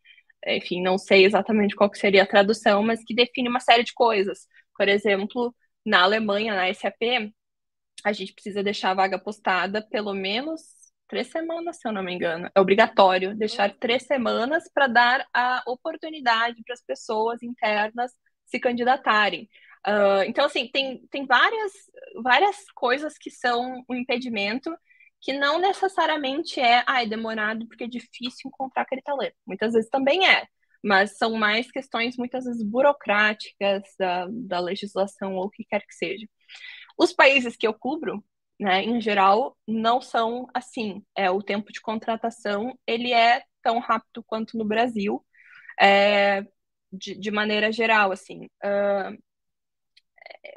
enfim, 0.46 0.82
não 0.82 0.98
sei 0.98 1.24
exatamente 1.24 1.74
qual 1.74 1.92
seria 1.94 2.22
a 2.22 2.26
tradução, 2.26 2.82
mas 2.82 3.02
que 3.04 3.14
define 3.14 3.48
uma 3.48 3.60
série 3.60 3.84
de 3.84 3.92
coisas. 3.92 4.46
Por 4.76 4.88
exemplo, 4.88 5.54
na 5.84 6.02
Alemanha, 6.02 6.54
na 6.54 6.72
SAP, 6.72 7.32
a 8.04 8.12
gente 8.12 8.32
precisa 8.32 8.62
deixar 8.62 8.90
a 8.90 8.94
vaga 8.94 9.18
postada 9.18 9.82
pelo 9.90 10.14
menos 10.14 10.60
três 11.08 11.28
semanas, 11.28 11.78
se 11.78 11.88
eu 11.88 11.92
não 11.92 12.02
me 12.02 12.12
engano. 12.12 12.50
É 12.54 12.60
obrigatório 12.60 13.34
deixar 13.36 13.72
três 13.74 14.04
semanas 14.04 14.64
para 14.72 14.86
dar 14.86 15.26
a 15.32 15.62
oportunidade 15.66 16.62
para 16.64 16.74
as 16.74 16.84
pessoas 16.84 17.42
internas 17.42 18.12
se 18.44 18.58
candidatarem. 18.58 19.48
Uh, 19.86 20.22
então, 20.26 20.44
assim, 20.44 20.68
tem, 20.68 21.06
tem 21.10 21.26
várias, 21.26 21.72
várias 22.22 22.70
coisas 22.74 23.16
que 23.16 23.30
são 23.30 23.84
um 23.88 23.94
impedimento 23.94 24.76
que 25.20 25.32
não 25.32 25.58
necessariamente 25.58 26.60
é, 26.60 26.84
ah, 26.86 27.02
é 27.02 27.06
demorado 27.06 27.66
porque 27.66 27.84
é 27.84 27.88
difícil 27.88 28.48
encontrar 28.48 28.86
talento. 29.04 29.36
Muitas 29.46 29.72
vezes 29.72 29.90
também 29.90 30.28
é, 30.28 30.46
mas 30.86 31.16
são 31.16 31.34
mais 31.34 31.70
questões, 31.70 32.16
muitas 32.16 32.44
vezes, 32.44 32.62
burocráticas 32.62 33.82
da, 33.98 34.26
da 34.30 34.60
legislação 34.60 35.34
ou 35.34 35.46
o 35.46 35.50
que 35.50 35.64
quer 35.64 35.80
que 35.84 35.94
seja. 35.94 36.26
Os 36.98 37.12
países 37.12 37.56
que 37.56 37.66
eu 37.66 37.74
cubro, 37.74 38.24
né, 38.58 38.82
em 38.84 39.00
geral, 39.00 39.56
não 39.66 40.00
são 40.00 40.48
assim. 40.54 41.04
É, 41.16 41.30
o 41.30 41.42
tempo 41.42 41.72
de 41.72 41.80
contratação, 41.80 42.78
ele 42.86 43.12
é 43.12 43.42
tão 43.62 43.80
rápido 43.80 44.22
quanto 44.24 44.56
no 44.56 44.64
Brasil, 44.64 45.24
é, 45.80 46.42
de, 46.92 47.14
de 47.18 47.30
maneira 47.30 47.72
geral, 47.72 48.12
assim. 48.12 48.46
Uh, 48.64 49.18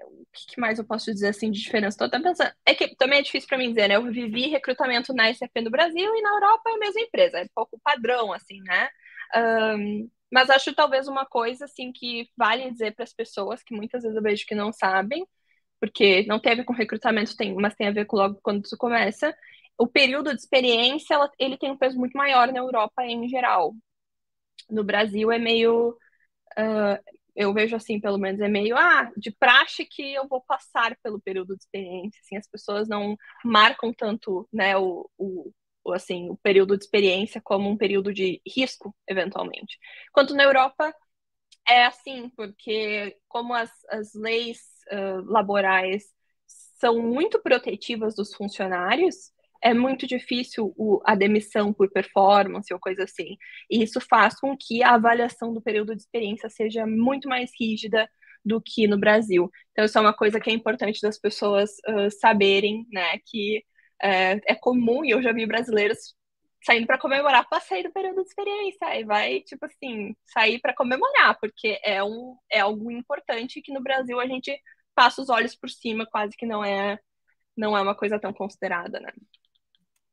o 0.05 0.25
que 0.31 0.59
mais 0.59 0.79
eu 0.79 0.85
posso 0.85 1.11
dizer 1.11 1.29
assim 1.29 1.51
de 1.51 1.59
diferença? 1.61 1.95
Estou 1.95 2.07
até 2.07 2.19
pensando. 2.19 2.51
É 2.65 2.73
que 2.73 2.95
também 2.95 3.19
é 3.19 3.21
difícil 3.21 3.47
para 3.47 3.57
mim 3.57 3.69
dizer, 3.69 3.87
né? 3.87 3.95
Eu 3.95 4.11
vivi 4.11 4.47
recrutamento 4.47 5.13
na 5.13 5.33
SAP 5.33 5.55
no 5.61 5.71
Brasil 5.71 6.15
e 6.15 6.21
na 6.21 6.29
Europa 6.35 6.69
é 6.69 6.73
a 6.73 6.77
mesma 6.77 7.01
empresa, 7.01 7.39
é 7.39 7.43
um 7.43 7.49
pouco 7.55 7.79
padrão, 7.83 8.33
assim, 8.33 8.61
né? 8.61 8.89
Um, 9.35 10.09
mas 10.31 10.49
acho 10.49 10.73
talvez 10.75 11.07
uma 11.07 11.25
coisa 11.25 11.65
assim 11.65 11.91
que 11.91 12.29
vale 12.37 12.69
dizer 12.71 12.93
para 12.95 13.03
as 13.03 13.13
pessoas 13.13 13.63
que 13.63 13.75
muitas 13.75 14.03
vezes 14.03 14.15
eu 14.15 14.23
vejo 14.23 14.45
que 14.45 14.55
não 14.55 14.71
sabem, 14.71 15.25
porque 15.79 16.25
não 16.27 16.39
tem 16.39 16.53
a 16.53 16.55
ver 16.55 16.65
com 16.65 16.73
recrutamento, 16.73 17.35
tem, 17.35 17.53
mas 17.55 17.75
tem 17.75 17.87
a 17.87 17.91
ver 17.91 18.05
com 18.05 18.17
logo 18.17 18.39
quando 18.43 18.65
isso 18.65 18.77
começa. 18.77 19.35
O 19.77 19.87
período 19.87 20.31
de 20.33 20.39
experiência 20.41 21.13
ela, 21.15 21.31
ele 21.39 21.57
tem 21.57 21.71
um 21.71 21.77
peso 21.77 21.97
muito 21.97 22.17
maior 22.17 22.51
na 22.51 22.59
Europa 22.59 23.03
em 23.05 23.27
geral. 23.29 23.73
No 24.69 24.83
Brasil 24.83 25.31
é 25.31 25.39
meio 25.39 25.97
uh, 26.57 27.18
eu 27.35 27.53
vejo 27.53 27.75
assim, 27.75 27.99
pelo 27.99 28.17
menos, 28.17 28.41
é 28.41 28.47
meio, 28.47 28.75
ah, 28.77 29.11
de 29.17 29.31
praxe 29.31 29.85
que 29.85 30.13
eu 30.13 30.27
vou 30.27 30.41
passar 30.41 30.97
pelo 31.03 31.21
período 31.21 31.55
de 31.55 31.63
experiência, 31.63 32.19
assim, 32.21 32.37
as 32.37 32.47
pessoas 32.47 32.87
não 32.87 33.15
marcam 33.43 33.93
tanto, 33.93 34.47
né, 34.51 34.77
o, 34.77 35.09
o, 35.17 35.51
assim, 35.93 36.29
o 36.29 36.37
período 36.37 36.77
de 36.77 36.83
experiência 36.83 37.41
como 37.41 37.69
um 37.69 37.77
período 37.77 38.13
de 38.13 38.41
risco, 38.47 38.95
eventualmente. 39.07 39.77
Quanto 40.11 40.33
na 40.35 40.43
Europa, 40.43 40.93
é 41.67 41.85
assim, 41.85 42.29
porque 42.35 43.17
como 43.27 43.53
as, 43.53 43.71
as 43.89 44.13
leis 44.13 44.59
uh, 44.91 45.23
laborais 45.25 46.03
são 46.79 47.01
muito 47.01 47.41
protetivas 47.41 48.15
dos 48.15 48.33
funcionários, 48.33 49.31
é 49.61 49.73
muito 49.73 50.07
difícil 50.07 50.73
o, 50.77 51.01
a 51.05 51.15
demissão 51.15 51.73
por 51.73 51.89
performance 51.91 52.73
ou 52.73 52.79
coisa 52.79 53.03
assim. 53.03 53.37
E 53.69 53.83
isso 53.83 53.99
faz 54.01 54.39
com 54.39 54.55
que 54.57 54.83
a 54.83 54.95
avaliação 54.95 55.53
do 55.53 55.61
período 55.61 55.95
de 55.95 56.01
experiência 56.01 56.49
seja 56.49 56.85
muito 56.85 57.27
mais 57.27 57.51
rígida 57.59 58.09
do 58.43 58.61
que 58.61 58.87
no 58.87 58.97
Brasil. 58.97 59.49
Então, 59.71 59.85
isso 59.85 59.97
é 59.97 60.01
uma 60.01 60.13
coisa 60.13 60.39
que 60.39 60.49
é 60.49 60.53
importante 60.53 61.01
das 61.01 61.19
pessoas 61.19 61.71
uh, 61.87 62.09
saberem, 62.19 62.85
né? 62.91 63.19
Que 63.25 63.59
uh, 64.03 64.39
é 64.47 64.55
comum, 64.55 65.03
e 65.03 65.11
eu 65.11 65.21
já 65.21 65.33
vi 65.33 65.45
brasileiros 65.45 66.15
saindo 66.63 66.87
para 66.87 66.97
comemorar, 66.97 67.47
passei 67.49 67.83
do 67.83 67.91
período 67.91 68.21
de 68.21 68.27
experiência, 68.27 68.99
e 68.99 69.03
vai, 69.05 69.41
tipo 69.41 69.65
assim, 69.65 70.13
sair 70.25 70.59
para 70.59 70.73
comemorar, 70.73 71.37
porque 71.39 71.79
é, 71.83 72.03
um, 72.03 72.35
é 72.51 72.59
algo 72.59 72.91
importante 72.91 73.61
que 73.61 73.73
no 73.73 73.81
Brasil 73.81 74.19
a 74.19 74.27
gente 74.27 74.57
passa 74.93 75.21
os 75.21 75.29
olhos 75.29 75.55
por 75.55 75.69
cima, 75.69 76.05
quase 76.05 76.35
que 76.35 76.45
não 76.45 76.63
é 76.63 76.99
não 77.55 77.77
é 77.77 77.81
uma 77.81 77.95
coisa 77.95 78.19
tão 78.19 78.33
considerada, 78.33 78.99
né? 78.99 79.11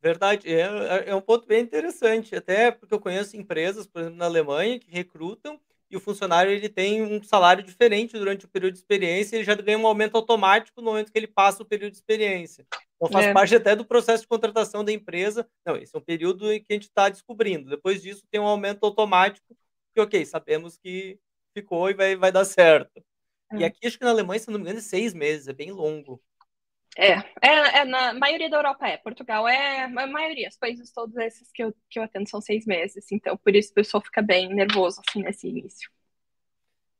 Verdade, 0.02 0.48
é, 0.52 0.60
é, 0.60 1.10
é 1.10 1.14
um 1.14 1.20
ponto 1.20 1.46
bem 1.46 1.62
interessante, 1.62 2.34
até 2.34 2.70
porque 2.70 2.94
eu 2.94 3.00
conheço 3.00 3.36
empresas, 3.36 3.86
por 3.86 4.00
exemplo, 4.00 4.18
na 4.18 4.26
Alemanha, 4.26 4.78
que 4.78 4.90
recrutam 4.90 5.60
e 5.90 5.96
o 5.96 6.00
funcionário 6.00 6.50
ele 6.50 6.68
tem 6.68 7.02
um 7.02 7.22
salário 7.22 7.62
diferente 7.62 8.18
durante 8.18 8.44
o 8.44 8.48
período 8.48 8.72
de 8.72 8.80
experiência, 8.80 9.36
ele 9.36 9.44
já 9.44 9.54
ganha 9.54 9.78
um 9.78 9.86
aumento 9.86 10.16
automático 10.16 10.80
no 10.80 10.90
momento 10.90 11.12
que 11.12 11.18
ele 11.18 11.28
passa 11.28 11.62
o 11.62 11.66
período 11.66 11.92
de 11.92 11.98
experiência. 11.98 12.66
Então 12.96 13.12
faz 13.12 13.26
é. 13.26 13.32
parte 13.32 13.54
até 13.54 13.76
do 13.76 13.84
processo 13.84 14.22
de 14.22 14.28
contratação 14.28 14.84
da 14.84 14.90
empresa. 14.90 15.48
Não, 15.64 15.76
esse 15.76 15.94
é 15.94 15.98
um 15.98 16.02
período 16.02 16.52
em 16.52 16.60
que 16.60 16.72
a 16.72 16.74
gente 16.74 16.88
está 16.88 17.08
descobrindo. 17.08 17.70
Depois 17.70 18.02
disso 18.02 18.24
tem 18.30 18.40
um 18.40 18.46
aumento 18.46 18.84
automático, 18.84 19.56
que 19.94 20.00
ok, 20.00 20.24
sabemos 20.24 20.76
que 20.76 21.18
ficou 21.54 21.88
e 21.88 21.94
vai, 21.94 22.16
vai 22.16 22.32
dar 22.32 22.44
certo. 22.44 23.02
É. 23.52 23.58
E 23.58 23.64
aqui 23.64 23.86
acho 23.86 23.98
que 23.98 24.04
na 24.04 24.10
Alemanha, 24.10 24.40
se 24.40 24.48
não 24.48 24.58
me 24.58 24.62
engano, 24.62 24.78
é 24.78 24.82
seis 24.82 25.14
meses, 25.14 25.46
é 25.46 25.52
bem 25.52 25.70
longo. 25.70 26.20
É, 26.98 27.12
é, 27.42 27.80
é, 27.80 27.84
na 27.84 28.14
maioria 28.14 28.48
da 28.48 28.56
Europa 28.56 28.88
é. 28.88 28.96
Portugal 28.96 29.46
é 29.46 29.84
a 29.84 29.88
maioria, 29.88 30.48
os 30.48 30.56
países 30.56 30.90
todos 30.90 31.14
esses 31.16 31.52
que 31.52 31.62
eu, 31.62 31.74
que 31.90 31.98
eu 31.98 32.02
atendo 32.02 32.28
são 32.28 32.40
seis 32.40 32.64
meses, 32.64 33.12
então 33.12 33.36
por 33.36 33.54
isso 33.54 33.70
o 33.70 33.74
pessoal 33.74 34.02
fica 34.02 34.22
bem 34.22 34.48
nervoso 34.54 35.02
assim 35.06 35.22
nesse 35.22 35.46
início. 35.46 35.90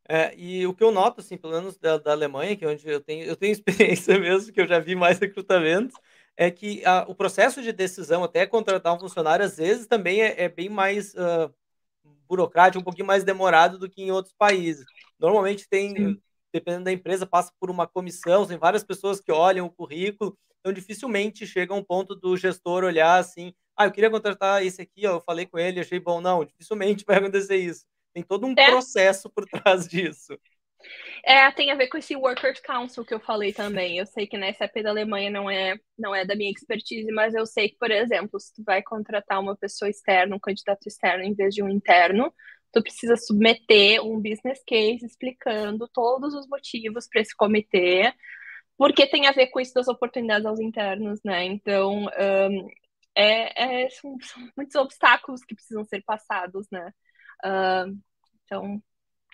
É, 0.08 0.34
e 0.36 0.66
o 0.66 0.74
que 0.74 0.84
eu 0.84 0.92
noto, 0.92 1.20
assim, 1.20 1.36
pelo 1.36 1.54
menos 1.54 1.78
da, 1.78 1.96
da 1.96 2.12
Alemanha, 2.12 2.54
que 2.56 2.64
é 2.64 2.68
onde 2.68 2.86
eu 2.86 3.00
tenho, 3.00 3.24
eu 3.24 3.34
tenho 3.34 3.50
experiência 3.52 4.18
mesmo, 4.18 4.52
que 4.52 4.60
eu 4.60 4.68
já 4.68 4.78
vi 4.78 4.94
mais 4.94 5.18
recrutamentos, 5.18 5.96
é 6.36 6.50
que 6.50 6.84
a, 6.84 7.06
o 7.08 7.14
processo 7.14 7.62
de 7.62 7.72
decisão 7.72 8.22
até 8.22 8.46
contratar 8.46 8.94
um 8.94 9.00
funcionário, 9.00 9.44
às 9.44 9.56
vezes, 9.56 9.86
também 9.86 10.22
é, 10.22 10.44
é 10.44 10.48
bem 10.48 10.68
mais 10.68 11.14
uh, 11.14 11.52
burocrático, 12.28 12.80
um 12.80 12.84
pouquinho 12.84 13.06
mais 13.06 13.24
demorado 13.24 13.78
do 13.78 13.88
que 13.88 14.02
em 14.02 14.12
outros 14.12 14.34
países. 14.34 14.84
Normalmente 15.18 15.68
tem, 15.68 15.96
Sim 15.96 16.20
dependendo 16.52 16.84
da 16.84 16.92
empresa, 16.92 17.26
passa 17.26 17.52
por 17.60 17.70
uma 17.70 17.86
comissão, 17.86 18.46
tem 18.46 18.58
várias 18.58 18.84
pessoas 18.84 19.20
que 19.20 19.32
olham 19.32 19.66
o 19.66 19.70
currículo, 19.70 20.36
então 20.60 20.72
dificilmente 20.72 21.46
chega 21.46 21.74
um 21.74 21.84
ponto 21.84 22.14
do 22.14 22.36
gestor 22.36 22.84
olhar 22.84 23.18
assim, 23.18 23.54
ah, 23.76 23.84
eu 23.84 23.92
queria 23.92 24.10
contratar 24.10 24.64
esse 24.64 24.80
aqui, 24.80 25.06
ó, 25.06 25.16
eu 25.16 25.20
falei 25.20 25.44
com 25.46 25.58
ele, 25.58 25.80
achei 25.80 26.00
bom. 26.00 26.20
Não, 26.20 26.44
dificilmente 26.44 27.04
vai 27.06 27.18
acontecer 27.18 27.56
isso. 27.56 27.84
Tem 28.14 28.22
todo 28.22 28.46
um 28.46 28.54
é. 28.56 28.70
processo 28.70 29.28
por 29.28 29.44
trás 29.44 29.86
disso. 29.86 30.38
É, 31.24 31.50
tem 31.50 31.70
a 31.70 31.74
ver 31.74 31.88
com 31.88 31.98
esse 31.98 32.16
Workers 32.16 32.60
Council 32.60 33.04
que 33.04 33.12
eu 33.12 33.20
falei 33.20 33.52
também. 33.52 33.98
Eu 33.98 34.06
sei 34.06 34.26
que 34.26 34.38
na 34.38 34.52
SAP 34.52 34.76
da 34.82 34.90
Alemanha 34.90 35.30
não 35.30 35.50
é, 35.50 35.76
não 35.98 36.14
é 36.14 36.24
da 36.24 36.34
minha 36.34 36.50
expertise, 36.50 37.10
mas 37.12 37.34
eu 37.34 37.44
sei 37.44 37.68
que, 37.68 37.76
por 37.76 37.90
exemplo, 37.90 38.40
se 38.40 38.54
tu 38.54 38.62
vai 38.64 38.82
contratar 38.82 39.40
uma 39.40 39.56
pessoa 39.56 39.90
externa, 39.90 40.36
um 40.36 40.40
candidato 40.40 40.86
externo 40.86 41.24
em 41.24 41.34
vez 41.34 41.54
de 41.54 41.62
um 41.62 41.68
interno, 41.68 42.32
tu 42.76 42.82
precisa 42.82 43.16
submeter 43.16 44.02
um 44.04 44.20
business 44.20 44.62
case 44.66 45.06
explicando 45.06 45.88
todos 45.88 46.34
os 46.34 46.46
motivos 46.46 47.08
para 47.08 47.22
esse 47.22 47.34
comitê, 47.34 48.12
porque 48.76 49.06
tem 49.06 49.26
a 49.26 49.32
ver 49.32 49.46
com 49.46 49.58
isso 49.58 49.72
das 49.72 49.88
oportunidades 49.88 50.44
aos 50.44 50.60
internos, 50.60 51.18
né? 51.24 51.46
Então, 51.46 52.04
um, 52.04 52.68
é, 53.14 53.84
é 53.84 53.88
são, 53.88 54.14
são, 54.20 54.46
muitos 54.54 54.74
obstáculos 54.74 55.42
que 55.42 55.54
precisam 55.54 55.86
ser 55.86 56.02
passados, 56.02 56.66
né? 56.70 56.92
Uh, 57.42 57.98
então, 58.44 58.82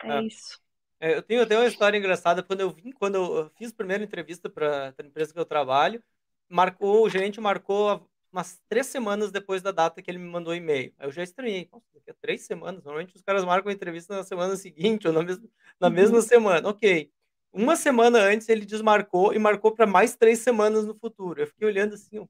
é, 0.05 0.19
é. 0.19 0.23
isso. 0.23 0.61
É, 1.01 1.17
eu 1.17 1.23
tenho 1.23 1.43
até 1.43 1.59
uma 1.59 1.67
história 1.67 1.99
engraçada. 1.99 2.45
Quando 2.45 2.61
eu 2.61 2.71
vim, 2.71 2.93
quando 2.93 3.17
eu 3.17 3.51
fiz 3.59 3.73
a 3.73 3.77
primeira 3.77 4.05
entrevista 4.05 4.49
para 4.49 4.95
a 4.97 5.05
empresa 5.05 5.33
que 5.33 5.41
eu 5.41 5.45
trabalho, 5.45 6.01
marcou, 6.49 7.05
o 7.05 7.11
gerente 7.11 7.41
marcou 7.41 8.09
umas 8.33 8.59
três 8.69 8.87
semanas 8.87 9.31
depois 9.31 9.61
da 9.61 9.71
data 9.71 10.01
que 10.01 10.11
ele 10.11 10.19
me 10.19 10.29
mandou 10.29 10.55
e-mail. 10.55 10.93
Aí 10.99 11.07
eu 11.07 11.13
já 11.13 11.23
estranhei. 11.23 11.69
Nossa, 11.71 11.85
daqui 11.95 12.11
a 12.11 12.15
três 12.15 12.43
semanas. 12.43 12.83
Normalmente 12.83 13.15
os 13.15 13.23
caras 13.23 13.45
marcam 13.45 13.71
a 13.71 13.75
entrevista 13.75 14.17
na 14.17 14.25
semana 14.25 14.57
seguinte 14.57 15.07
ou 15.07 15.13
na 15.13 15.23
mesma, 15.23 15.49
na 15.79 15.89
uhum. 15.89 15.95
mesma 15.95 16.23
semana. 16.23 16.69
Ok. 16.69 17.11
Uma 17.53 17.77
semana 17.77 18.19
antes 18.19 18.49
ele 18.49 18.65
desmarcou 18.65 19.35
e 19.35 19.39
marcou 19.39 19.73
para 19.73 19.87
mais 19.87 20.17
três 20.17 20.39
semanas 20.39 20.87
no 20.87 20.95
futuro. 20.95 21.43
Eu 21.43 21.47
fiquei 21.47 21.69
olhando 21.69 21.95
assim, 21.95 22.27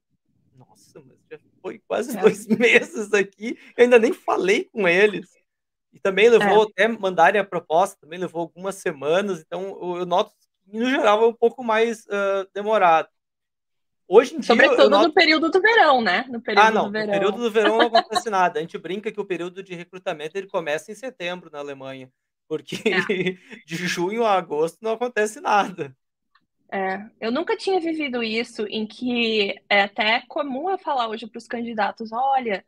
nossa, 0.57 0.99
mas 0.99 1.17
já 1.31 1.39
foi 1.61 1.79
quase 1.87 2.17
é. 2.17 2.21
dois 2.21 2.45
meses 2.47 3.13
aqui. 3.13 3.57
Eu 3.77 3.85
ainda 3.85 3.97
nem 3.97 4.11
falei 4.11 4.65
com 4.65 4.87
eles. 4.87 5.29
E 5.93 5.99
também 5.99 6.27
levou 6.27 6.63
é. 6.63 6.67
até 6.69 6.87
mandarem 6.87 7.39
a 7.39 7.45
proposta, 7.45 7.97
também 8.01 8.19
levou 8.19 8.41
algumas 8.41 8.75
semanas. 8.75 9.39
Então 9.39 9.97
eu 9.97 10.05
noto 10.05 10.33
que 10.65 10.77
no 10.77 10.89
geral 10.89 11.23
é 11.23 11.27
um 11.27 11.33
pouco 11.33 11.63
mais 11.63 12.05
uh, 12.07 12.49
demorado. 12.53 13.07
Hoje 14.07 14.35
em 14.35 14.39
dia. 14.39 14.47
Sobretudo 14.47 14.89
noto... 14.89 15.07
no 15.07 15.13
período 15.13 15.49
do 15.49 15.61
verão, 15.61 16.01
né? 16.01 16.25
No 16.29 16.41
período 16.41 16.65
ah, 16.65 16.71
não. 16.71 16.85
Do 16.85 16.91
verão. 16.91 17.07
No 17.07 17.13
período 17.13 17.37
do 17.37 17.51
verão 17.51 17.77
não 17.77 17.87
acontece 17.95 18.29
nada. 18.29 18.59
A 18.59 18.61
gente 18.61 18.77
brinca 18.77 19.11
que 19.11 19.19
o 19.19 19.25
período 19.25 19.63
de 19.63 19.73
recrutamento 19.73 20.37
ele 20.37 20.47
começa 20.47 20.91
em 20.91 20.95
setembro 20.95 21.49
na 21.51 21.59
Alemanha. 21.59 22.11
Porque 22.47 22.75
é. 22.89 22.95
de 23.65 23.75
junho 23.87 24.25
a 24.25 24.33
agosto 24.33 24.77
não 24.81 24.93
acontece 24.93 25.39
nada. 25.39 25.95
É, 26.71 27.05
eu 27.21 27.31
nunca 27.31 27.55
tinha 27.55 27.79
vivido 27.79 28.23
isso, 28.23 28.65
em 28.67 28.87
que 28.87 29.55
é 29.69 29.83
até 29.83 30.23
comum 30.27 30.69
eu 30.69 30.77
falar 30.77 31.07
hoje 31.07 31.27
para 31.27 31.37
os 31.37 31.47
candidatos: 31.47 32.11
olha, 32.11 32.65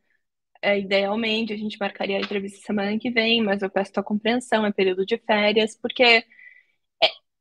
é, 0.61 0.79
idealmente 0.79 1.53
a 1.53 1.57
gente 1.57 1.77
marcaria 1.79 2.17
a 2.17 2.21
entrevista 2.21 2.65
semana 2.65 2.97
que 2.99 3.09
vem, 3.09 3.43
mas 3.43 3.61
eu 3.61 3.69
peço 3.69 3.93
tua 3.93 4.03
compreensão, 4.03 4.65
é 4.65 4.71
período 4.71 5.05
de 5.05 5.17
férias, 5.17 5.75
porque 5.75 6.23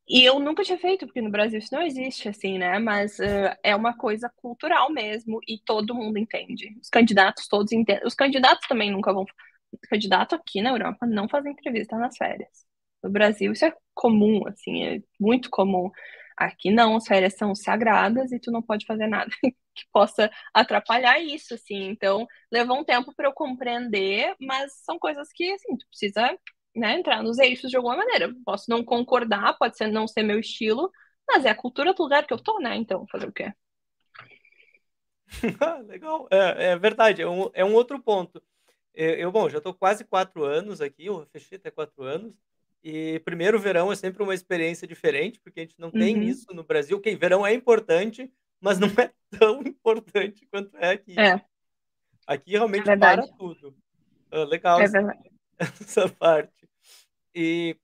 e 0.08 0.22
eu 0.24 0.38
nunca 0.38 0.62
tinha 0.62 0.78
feito, 0.78 1.06
porque 1.06 1.22
no 1.22 1.30
Brasil 1.30 1.58
isso 1.58 1.74
não 1.74 1.82
existe, 1.82 2.28
assim, 2.28 2.58
né? 2.58 2.78
Mas 2.78 3.18
uh, 3.18 3.56
é 3.62 3.74
uma 3.74 3.96
coisa 3.96 4.30
cultural 4.36 4.90
mesmo 4.92 5.40
e 5.48 5.58
todo 5.64 5.94
mundo 5.94 6.18
entende. 6.18 6.76
Os 6.80 6.88
candidatos 6.90 7.48
todos 7.48 7.72
entendem. 7.72 8.06
Os 8.06 8.14
candidatos 8.14 8.68
também 8.68 8.90
nunca 8.90 9.12
vão. 9.12 9.24
O 9.72 9.78
candidato 9.88 10.34
aqui 10.34 10.60
na 10.60 10.70
Europa 10.70 11.06
não 11.06 11.28
faz 11.28 11.46
entrevista 11.46 11.96
nas 11.96 12.16
férias. 12.16 12.66
No 13.02 13.10
Brasil 13.10 13.52
isso 13.52 13.64
é 13.64 13.74
comum, 13.94 14.46
assim, 14.46 14.84
é 14.84 15.02
muito 15.18 15.48
comum. 15.50 15.90
Aqui 16.36 16.70
não, 16.70 16.96
as 16.96 17.06
férias 17.06 17.34
são 17.36 17.54
sagradas 17.54 18.32
e 18.32 18.40
tu 18.40 18.50
não 18.50 18.60
pode 18.62 18.84
fazer 18.86 19.06
nada 19.06 19.30
que 19.74 19.84
possa 19.92 20.30
atrapalhar 20.52 21.18
isso, 21.20 21.54
assim. 21.54 21.88
Então, 21.88 22.26
levou 22.52 22.78
um 22.78 22.84
tempo 22.84 23.14
para 23.14 23.28
eu 23.28 23.32
compreender, 23.32 24.34
mas 24.40 24.72
são 24.84 24.98
coisas 24.98 25.28
que, 25.32 25.50
assim, 25.52 25.76
tu 25.76 25.86
precisa 25.88 26.36
né, 26.74 26.98
entrar 26.98 27.22
nos 27.22 27.38
eixos 27.38 27.70
de 27.70 27.76
alguma 27.76 27.96
maneira. 27.96 28.34
Posso 28.44 28.68
não 28.68 28.84
concordar, 28.84 29.56
pode 29.58 29.76
ser 29.76 29.88
não 29.88 30.08
ser 30.08 30.22
meu 30.22 30.38
estilo, 30.38 30.90
mas 31.26 31.44
é 31.44 31.50
a 31.50 31.54
cultura 31.54 31.94
do 31.94 32.02
lugar 32.02 32.26
que 32.26 32.32
eu 32.32 32.38
tô, 32.38 32.58
né? 32.58 32.76
Então, 32.76 33.06
fazer 33.06 33.28
o 33.28 33.32
quê? 33.32 33.52
Legal, 35.86 36.28
é, 36.30 36.72
é, 36.72 36.76
verdade, 36.76 37.22
é 37.22 37.28
um, 37.28 37.50
é 37.54 37.64
um 37.64 37.74
outro 37.74 38.00
ponto. 38.00 38.42
Eu, 38.92 39.10
eu 39.14 39.32
bom, 39.32 39.48
já 39.48 39.58
estou 39.58 39.74
quase 39.74 40.04
quatro 40.04 40.44
anos 40.44 40.80
aqui, 40.80 41.06
eu 41.06 41.26
fechei 41.32 41.56
até 41.56 41.70
quatro 41.70 42.02
anos, 42.02 42.34
e 42.82 43.18
primeiro 43.20 43.58
verão 43.58 43.90
é 43.90 43.96
sempre 43.96 44.22
uma 44.22 44.34
experiência 44.34 44.86
diferente, 44.86 45.40
porque 45.40 45.60
a 45.60 45.62
gente 45.62 45.78
não 45.78 45.90
tem 45.90 46.16
uhum. 46.16 46.22
isso 46.22 46.52
no 46.52 46.62
Brasil. 46.62 46.98
Ok, 46.98 47.16
verão 47.16 47.46
é 47.46 47.54
importante, 47.54 48.30
mas 48.60 48.78
não 48.78 48.88
é 48.88 49.10
tão 49.38 49.62
importante 49.62 50.46
quanto 50.50 50.76
é 50.76 50.90
aqui. 50.90 51.18
É. 51.18 51.40
Aqui 52.26 52.52
realmente 52.52 52.88
é 52.88 52.96
para 52.96 53.26
tudo. 53.26 53.74
Ah, 54.30 54.44
legal. 54.44 54.80
É 54.80 54.88
verdade. 54.88 55.33
essa 55.80 56.08
parte. 56.08 56.68
E, 57.34 57.76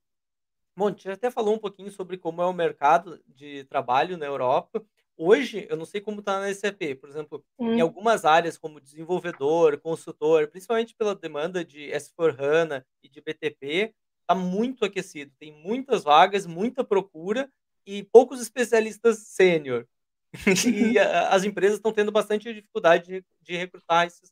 bom, 0.75 0.87
a 0.87 0.91
gente 0.91 1.09
até 1.09 1.29
falou 1.29 1.55
um 1.55 1.59
pouquinho 1.59 1.91
sobre 1.91 2.17
como 2.17 2.41
é 2.41 2.45
o 2.45 2.53
mercado 2.53 3.21
de 3.27 3.63
trabalho 3.65 4.17
na 4.17 4.25
Europa. 4.25 4.83
Hoje, 5.17 5.67
eu 5.69 5.77
não 5.77 5.85
sei 5.85 6.01
como 6.01 6.19
está 6.19 6.39
na 6.39 6.53
SAP, 6.53 6.95
por 6.99 7.09
exemplo, 7.09 7.45
hum. 7.59 7.73
em 7.73 7.81
algumas 7.81 8.25
áreas 8.25 8.57
como 8.57 8.81
desenvolvedor, 8.81 9.79
consultor, 9.79 10.47
principalmente 10.47 10.95
pela 10.95 11.13
demanda 11.13 11.63
de 11.63 11.91
S4HANA 11.91 12.83
e 13.03 13.09
de 13.09 13.21
BTP, 13.21 13.93
está 14.21 14.33
muito 14.33 14.85
aquecido. 14.85 15.31
Tem 15.37 15.51
muitas 15.51 16.03
vagas, 16.03 16.45
muita 16.45 16.83
procura 16.83 17.51
e 17.85 18.03
poucos 18.03 18.41
especialistas 18.41 19.19
sênior. 19.19 19.85
e 20.93 20.97
as 21.29 21.43
empresas 21.43 21.77
estão 21.77 21.91
tendo 21.91 22.11
bastante 22.11 22.51
dificuldade 22.53 23.05
de, 23.05 23.25
de 23.41 23.57
recrutar 23.57 24.07
esses 24.07 24.31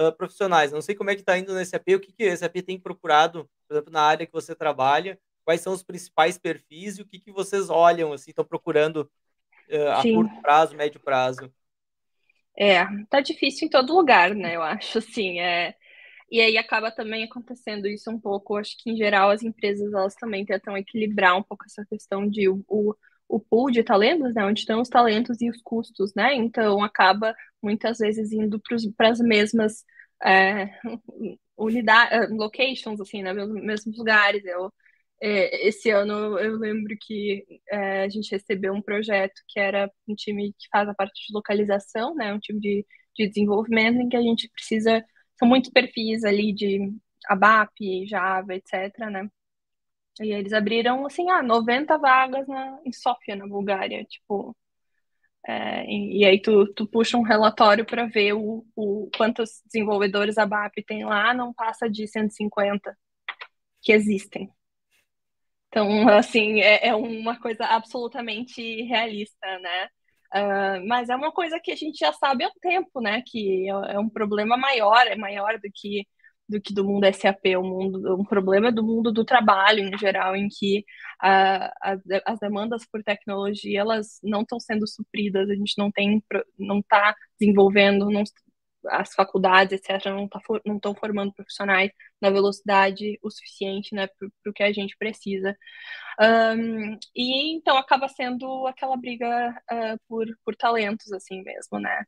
uh, 0.00 0.12
profissionais. 0.16 0.72
Não 0.72 0.80
sei 0.80 0.94
como 0.94 1.10
é 1.10 1.14
que 1.14 1.20
está 1.20 1.38
indo 1.38 1.52
no 1.52 1.64
SAP, 1.64 1.88
o 1.94 2.00
que, 2.00 2.12
que 2.12 2.28
o 2.28 2.36
SAP 2.36 2.56
tem 2.64 2.78
procurado, 2.78 3.48
por 3.68 3.74
exemplo, 3.74 3.92
na 3.92 4.02
área 4.02 4.26
que 4.26 4.32
você 4.32 4.54
trabalha, 4.54 5.18
quais 5.44 5.60
são 5.60 5.72
os 5.72 5.82
principais 5.82 6.38
perfis 6.38 6.98
e 6.98 7.02
o 7.02 7.06
que, 7.06 7.18
que 7.18 7.30
vocês 7.30 7.68
olham, 7.68 8.12
assim, 8.12 8.30
estão 8.30 8.44
procurando 8.44 9.10
uh, 9.70 9.88
a 9.92 10.02
Sim. 10.02 10.14
curto 10.14 10.40
prazo, 10.40 10.76
médio 10.76 11.00
prazo? 11.00 11.52
É, 12.56 12.84
tá 13.08 13.20
difícil 13.20 13.66
em 13.66 13.70
todo 13.70 13.94
lugar, 13.94 14.34
né? 14.34 14.56
Eu 14.56 14.62
acho, 14.62 14.98
assim, 14.98 15.40
é... 15.40 15.74
E 16.32 16.40
aí 16.40 16.56
acaba 16.56 16.92
também 16.92 17.24
acontecendo 17.24 17.88
isso 17.88 18.08
um 18.08 18.20
pouco. 18.20 18.56
Acho 18.56 18.76
que, 18.78 18.88
em 18.88 18.96
geral, 18.96 19.30
as 19.30 19.42
empresas, 19.42 19.92
elas 19.92 20.14
também 20.14 20.44
tentam 20.44 20.76
equilibrar 20.76 21.36
um 21.36 21.42
pouco 21.42 21.64
essa 21.66 21.84
questão 21.84 22.28
de 22.28 22.48
o, 22.48 22.64
o, 22.68 22.94
o 23.30 23.40
pool 23.40 23.70
de 23.70 23.82
talentos, 23.82 24.34
né? 24.34 24.44
Onde 24.44 24.60
estão 24.60 24.80
os 24.80 24.88
talentos 24.88 25.40
e 25.40 25.48
os 25.48 25.62
custos, 25.62 26.12
né? 26.14 26.34
Então, 26.34 26.82
acaba 26.82 27.34
muitas 27.62 27.98
vezes 27.98 28.32
indo 28.32 28.60
para 28.96 29.10
as 29.10 29.20
mesmas 29.20 29.84
é, 30.22 30.70
unidades, 31.56 32.12
é, 32.12 32.26
locations, 32.28 33.00
assim, 33.00 33.22
né, 33.22 33.32
mesmos 33.32 33.96
lugares. 33.96 34.44
Eu, 34.44 34.72
é, 35.22 35.68
esse 35.68 35.90
ano 35.90 36.38
eu 36.38 36.56
lembro 36.58 36.96
que 37.00 37.44
é, 37.70 38.04
a 38.04 38.08
gente 38.08 38.30
recebeu 38.32 38.72
um 38.74 38.82
projeto 38.82 39.40
que 39.48 39.60
era 39.60 39.90
um 40.08 40.14
time 40.14 40.52
que 40.58 40.68
faz 40.72 40.88
a 40.88 40.94
parte 40.94 41.26
de 41.26 41.32
localização, 41.34 42.14
né, 42.14 42.32
um 42.34 42.38
time 42.40 42.60
de, 42.60 42.86
de 43.16 43.28
desenvolvimento 43.28 44.00
em 44.00 44.08
que 44.08 44.16
a 44.16 44.22
gente 44.22 44.48
precisa, 44.50 45.04
são 45.38 45.48
muitos 45.48 45.70
perfis 45.70 46.24
ali 46.24 46.52
de 46.54 46.92
ABAP, 47.28 48.06
Java, 48.06 48.54
etc, 48.54 48.98
né, 49.10 49.28
e 50.20 50.32
eles 50.32 50.52
abriram, 50.52 51.06
assim, 51.06 51.28
ah, 51.30 51.42
90 51.42 51.98
vagas 51.98 52.46
na, 52.48 52.80
em 52.84 52.92
Sofia, 52.92 53.36
na 53.36 53.46
Bulgária, 53.46 54.04
tipo, 54.04 54.56
É, 55.46 55.84
e, 55.86 56.20
e, 56.20 56.24
aí 56.24 56.40
tu, 56.40 56.66
tu 56.74 56.86
puxa 56.86 57.16
um 57.16 57.22
relatório 57.22 57.84
para 57.86 58.06
ver 58.06 58.34
o, 58.34 58.64
o 58.76 59.10
quantos 59.16 59.62
desenvolvedores 59.66 60.36
a 60.38 60.46
BAP 60.46 60.74
tem 60.86 61.04
lá, 61.04 61.32
não 61.34 61.52
passa 61.52 61.88
de 61.88 62.06
150 62.06 62.96
que 63.82 63.92
existem. 63.92 64.52
Então, 65.68 66.08
assim, 66.08 66.60
é, 66.60 66.88
é 66.88 66.94
uma 66.94 67.38
coisa 67.40 67.64
absolutamente 67.64 68.82
realista, 68.82 69.46
né? 69.60 69.88
Uh, 70.34 70.86
mas 70.86 71.08
é 71.08 71.16
uma 71.16 71.32
coisa 71.32 71.60
que 71.60 71.72
a 71.72 71.76
gente 71.76 71.98
já 71.98 72.12
sabe 72.12 72.44
há 72.44 72.48
um 72.48 72.60
tempo, 72.60 73.00
né? 73.00 73.22
Que 73.26 73.68
é, 73.68 73.94
é 73.94 73.98
um 73.98 74.08
problema 74.08 74.56
maior, 74.56 75.06
é 75.06 75.16
maior 75.16 75.58
do 75.58 75.70
que 75.74 76.06
do 76.50 76.60
que 76.60 76.74
do 76.74 76.84
mundo 76.84 77.06
SAP, 77.14 77.56
um, 77.56 77.62
mundo, 77.62 78.16
um 78.20 78.24
problema 78.24 78.72
do 78.72 78.82
mundo 78.82 79.12
do 79.12 79.24
trabalho 79.24 79.80
em 79.80 79.96
geral, 79.96 80.34
em 80.34 80.48
que 80.48 80.80
uh, 81.22 81.70
as, 81.80 82.00
as 82.26 82.38
demandas 82.40 82.84
por 82.90 83.02
tecnologia 83.04 83.80
elas 83.80 84.18
não 84.22 84.42
estão 84.42 84.58
sendo 84.58 84.86
supridas, 84.86 85.48
a 85.48 85.54
gente 85.54 85.78
não 85.78 85.90
tem, 85.90 86.22
não 86.58 86.80
está 86.80 87.14
desenvolvendo, 87.38 88.10
não, 88.10 88.24
as 88.88 89.14
faculdades, 89.14 89.72
etc., 89.72 90.06
não 90.06 90.28
tá, 90.28 90.40
não 90.66 90.76
estão 90.76 90.94
formando 90.94 91.32
profissionais 91.32 91.90
na 92.20 92.30
velocidade 92.30 93.18
o 93.22 93.30
suficiente, 93.30 93.94
né, 93.94 94.08
para 94.08 94.50
o 94.50 94.52
que 94.52 94.62
a 94.62 94.72
gente 94.72 94.96
precisa. 94.98 95.56
Um, 96.20 96.98
e 97.14 97.54
então 97.56 97.76
acaba 97.76 98.08
sendo 98.08 98.66
aquela 98.66 98.96
briga 98.96 99.50
uh, 99.72 100.00
por, 100.08 100.26
por 100.44 100.56
talentos, 100.56 101.12
assim 101.12 101.42
mesmo, 101.42 101.78
né. 101.78 102.04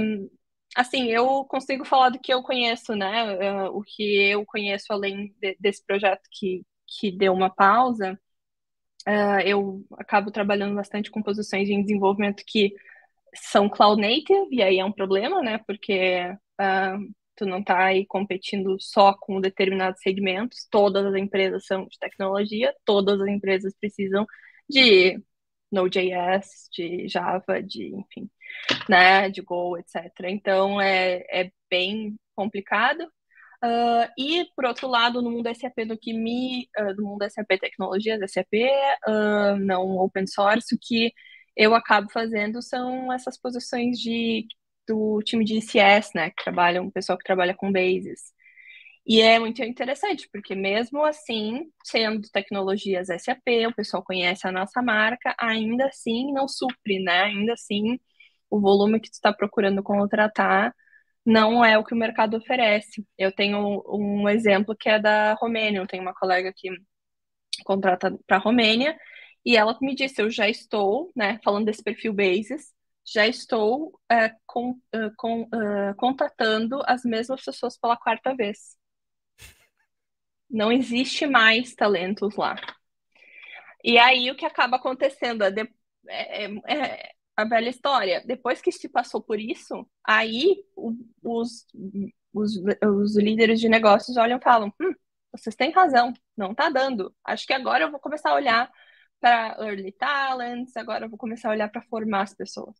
Um, 0.00 0.30
assim, 0.76 1.08
eu 1.08 1.44
consigo 1.44 1.84
falar 1.84 2.10
do 2.10 2.18
que 2.18 2.32
eu 2.32 2.42
conheço, 2.42 2.94
né, 2.94 3.66
uh, 3.66 3.76
o 3.76 3.82
que 3.82 4.02
eu 4.30 4.44
conheço 4.46 4.92
além 4.92 5.34
de, 5.40 5.56
desse 5.60 5.84
projeto 5.84 6.22
que, 6.30 6.62
que 6.86 7.10
deu 7.10 7.32
uma 7.32 7.50
pausa, 7.50 8.18
uh, 9.08 9.40
eu 9.44 9.84
acabo 9.98 10.30
trabalhando 10.30 10.74
bastante 10.74 11.10
com 11.10 11.22
posições 11.22 11.68
em 11.68 11.82
desenvolvimento 11.82 12.44
que 12.46 12.74
são 13.34 13.68
cloud 13.68 14.00
native, 14.00 14.48
e 14.50 14.62
aí 14.62 14.78
é 14.78 14.84
um 14.84 14.92
problema, 14.92 15.42
né? 15.42 15.58
Porque 15.66 16.20
uh, 16.60 17.14
tu 17.36 17.46
não 17.46 17.60
está 17.60 17.84
aí 17.86 18.04
competindo 18.06 18.76
só 18.80 19.14
com 19.14 19.40
determinados 19.40 20.00
segmentos, 20.02 20.66
todas 20.70 21.06
as 21.06 21.14
empresas 21.14 21.64
são 21.66 21.86
de 21.86 21.98
tecnologia, 21.98 22.74
todas 22.84 23.20
as 23.20 23.28
empresas 23.28 23.74
precisam 23.78 24.26
de 24.68 25.22
Node.js, 25.70 26.68
de 26.72 27.08
Java, 27.08 27.62
de, 27.62 27.94
enfim, 27.94 28.30
né, 28.88 29.28
de 29.30 29.42
Go, 29.42 29.76
etc. 29.78 30.10
Então, 30.24 30.80
é, 30.80 31.24
é 31.30 31.50
bem 31.70 32.16
complicado. 32.34 33.02
Uh, 33.62 34.08
e, 34.18 34.46
por 34.56 34.64
outro 34.64 34.88
lado, 34.88 35.20
no 35.20 35.30
mundo 35.30 35.54
SAP, 35.54 35.84
no 35.86 35.98
que 35.98 36.14
me, 36.14 36.66
uh, 36.78 36.94
no 36.96 37.04
mundo 37.08 37.30
SAP 37.30 37.58
Tecnologias, 37.60 38.18
SAP, 38.32 38.54
uh, 39.06 39.56
não 39.58 39.98
open 39.98 40.26
source, 40.26 40.74
o 40.74 40.78
que 40.80 41.12
eu 41.56 41.74
acabo 41.74 42.08
fazendo 42.10 42.62
são 42.62 43.12
essas 43.12 43.38
posições 43.38 43.98
de, 43.98 44.46
do 44.88 45.20
time 45.22 45.44
de 45.44 45.58
ICS, 45.58 46.12
né, 46.14 46.30
que 46.30 46.42
trabalham, 46.42 46.86
o 46.86 46.92
pessoal 46.92 47.18
que 47.18 47.24
trabalha 47.24 47.54
com 47.54 47.70
bases. 47.70 48.32
E 49.06 49.20
é 49.20 49.38
muito 49.38 49.62
interessante, 49.62 50.28
porque 50.32 50.54
mesmo 50.54 51.04
assim, 51.04 51.70
sendo 51.84 52.28
tecnologias 52.30 53.08
SAP, 53.08 53.66
o 53.68 53.74
pessoal 53.74 54.02
conhece 54.04 54.46
a 54.46 54.52
nossa 54.52 54.80
marca, 54.82 55.34
ainda 55.38 55.86
assim 55.86 56.32
não 56.32 56.46
supre, 56.48 57.00
né? 57.02 57.24
Ainda 57.24 57.54
assim, 57.54 57.98
o 58.50 58.60
volume 58.60 59.00
que 59.00 59.10
tu 59.10 59.14
está 59.14 59.32
procurando 59.32 59.82
contratar 59.82 60.74
não 61.24 61.64
é 61.64 61.78
o 61.78 61.84
que 61.84 61.94
o 61.94 61.96
mercado 61.96 62.36
oferece. 62.36 63.06
Eu 63.18 63.32
tenho 63.32 63.82
um 63.88 64.28
exemplo 64.28 64.76
que 64.76 64.88
é 64.88 64.98
da 64.98 65.34
Romênia, 65.34 65.78
eu 65.78 65.86
tenho 65.86 66.02
uma 66.02 66.14
colega 66.14 66.52
que 66.54 66.68
contrata 67.64 68.18
para 68.26 68.36
a 68.38 68.40
Romênia, 68.40 68.98
e 69.44 69.56
ela 69.56 69.76
me 69.80 69.94
disse: 69.94 70.22
Eu 70.22 70.30
já 70.30 70.48
estou, 70.48 71.10
né, 71.16 71.38
falando 71.44 71.66
desse 71.66 71.82
perfil 71.82 72.12
Basis, 72.12 72.72
já 73.04 73.26
estou 73.26 73.98
é, 74.10 74.32
com, 74.46 74.72
uh, 74.94 75.14
com, 75.16 75.42
uh, 75.42 75.94
contatando 75.96 76.80
as 76.86 77.02
mesmas 77.04 77.44
pessoas 77.44 77.78
pela 77.78 77.96
quarta 77.96 78.34
vez. 78.34 78.76
Não 80.48 80.72
existe 80.72 81.26
mais 81.26 81.74
talentos 81.74 82.36
lá. 82.36 82.56
E 83.84 83.98
aí 83.98 84.30
o 84.30 84.36
que 84.36 84.44
acaba 84.44 84.76
acontecendo 84.76 85.42
é, 85.44 85.52
é, 86.08 86.74
é 86.74 87.12
a 87.40 87.44
velha 87.44 87.68
história. 87.68 88.22
Depois 88.26 88.60
que 88.60 88.72
se 88.72 88.88
passou 88.88 89.20
por 89.22 89.38
isso, 89.40 89.86
aí 90.04 90.64
o, 90.76 90.92
os, 91.22 91.66
os, 92.32 92.52
os 92.82 93.16
líderes 93.16 93.60
de 93.60 93.68
negócios 93.68 94.16
olham 94.16 94.38
e 94.38 94.42
falam: 94.42 94.72
hum, 94.80 94.94
vocês 95.32 95.54
têm 95.54 95.70
razão, 95.70 96.12
não 96.36 96.52
está 96.52 96.70
dando. 96.70 97.14
Acho 97.24 97.46
que 97.46 97.52
agora 97.52 97.84
eu 97.84 97.90
vou 97.90 98.00
começar 98.00 98.30
a 98.30 98.34
olhar 98.34 98.70
para 99.20 99.56
early 99.60 99.92
talents, 99.92 100.76
agora 100.76 101.04
eu 101.06 101.10
vou 101.10 101.18
começar 101.18 101.48
a 101.48 101.52
olhar 101.52 101.70
para 101.70 101.82
formar 101.82 102.22
as 102.22 102.34
pessoas. 102.34 102.76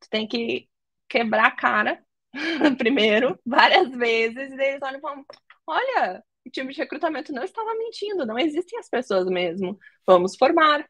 Tu 0.00 0.08
tem 0.10 0.26
que 0.28 0.68
quebrar 1.08 1.46
a 1.46 1.50
cara 1.50 2.04
primeiro, 2.78 3.38
várias 3.44 3.90
vezes, 3.90 4.50
e 4.52 4.62
eles 4.62 4.82
olham 4.82 4.98
e 4.98 5.00
falam: 5.00 5.24
olha, 5.66 6.24
o 6.46 6.50
time 6.50 6.72
de 6.72 6.80
recrutamento 6.80 7.32
não 7.32 7.42
estava 7.42 7.74
mentindo, 7.74 8.24
não 8.26 8.38
existem 8.38 8.78
as 8.78 8.88
pessoas 8.88 9.26
mesmo, 9.26 9.78
vamos 10.06 10.36
formar. 10.36 10.88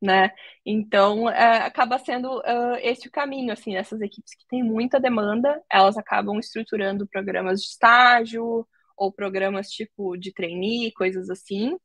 Né? 0.00 0.30
Então, 0.64 1.28
é, 1.30 1.64
acaba 1.66 1.98
sendo 1.98 2.38
uh, 2.40 2.76
esse 2.82 3.08
o 3.08 3.10
caminho, 3.10 3.52
assim, 3.52 3.76
essas 3.76 4.00
equipes 4.02 4.34
que 4.34 4.46
têm 4.46 4.62
muita 4.62 5.00
demanda, 5.00 5.62
elas 5.72 5.96
acabam 5.96 6.38
estruturando 6.38 7.06
programas 7.08 7.60
de 7.62 7.68
estágio 7.68 8.66
ou 8.96 9.12
programas 9.12 9.68
tipo 9.68 10.16
de 10.16 10.32
trainee, 10.32 10.92
coisas 10.92 11.30
assim, 11.30 11.76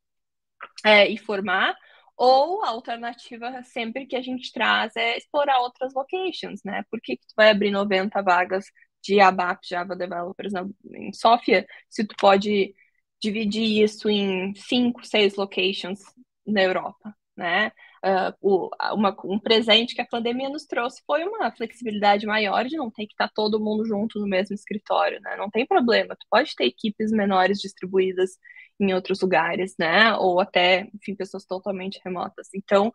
é, 0.86 1.10
e 1.10 1.18
formar, 1.18 1.76
ou 2.18 2.64
a 2.64 2.70
alternativa 2.70 3.64
sempre 3.64 4.06
que 4.06 4.16
a 4.16 4.22
gente 4.22 4.52
traz 4.52 4.96
é 4.96 5.18
explorar 5.18 5.60
outras 5.62 5.94
locations, 5.94 6.62
né? 6.64 6.84
Por 6.90 7.02
que, 7.02 7.18
que 7.18 7.26
tu 7.28 7.34
vai 7.36 7.50
abrir 7.50 7.72
90 7.72 8.22
vagas 8.22 8.66
de 9.04 9.20
ABAP, 9.20 9.62
Java 9.68 9.96
Developers 9.96 10.54
na, 10.54 10.66
em 10.94 11.12
Sofia, 11.14 11.66
se 11.90 12.06
tu 12.06 12.16
pode 12.20 12.74
dividir 13.22 13.84
isso 13.84 14.10
em 14.10 14.54
cinco, 14.56 15.06
seis 15.06 15.36
locations 15.36 16.00
na 16.46 16.62
Europa, 16.62 17.16
né? 17.36 17.72
Uh, 18.04 18.34
o, 18.42 18.70
uma, 18.96 19.16
um 19.26 19.38
presente 19.38 19.94
que 19.94 20.02
a 20.02 20.08
pandemia 20.08 20.50
nos 20.50 20.66
trouxe 20.66 21.04
foi 21.06 21.24
uma 21.24 21.52
flexibilidade 21.52 22.26
maior 22.26 22.66
de 22.66 22.76
não 22.76 22.90
ter 22.90 23.06
que 23.06 23.14
estar 23.14 23.30
todo 23.30 23.60
mundo 23.60 23.86
junto 23.86 24.20
no 24.20 24.28
mesmo 24.28 24.56
escritório, 24.56 25.22
né? 25.22 25.36
Não 25.38 25.52
tem 25.52 25.68
problema, 25.68 26.16
tu 26.16 26.26
pode 26.30 26.56
ter 26.56 26.66
equipes 26.66 27.12
menores 27.12 27.60
distribuídas 27.60 28.40
em 28.80 28.94
outros 28.94 29.22
lugares, 29.22 29.76
né? 29.78 30.16
Ou 30.16 30.40
até, 30.40 30.88
enfim, 30.94 31.16
pessoas 31.16 31.46
totalmente 31.46 32.02
remotas. 32.04 32.50
Então, 32.56 32.94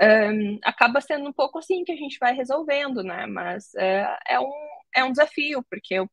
um, 0.00 0.58
acaba 0.62 1.00
sendo 1.00 1.28
um 1.28 1.32
pouco 1.32 1.58
assim 1.58 1.84
que 1.84 1.92
a 1.92 1.96
gente 1.96 2.18
vai 2.18 2.34
resolvendo, 2.34 3.02
né? 3.02 3.26
Mas 3.26 3.74
é, 3.76 4.18
é, 4.28 4.40
um, 4.40 4.52
é 4.94 5.04
um 5.04 5.10
desafio, 5.10 5.64
porque 5.70 5.94
eu, 5.94 6.10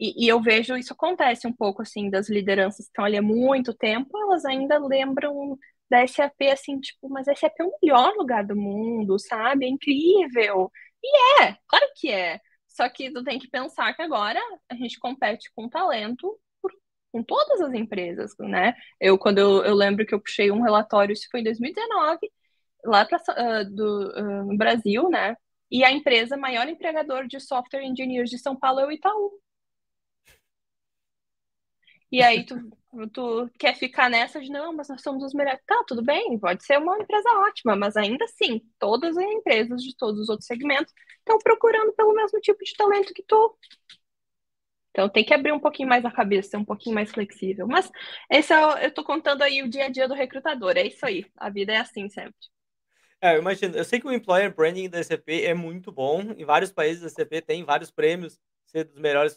e, 0.00 0.24
e, 0.24 0.28
eu 0.28 0.40
vejo 0.42 0.76
isso 0.76 0.92
acontece 0.92 1.46
um 1.46 1.52
pouco 1.52 1.82
assim 1.82 2.10
das 2.10 2.28
lideranças 2.28 2.86
que 2.86 2.90
estão 2.90 3.04
ali 3.04 3.16
há 3.16 3.22
muito 3.22 3.74
tempo, 3.74 4.18
elas 4.18 4.44
ainda 4.44 4.78
lembram 4.78 5.58
da 5.94 6.06
SAP 6.06 6.42
assim, 6.52 6.80
tipo, 6.80 7.08
mas 7.08 7.28
a 7.28 7.34
SAP 7.36 7.54
é 7.60 7.64
o 7.64 7.72
melhor 7.82 8.14
lugar 8.16 8.44
do 8.44 8.56
mundo, 8.56 9.18
sabe? 9.18 9.66
É 9.66 9.68
incrível. 9.68 10.70
E 11.02 11.42
é, 11.42 11.56
claro 11.68 11.86
que 11.96 12.10
é. 12.10 12.40
Só 12.68 12.88
que 12.88 13.12
tu 13.12 13.22
tem 13.22 13.38
que 13.38 13.48
pensar 13.48 13.94
que 13.94 14.02
agora 14.02 14.40
a 14.68 14.74
gente 14.74 14.98
compete 14.98 15.50
com 15.54 15.68
talento 15.68 16.38
com 17.12 17.22
todas 17.22 17.60
as 17.60 17.72
empresas, 17.74 18.32
né? 18.40 18.74
Eu, 19.00 19.16
quando 19.16 19.38
eu, 19.38 19.64
eu 19.64 19.74
lembro 19.74 20.04
que 20.04 20.12
eu 20.12 20.20
puxei 20.20 20.50
um 20.50 20.62
relatório, 20.62 21.12
isso 21.12 21.28
foi 21.30 21.40
em 21.40 21.44
2019, 21.44 22.18
lá 22.84 23.04
pra, 23.06 23.18
uh, 23.18 23.64
do, 23.72 24.08
uh, 24.18 24.44
no 24.46 24.56
Brasil, 24.56 25.08
né? 25.08 25.36
E 25.70 25.84
a 25.84 25.92
empresa 25.92 26.36
maior 26.36 26.68
empregador 26.68 27.28
de 27.28 27.38
software 27.38 27.84
engineers 27.84 28.30
de 28.30 28.38
São 28.38 28.56
Paulo 28.56 28.80
é 28.80 28.86
o 28.86 28.92
Itaú. 28.92 29.30
E 32.10 32.22
aí 32.22 32.44
tu, 32.44 32.56
tu 33.12 33.50
quer 33.58 33.74
ficar 33.76 34.08
nessa 34.10 34.40
de 34.40 34.50
não, 34.50 34.72
mas 34.72 34.88
nós 34.88 35.02
somos 35.02 35.22
os 35.24 35.34
melhores. 35.34 35.60
Tá, 35.66 35.84
tudo 35.86 36.02
bem, 36.02 36.38
pode 36.38 36.64
ser 36.64 36.78
uma 36.78 36.98
empresa 36.98 37.28
ótima, 37.46 37.76
mas 37.76 37.96
ainda 37.96 38.24
assim, 38.24 38.60
todas 38.78 39.16
as 39.16 39.24
empresas 39.24 39.82
de 39.82 39.96
todos 39.96 40.20
os 40.20 40.28
outros 40.28 40.46
segmentos 40.46 40.92
estão 41.18 41.38
procurando 41.38 41.92
pelo 41.94 42.14
mesmo 42.14 42.40
tipo 42.40 42.62
de 42.64 42.74
talento 42.74 43.14
que 43.14 43.22
tu. 43.22 43.56
Então 44.90 45.08
tem 45.08 45.24
que 45.24 45.34
abrir 45.34 45.52
um 45.52 45.58
pouquinho 45.58 45.88
mais 45.88 46.04
a 46.04 46.10
cabeça, 46.10 46.50
ser 46.50 46.56
um 46.56 46.64
pouquinho 46.64 46.94
mais 46.94 47.10
flexível. 47.10 47.66
Mas 47.66 47.90
esse 48.30 48.52
é, 48.52 48.84
eu 48.84 48.88
estou 48.88 49.04
contando 49.04 49.42
aí 49.42 49.62
o 49.62 49.68
dia 49.68 49.86
a 49.86 49.88
dia 49.88 50.06
do 50.06 50.14
recrutador, 50.14 50.76
é 50.76 50.86
isso 50.86 51.04
aí. 51.04 51.26
A 51.36 51.50
vida 51.50 51.72
é 51.72 51.78
assim 51.78 52.08
sempre. 52.08 52.36
É, 53.20 53.34
eu 53.34 53.40
imagino. 53.40 53.76
Eu 53.76 53.84
sei 53.84 53.98
que 53.98 54.06
o 54.06 54.12
employer 54.12 54.54
branding 54.54 54.88
da 54.88 55.02
SAP 55.02 55.28
é 55.30 55.54
muito 55.54 55.90
bom. 55.90 56.20
Em 56.36 56.44
vários 56.44 56.70
países 56.70 57.02
a 57.02 57.08
SAP 57.08 57.42
tem 57.44 57.64
vários 57.64 57.90
prêmios, 57.90 58.38
ser 58.66 58.84
dos 58.84 59.00
melhores, 59.00 59.36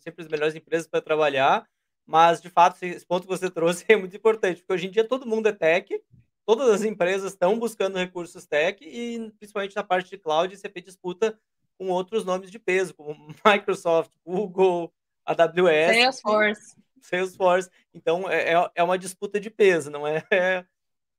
sempre 0.00 0.24
as 0.24 0.28
melhores 0.28 0.54
empresas 0.54 0.88
para 0.88 1.00
trabalhar. 1.00 1.64
Mas 2.08 2.40
de 2.40 2.48
fato, 2.48 2.82
esse 2.82 3.04
ponto 3.04 3.24
que 3.24 3.28
você 3.28 3.50
trouxe 3.52 3.84
é 3.86 3.94
muito 3.94 4.16
importante, 4.16 4.62
porque 4.62 4.72
hoje 4.72 4.86
em 4.86 4.90
dia 4.90 5.06
todo 5.06 5.26
mundo 5.26 5.46
é 5.46 5.52
tech, 5.52 6.02
todas 6.46 6.70
as 6.70 6.82
empresas 6.82 7.32
estão 7.32 7.58
buscando 7.58 7.98
recursos 7.98 8.46
tech 8.46 8.82
e 8.82 9.30
principalmente 9.38 9.76
na 9.76 9.84
parte 9.84 10.08
de 10.08 10.16
cloud, 10.16 10.52
a 10.52 10.56
SAP 10.56 10.78
disputa 10.78 11.38
com 11.76 11.90
outros 11.90 12.24
nomes 12.24 12.50
de 12.50 12.58
peso, 12.58 12.94
como 12.94 13.14
Microsoft, 13.44 14.10
Google, 14.24 14.90
AWS. 15.26 15.94
Salesforce. 15.94 16.76
Salesforce. 17.02 17.70
Então, 17.92 18.28
é, 18.28 18.54
é, 18.54 18.70
é 18.76 18.82
uma 18.82 18.98
disputa 18.98 19.38
de 19.38 19.50
peso, 19.50 19.90
não 19.90 20.06
é, 20.06 20.24
é, 20.32 20.64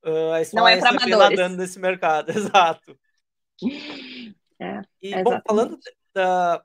uh, 0.04 0.34
é 0.34 0.44
só 0.44 0.58
não 0.58 0.68
é 0.68 0.80
para 0.80 1.06
nadando 1.06 1.58
nesse 1.58 1.78
mercado, 1.78 2.32
exato. 2.32 3.00
É, 4.60 4.82
e, 5.02 5.24
bom, 5.24 5.40
falando 5.48 5.80
da, 6.14 6.64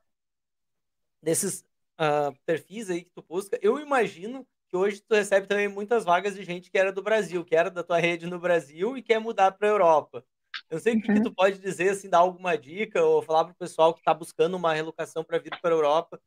desses 1.23 1.63
uh, 2.01 2.37
perfis 2.47 2.91
aí 2.91 3.03
que 3.03 3.11
tu 3.11 3.23
busca, 3.23 3.59
eu 3.63 3.79
imagino 3.79 4.47
que 4.69 4.77
hoje 4.77 5.01
tu 5.01 5.15
recebe 5.15 5.47
também 5.47 5.69
muitas 5.69 6.05
vagas 6.05 6.35
de 6.35 6.45
gente 6.45 6.71
que 6.71 6.79
era 6.79 6.93
do 6.93 7.03
Brasil, 7.03 7.45
que 7.45 7.55
era 7.55 7.71
da 7.71 7.83
tua 7.83 7.99
rede 7.99 8.27
no 8.27 8.39
Brasil 8.39 8.97
e 8.97 9.03
quer 9.03 9.19
mudar 9.19 9.53
para 9.53 9.69
a 9.69 9.71
Europa. 9.71 10.25
Eu 10.71 10.81
sei 10.81 10.95
uhum. 10.95 11.01
que, 11.01 11.13
que, 11.15 11.23
tu 11.23 11.33
pode 11.33 11.59
dizer, 11.59 11.91
assim, 11.91 12.09
dar 12.09 12.19
alguma 12.19 12.57
dica 12.57 13.03
ou 13.03 13.23
falar 13.23 13.45
para 13.45 13.53
o 13.53 13.57
pessoal 13.57 13.93
que 13.93 14.01
está 14.01 14.15
buscando 14.15 14.57
uma 14.57 14.73
relocação 14.73 15.23
para 15.23 15.39
vir 15.39 15.59
para 15.61 15.71
a 15.71 15.77
Europa. 15.77 16.21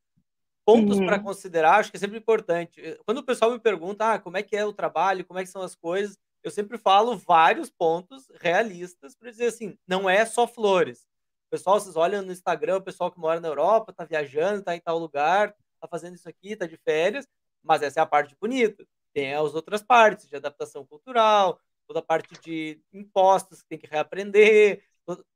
Pontos 0.65 0.97
uhum. 0.97 1.05
para 1.05 1.19
considerar, 1.19 1.79
acho 1.79 1.89
que 1.89 1.97
é 1.97 1.99
sempre 1.99 2.17
importante. 2.17 2.81
Quando 3.05 3.19
o 3.19 3.23
pessoal 3.23 3.51
me 3.51 3.59
pergunta 3.59 4.13
ah, 4.13 4.19
como 4.19 4.35
é 4.35 4.43
que 4.43 4.55
é 4.55 4.65
o 4.65 4.73
trabalho, 4.73 5.25
como 5.25 5.39
é 5.39 5.43
que 5.43 5.49
são 5.49 5.61
as 5.61 5.75
coisas, 5.75 6.17
eu 6.43 6.51
sempre 6.51 6.77
falo 6.77 7.17
vários 7.17 7.69
pontos 7.69 8.27
realistas 8.39 9.15
para 9.15 9.31
dizer 9.31 9.47
assim, 9.47 9.77
não 9.87 10.09
é 10.09 10.25
só 10.25 10.45
flores. 10.45 11.05
Pessoal, 11.49 11.79
vocês 11.79 11.95
olham 11.95 12.21
no 12.21 12.31
Instagram, 12.31 12.77
o 12.77 12.81
pessoal 12.81 13.11
que 13.11 13.19
mora 13.19 13.39
na 13.39 13.47
Europa, 13.47 13.91
está 13.91 14.03
viajando, 14.03 14.59
está 14.59 14.75
em 14.75 14.81
tal 14.81 14.99
lugar, 14.99 15.55
está 15.75 15.87
fazendo 15.89 16.15
isso 16.15 16.27
aqui, 16.27 16.51
está 16.51 16.65
de 16.67 16.77
férias, 16.77 17.27
mas 17.63 17.81
essa 17.81 18.01
é 18.01 18.03
a 18.03 18.05
parte 18.05 18.35
bonita. 18.39 18.85
Tem 19.13 19.33
as 19.33 19.55
outras 19.55 19.81
partes 19.81 20.27
de 20.27 20.35
adaptação 20.35 20.85
cultural, 20.85 21.59
toda 21.87 21.99
a 21.99 22.03
parte 22.03 22.33
de 22.41 22.81
impostos 22.91 23.61
que 23.61 23.69
tem 23.69 23.77
que 23.79 23.87
reaprender, 23.87 24.83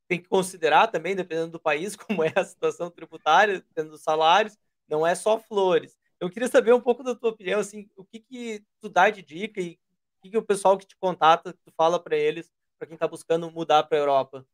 tem 0.08 0.22
que 0.22 0.28
considerar 0.28 0.88
também, 0.88 1.16
dependendo 1.16 1.54
do 1.54 1.60
país, 1.60 1.96
como 1.96 2.24
é 2.24 2.34
a 2.36 2.44
situação 2.44 2.92
tributária, 2.92 3.62
dependendo 3.62 3.92
dos 3.92 4.04
salários, 4.04 4.58
não 4.88 5.08
é 5.08 5.16
só 5.16 5.40
flores. 5.40 5.98
Eu 6.20 6.30
queria 6.30 6.50
saber 6.50 6.74
um 6.74 6.82
pouco 6.82 7.04
da 7.04 7.16
tua 7.16 7.30
opinião, 7.30 7.62
assim, 7.62 7.90
o 7.96 8.04
que 8.04 8.20
que 8.20 8.64
tu 8.82 8.90
dá 8.90 9.10
de 9.10 9.22
dica 9.22 9.62
e 9.62 9.80
o 10.20 10.24
que, 10.24 10.30
que 10.32 10.38
o 10.38 10.44
pessoal 10.44 10.78
que 10.78 10.86
te 10.86 10.96
contata, 10.98 11.54
tu 11.54 11.72
fala 11.78 11.98
para 11.98 12.18
eles, 12.18 12.52
para 12.78 12.88
quem 12.88 12.96
está 12.96 13.08
buscando 13.08 13.50
mudar 13.50 13.84
para 13.84 13.98
a 13.98 14.02
Europa? 14.02 14.46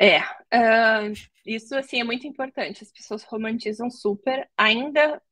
É, 0.00 0.18
uh, 0.20 1.12
isso 1.44 1.74
assim 1.76 2.00
é 2.00 2.04
muito 2.04 2.26
importante. 2.26 2.82
As 2.84 2.92
pessoas 2.92 3.22
romantizam 3.24 3.90
super. 3.90 4.48
Ainda 4.56 5.22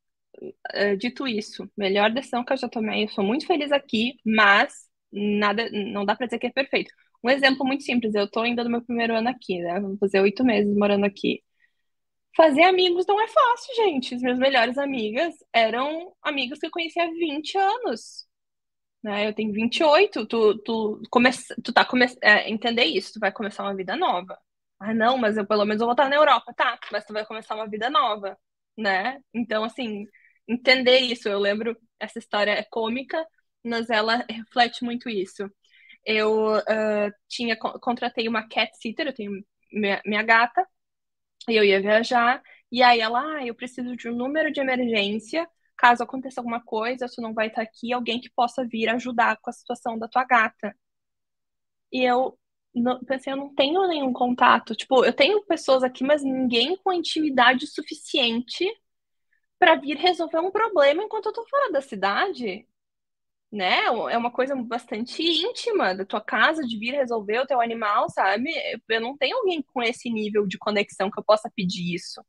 uh, 0.75 0.97
dito 0.99 1.27
isso, 1.27 1.71
melhor 1.77 2.11
decisão 2.11 2.45
que 2.45 2.53
eu 2.53 2.57
já 2.57 2.69
tomei. 2.69 3.05
Eu 3.05 3.09
sou 3.09 3.25
muito 3.25 3.47
feliz 3.47 3.73
aqui, 3.73 4.15
mas 4.25 4.89
nada, 5.13 5.69
não 5.71 6.05
dá 6.05 6.17
para 6.17 6.27
dizer 6.27 6.39
que 6.39 6.47
é 6.47 6.53
perfeito. 6.53 6.93
Um 7.23 7.31
exemplo 7.31 7.67
muito 7.67 7.85
simples. 7.85 8.15
Eu 8.15 8.25
estou 8.25 8.43
ainda 8.43 8.65
no 8.65 8.71
meu 8.71 8.83
primeiro 8.85 9.15
ano 9.17 9.29
aqui, 9.29 9.59
né? 9.61 9.81
Vou 9.81 9.97
fazer 9.99 10.21
oito 10.21 10.45
meses 10.45 10.75
morando 10.77 11.05
aqui. 11.07 11.43
Fazer 12.37 12.65
amigos 12.65 13.07
não 13.07 13.21
é 13.21 13.29
fácil, 13.29 13.75
gente. 13.77 14.15
As 14.15 14.23
minhas 14.23 14.39
melhores 14.39 14.77
amigas 14.79 15.35
eram 15.53 16.13
amigas 16.23 16.59
que 16.59 16.67
eu 16.67 16.71
conheci 16.71 17.01
há 17.01 17.07
20 17.07 17.57
anos 17.57 18.27
né? 19.05 19.29
Eu 19.29 19.35
tenho 19.35 19.53
28, 19.53 20.27
tu, 20.27 20.59
tu, 20.61 21.03
come, 21.11 21.31
tu 21.63 21.73
tá 21.73 21.85
começando 21.85 22.19
é, 22.23 22.51
entender 22.51 22.85
isso, 22.85 23.13
tu 23.13 23.21
vai 23.21 23.31
começar 23.31 23.63
uma 23.63 23.77
vida 23.77 23.95
nova. 23.97 24.39
Ah, 24.79 24.93
não, 24.95 25.17
mas 25.17 25.37
eu 25.37 25.47
pelo 25.47 25.65
menos 25.65 25.81
vou 25.83 25.93
estar 25.93 26.09
na 26.09 26.17
Europa, 26.17 26.53
tá? 26.55 26.79
Mas 26.93 27.05
tu 27.05 27.13
vai 27.13 27.25
começar 27.25 27.55
uma 27.55 27.69
vida 27.69 27.89
nova, 27.89 28.39
né? 28.77 29.21
Então, 29.33 29.65
assim, 29.65 30.07
entender 30.47 30.99
isso, 31.01 31.29
eu 31.29 31.39
lembro, 31.39 31.77
essa 31.99 32.19
história 32.19 32.51
é 32.53 32.63
cômica, 32.65 33.25
mas 33.65 33.89
ela 33.89 34.25
reflete 34.29 34.85
muito 34.85 35.09
isso. 35.09 35.49
Eu 36.05 36.57
uh, 36.59 37.13
tinha 37.29 37.57
contratei 37.59 38.29
uma 38.29 38.49
cat 38.49 38.71
sitter, 38.79 39.09
eu 39.09 39.15
tenho 39.15 39.33
minha, 39.73 40.03
minha 40.07 40.23
gata, 40.23 40.67
e 41.49 41.57
eu 41.57 41.65
ia 41.65 41.81
viajar, 41.81 42.43
e 42.73 42.83
aí 42.83 43.01
ela, 43.01 43.21
ah, 43.39 43.47
eu 43.47 43.55
preciso 43.55 43.97
de 43.97 44.09
um 44.09 44.17
número 44.17 44.53
de 44.53 44.61
emergência 44.61 45.49
caso 45.77 46.03
aconteça 46.05 46.41
alguma 46.41 46.63
coisa, 46.65 47.07
tu 47.09 47.21
não 47.23 47.35
vai 47.35 47.49
estar 47.49 47.63
aqui, 47.63 47.93
alguém 47.93 48.21
que 48.21 48.31
possa 48.31 48.67
vir 48.67 48.89
ajudar 48.91 49.39
com 49.43 49.51
a 49.51 49.53
situação 49.53 49.99
da 49.99 50.09
tua 50.09 50.25
gata. 50.25 50.75
E 51.93 52.03
eu 52.05 52.39
não, 52.75 52.99
pensei, 53.05 53.33
eu 53.33 53.37
não 53.37 53.55
tenho 53.55 53.87
nenhum 53.89 54.13
contato. 54.13 54.75
Tipo, 54.75 55.05
eu 55.05 55.13
tenho 55.13 55.45
pessoas 55.47 55.83
aqui, 55.83 56.05
mas 56.05 56.23
ninguém 56.23 56.77
com 56.77 56.93
intimidade 56.93 57.67
suficiente 57.67 58.67
para 59.59 59.77
vir 59.77 59.97
resolver 59.97 60.41
um 60.41 60.51
problema 60.51 61.03
enquanto 61.03 61.27
eu 61.27 61.33
tô 61.33 61.47
fora 61.49 61.73
da 61.73 61.81
cidade. 61.81 62.67
Né? 63.53 63.85
É 63.85 64.19
uma 64.19 64.33
coisa 64.33 64.57
bastante 64.57 65.23
íntima 65.23 65.95
da 65.95 66.05
tua 66.05 66.21
casa, 66.21 66.63
de 66.67 66.79
vir 66.79 66.93
resolver 66.95 67.41
o 67.41 67.47
teu 67.47 67.61
animal, 67.61 68.11
sabe? 68.11 68.51
Eu 68.89 69.01
não 69.01 69.17
tenho 69.17 69.37
alguém 69.39 69.63
com 69.63 69.83
esse 69.83 70.11
nível 70.11 70.47
de 70.47 70.59
conexão 70.59 71.11
que 71.11 71.21
eu 71.21 71.25
possa 71.25 71.51
pedir 71.55 71.95
isso. 71.95 72.21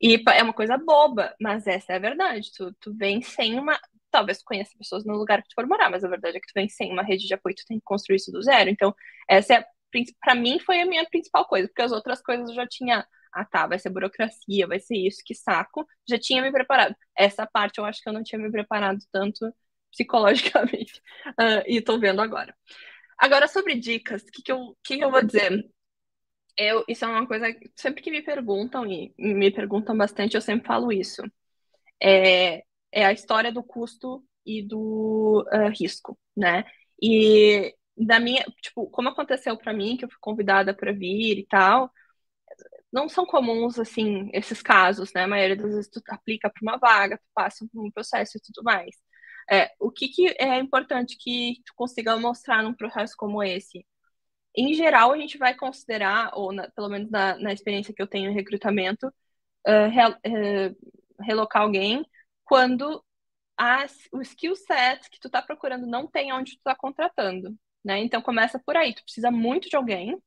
E 0.00 0.20
é 0.30 0.42
uma 0.42 0.52
coisa 0.52 0.76
boba, 0.76 1.34
mas 1.40 1.66
essa 1.66 1.92
é 1.92 1.96
a 1.96 2.00
verdade. 2.00 2.50
Tu, 2.52 2.74
tu 2.80 2.92
vem 2.94 3.22
sem 3.22 3.58
uma. 3.58 3.78
Talvez 4.12 4.42
conheça 4.42 4.72
pessoas 4.78 5.04
no 5.04 5.16
lugar 5.16 5.42
que 5.42 5.48
tu 5.48 5.54
for 5.54 5.66
morar, 5.66 5.90
mas 5.90 6.04
a 6.04 6.08
verdade 6.08 6.36
é 6.36 6.40
que 6.40 6.46
tu 6.46 6.52
vem 6.54 6.68
sem 6.68 6.92
uma 6.92 7.02
rede 7.02 7.26
de 7.26 7.34
apoio, 7.34 7.54
tu 7.56 7.64
tem 7.66 7.78
que 7.78 7.84
construir 7.84 8.16
isso 8.16 8.30
do 8.30 8.42
zero. 8.42 8.70
Então, 8.70 8.94
essa 9.28 9.54
é 9.54 9.66
para 10.20 10.34
mim 10.34 10.58
foi 10.58 10.80
a 10.80 10.86
minha 10.86 11.04
principal 11.06 11.46
coisa, 11.46 11.68
porque 11.68 11.82
as 11.82 11.92
outras 11.92 12.22
coisas 12.22 12.48
eu 12.48 12.54
já 12.54 12.66
tinha. 12.66 13.06
Ah, 13.34 13.44
tá, 13.46 13.66
vai 13.66 13.78
ser 13.78 13.90
burocracia, 13.90 14.66
vai 14.66 14.78
ser 14.78 14.96
isso, 14.96 15.22
que 15.24 15.34
saco. 15.34 15.86
Já 16.08 16.18
tinha 16.18 16.42
me 16.42 16.52
preparado. 16.52 16.94
Essa 17.16 17.46
parte 17.46 17.78
eu 17.78 17.84
acho 17.84 18.02
que 18.02 18.08
eu 18.08 18.12
não 18.12 18.22
tinha 18.22 18.38
me 18.38 18.50
preparado 18.50 18.98
tanto 19.10 19.52
psicologicamente. 19.90 21.00
Uh, 21.28 21.64
e 21.66 21.80
tô 21.80 21.98
vendo 21.98 22.20
agora. 22.20 22.54
Agora, 23.18 23.48
sobre 23.48 23.74
dicas, 23.74 24.22
o 24.22 24.26
que, 24.26 24.42
que, 24.42 24.52
eu, 24.52 24.76
que, 24.84 24.98
que 24.98 25.04
eu 25.04 25.10
vou 25.10 25.24
dizer? 25.24 25.64
Eu, 26.56 26.84
isso 26.86 27.04
é 27.04 27.08
uma 27.08 27.26
coisa, 27.26 27.46
sempre 27.74 28.02
que 28.02 28.10
me 28.10 28.22
perguntam, 28.22 28.84
e 28.86 29.14
me 29.18 29.50
perguntam 29.50 29.96
bastante, 29.96 30.34
eu 30.34 30.40
sempre 30.40 30.66
falo 30.66 30.92
isso. 30.92 31.22
É, 32.02 32.62
é 32.92 33.04
a 33.06 33.12
história 33.12 33.52
do 33.52 33.62
custo 33.62 34.24
e 34.46 34.62
do 34.62 35.44
uh, 35.52 35.68
risco, 35.78 36.18
né? 36.36 36.64
E 37.02 37.74
da 37.96 38.20
minha, 38.20 38.44
tipo, 38.60 38.88
como 38.90 39.08
aconteceu 39.08 39.56
para 39.56 39.72
mim, 39.72 39.96
que 39.96 40.04
eu 40.04 40.10
fui 40.10 40.18
convidada 40.20 40.74
para 40.74 40.92
vir 40.92 41.38
e 41.38 41.46
tal, 41.46 41.90
não 42.92 43.08
são 43.08 43.24
comuns, 43.26 43.78
assim, 43.78 44.30
esses 44.32 44.62
casos, 44.62 45.12
né? 45.14 45.24
A 45.24 45.28
maioria 45.28 45.56
das 45.56 45.74
vezes 45.74 45.90
tu 45.90 46.00
aplica 46.08 46.50
para 46.50 46.60
uma 46.62 46.78
vaga, 46.78 47.18
tu 47.18 47.24
passa 47.34 47.66
por 47.72 47.84
um 47.84 47.90
processo 47.90 48.36
e 48.36 48.40
tudo 48.40 48.62
mais. 48.62 48.94
É, 49.50 49.70
o 49.80 49.90
que, 49.90 50.08
que 50.08 50.28
é 50.38 50.58
importante 50.58 51.16
que 51.18 51.56
tu 51.66 51.72
consiga 51.76 52.16
mostrar 52.16 52.62
num 52.62 52.74
processo 52.74 53.14
como 53.16 53.42
esse? 53.42 53.84
em 54.56 54.74
geral, 54.74 55.12
a 55.12 55.18
gente 55.18 55.38
vai 55.38 55.54
considerar, 55.54 56.30
ou 56.34 56.52
na, 56.52 56.70
pelo 56.70 56.88
menos 56.88 57.10
na, 57.10 57.36
na, 57.38 57.52
experiência 57.52 57.94
que 57.94 58.02
eu 58.02 58.06
tenho 58.06 58.30
em 58.30 58.34
recrutamento, 58.34 59.06
uh, 59.08 59.88
re, 59.90 60.70
uh, 60.70 61.22
relocar 61.22 61.62
alguém 61.62 62.04
quando 62.52 63.02
as, 63.56 64.06
o 64.12 64.20
skill 64.20 64.54
set 64.54 65.08
que 65.08 65.18
tu 65.18 65.30
tá 65.30 65.40
procurando 65.40 65.86
não 65.86 66.06
tem 66.06 66.34
onde 66.34 66.58
tu 66.58 66.60
tá 66.62 66.74
contratando, 66.76 67.56
né? 67.82 67.98
Então 68.00 68.20
começa 68.20 68.58
por 68.58 68.76
aí, 68.76 68.94
tu 68.94 69.02
precisa 69.02 69.30
muito 69.30 69.70
de 69.70 69.76
alguém 69.76 70.20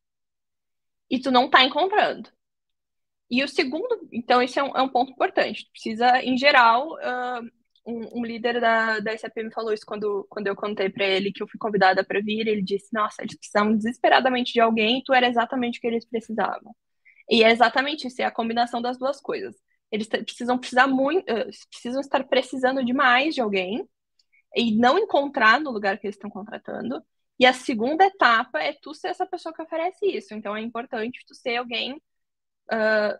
e 1.08 1.20
tu 1.20 1.30
não 1.30 1.48
tá 1.48 1.64
encontrando. 1.64 2.32
E 3.30 3.44
o 3.44 3.48
segundo, 3.48 4.10
então 4.12 4.42
esse 4.42 4.58
é 4.58 4.64
um, 4.64 4.76
é 4.76 4.82
um 4.82 4.90
ponto 4.90 5.12
importante, 5.12 5.66
tu 5.66 5.72
precisa, 5.72 6.20
em 6.24 6.36
geral, 6.36 6.94
uh, 6.94 7.48
um, 7.86 8.22
um, 8.22 8.26
líder 8.26 8.60
da, 8.60 9.00
da 9.00 9.16
SAP 9.16 9.44
me 9.44 9.54
falou 9.54 9.72
isso 9.72 9.86
quando, 9.86 10.26
quando 10.28 10.48
eu 10.48 10.56
contei 10.56 10.90
para 10.90 11.06
ele 11.06 11.32
que 11.32 11.44
eu 11.44 11.48
fui 11.48 11.60
convidada 11.60 12.04
para 12.04 12.22
vir. 12.22 12.48
Ele 12.48 12.64
disse: 12.64 12.92
Nossa, 12.92 13.22
eles 13.22 13.38
precisavam 13.38 13.76
desesperadamente 13.78 14.52
de 14.52 14.60
alguém 14.60 14.98
e 14.98 15.04
tu 15.04 15.14
era 15.14 15.28
exatamente 15.28 15.78
o 15.78 15.82
que 15.82 15.88
eles 15.88 16.06
precisavam. 16.06 16.76
E 17.30 17.44
é 17.44 17.52
exatamente 17.52 18.08
isso, 18.08 18.22
é 18.22 18.26
a 18.26 18.32
combinação 18.32 18.82
das 18.82 18.98
duas 18.98 19.22
coisas. 19.22 19.56
Eles 19.92 20.08
precisam 20.08 20.58
precisar 20.58 20.88
muito, 20.88 21.30
uh, 21.32 21.50
precisam 21.70 22.02
estar 22.02 22.24
precisando 22.26 22.84
demais 22.84 23.36
de 23.36 23.42
alguém 23.42 23.88
e 24.56 24.76
não 24.76 24.98
encontrar 24.98 25.60
no 25.60 25.72
lugar 25.72 25.98
que 25.98 26.08
eles 26.08 26.16
estão 26.16 26.30
contratando. 26.30 27.02
E 27.40 27.46
a 27.46 27.54
segunda 27.54 28.06
etapa 28.06 28.60
é 28.62 28.74
tu 28.74 28.94
ser 28.94 29.10
essa 29.10 29.26
pessoa 29.26 29.54
que 29.54 29.62
oferece 29.62 30.06
isso. 30.06 30.34
Então 30.34 30.56
é 30.56 30.62
importante 30.62 31.24
tu 31.28 31.36
ser 31.36 31.58
alguém 31.58 31.94
uh, 32.72 33.20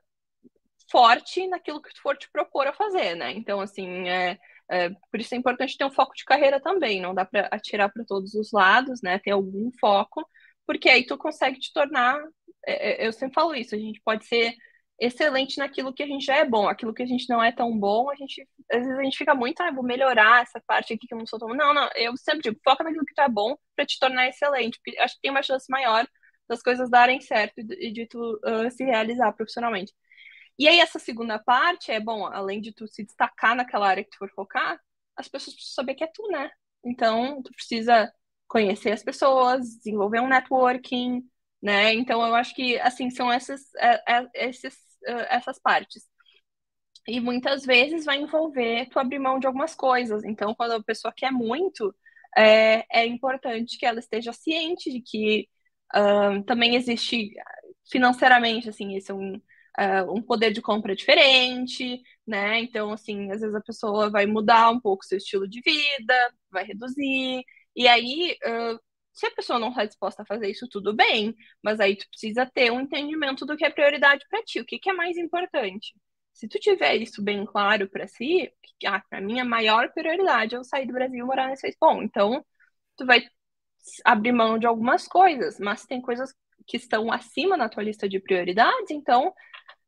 forte 0.90 1.48
naquilo 1.48 1.82
que 1.82 1.94
tu 1.94 2.02
for 2.02 2.18
te 2.18 2.30
propor 2.32 2.68
a 2.68 2.74
fazer, 2.74 3.16
né? 3.16 3.32
Então, 3.32 3.60
assim, 3.60 4.08
é, 4.08 4.38
é, 4.70 4.90
por 4.90 5.20
isso 5.20 5.34
é 5.34 5.38
importante 5.38 5.78
ter 5.78 5.86
um 5.86 5.92
foco 5.92 6.16
de 6.16 6.24
carreira 6.26 6.60
também, 6.60 7.02
não 7.02 7.14
dá 7.14 7.26
para 7.26 7.48
atirar 7.52 7.92
para 7.92 8.06
todos 8.06 8.34
os 8.34 8.52
lados, 8.52 9.02
né? 9.02 9.20
Ter 9.20 9.32
algum 9.32 9.72
foco, 9.80 10.28
porque 10.66 10.90
aí 10.90 11.06
tu 11.06 11.18
consegue 11.18 11.60
te 11.60 11.74
tornar. 11.74 12.20
É, 12.66 13.04
é, 13.04 13.08
eu 13.08 13.14
sempre 13.14 13.36
falo 13.36 13.56
isso, 13.56 13.76
a 13.76 13.78
gente 13.78 14.02
pode 14.02 14.26
ser 14.26 14.54
excelente 15.00 15.58
naquilo 15.58 15.94
que 15.94 16.04
a 16.04 16.08
gente 16.08 16.26
já 16.26 16.38
é 16.38 16.46
bom, 16.46 16.68
aquilo 16.68 16.94
que 16.94 17.04
a 17.04 17.06
gente 17.06 17.28
não 17.30 17.44
é 17.44 17.52
tão 17.52 17.78
bom, 17.78 18.10
a 18.10 18.16
gente 18.16 18.48
às 18.72 18.80
vezes 18.80 18.98
a 18.98 19.04
gente 19.04 19.18
fica 19.18 19.36
muito, 19.36 19.62
ah, 19.62 19.72
vou 19.72 19.84
melhorar 19.84 20.44
essa 20.44 20.62
parte 20.66 20.94
aqui 20.94 21.08
que 21.08 21.14
eu 21.14 21.18
não 21.18 21.28
sou 21.28 21.40
tão. 21.40 21.50
Não, 21.50 21.74
não, 21.74 21.90
eu 21.96 22.16
sempre 22.18 22.42
digo, 22.44 22.60
foca 22.64 22.84
naquilo 22.84 23.06
que 23.06 23.20
é 23.20 23.30
bom 23.30 23.56
para 23.76 23.86
te 23.86 24.00
tornar 24.00 24.28
excelente, 24.28 24.80
porque 24.84 25.00
acho 25.00 25.16
que 25.16 25.22
tem 25.22 25.32
uma 25.32 25.44
chance 25.44 25.70
maior 25.70 26.08
das 26.48 26.62
coisas 26.62 26.90
darem 26.90 27.20
certo 27.22 27.54
e 27.60 27.92
de, 27.92 28.08
tu 28.08 28.40
uh, 28.46 28.70
se 28.72 28.84
realizar 28.84 29.32
profissionalmente. 29.34 29.94
E 30.58 30.68
aí, 30.68 30.80
essa 30.80 31.00
segunda 31.00 31.38
parte 31.40 31.92
é, 31.92 32.00
bom, 32.00 32.26
além 32.28 32.62
de 32.62 32.74
tu 32.74 32.88
se 32.88 33.04
destacar 33.04 33.56
naquela 33.56 33.88
área 33.88 34.04
que 34.04 34.10
tu 34.12 34.18
for 34.18 34.30
focar, 34.32 34.80
as 35.16 35.28
pessoas 35.28 35.56
precisam 35.56 35.76
saber 35.76 35.96
que 35.96 36.04
é 36.04 36.08
tu, 36.08 36.28
né? 36.30 36.50
Então, 36.84 37.42
tu 37.44 37.52
precisa 37.54 38.12
conhecer 38.48 38.92
as 38.92 39.04
pessoas, 39.04 39.78
desenvolver 39.78 40.22
um 40.22 40.28
networking, 40.28 41.24
né? 41.62 41.94
Então, 41.94 42.26
eu 42.26 42.36
acho 42.36 42.56
que, 42.56 42.80
assim, 42.80 43.10
são 43.10 43.32
essas, 43.32 43.62
é, 43.76 44.04
é, 44.08 44.48
esses, 44.50 44.78
é, 45.06 45.36
essas 45.36 45.60
partes. 45.60 46.04
E 47.08 47.20
muitas 47.20 47.66
vezes 47.66 48.06
vai 48.06 48.18
envolver 48.20 48.88
tu 48.90 49.00
abrir 49.00 49.20
mão 49.20 49.40
de 49.40 49.48
algumas 49.48 49.76
coisas. 49.76 50.24
Então, 50.24 50.56
quando 50.56 50.72
a 50.74 50.84
pessoa 50.84 51.14
quer 51.16 51.32
muito, 51.32 51.96
é, 52.38 52.86
é 52.92 53.06
importante 53.06 53.78
que 53.78 53.86
ela 53.86 54.00
esteja 54.00 54.34
ciente 54.34 54.92
de 54.92 55.02
que 55.02 55.48
uh, 55.96 56.44
também 56.46 56.76
existe 56.76 57.32
financeiramente, 57.90 58.70
assim, 58.70 58.96
esse 58.96 59.12
é 59.12 59.14
um, 59.14 59.36
uh, 59.36 60.12
um 60.14 60.22
poder 60.22 60.52
de 60.52 60.62
compra 60.62 60.96
diferente, 60.96 62.02
né? 62.26 62.60
Então, 62.60 62.92
assim, 62.92 63.32
às 63.32 63.42
vezes 63.42 63.56
a 63.56 63.62
pessoa 63.62 64.10
vai 64.10 64.26
mudar 64.26 64.72
um 64.72 64.80
pouco 64.80 65.06
seu 65.06 65.18
estilo 65.18 65.48
de 65.48 65.62
vida, 65.62 66.34
vai 66.52 66.66
reduzir, 66.66 67.44
e 67.76 67.88
aí, 67.88 68.38
uh, 68.46 68.80
se 69.16 69.26
a 69.26 69.32
pessoa 69.32 69.58
não 69.58 69.70
está 69.70 69.86
disposta 69.86 70.24
a 70.24 70.26
fazer 70.26 70.50
isso, 70.50 70.68
tudo 70.70 70.94
bem, 70.94 71.34
mas 71.64 71.80
aí 71.80 71.96
tu 71.96 72.08
precisa 72.10 72.46
ter 72.46 72.72
um 72.72 72.82
entendimento 72.82 73.46
do 73.46 73.56
que 73.56 73.66
é 73.66 73.70
prioridade 73.70 74.26
para 74.30 74.44
ti, 74.44 74.60
o 74.60 74.66
que, 74.66 74.78
que 74.78 74.90
é 74.90 74.94
mais 74.94 75.18
importante. 75.18 75.94
Se 76.34 76.50
tu 76.50 76.60
tiver 76.60 76.96
isso 76.98 77.24
bem 77.24 77.46
claro 77.46 77.90
para 77.90 78.08
si, 78.08 78.52
ah, 78.86 79.02
para 79.10 79.22
mim 79.22 79.40
a 79.40 79.46
maior 79.46 79.92
prioridade 79.94 80.54
é 80.54 80.58
eu 80.58 80.66
sair 80.66 80.86
do 80.86 80.94
Brasil 80.94 81.20
e 81.20 81.24
morar 81.24 81.48
nesse 81.48 81.62
país. 81.62 81.78
Bom, 81.80 82.04
então 82.04 82.46
tu 82.98 83.06
vai 83.06 83.24
abrir 84.04 84.34
mão 84.34 84.58
de 84.58 84.68
algumas 84.68 85.08
coisas, 85.08 85.60
mas 85.60 85.86
tem 85.86 86.02
coisas 86.02 86.34
que 86.68 86.78
estão 86.78 87.12
acima 87.12 87.56
na 87.56 87.70
tua 87.70 87.84
lista 87.84 88.10
de 88.10 88.20
prioridades, 88.20 88.92
então 88.92 89.34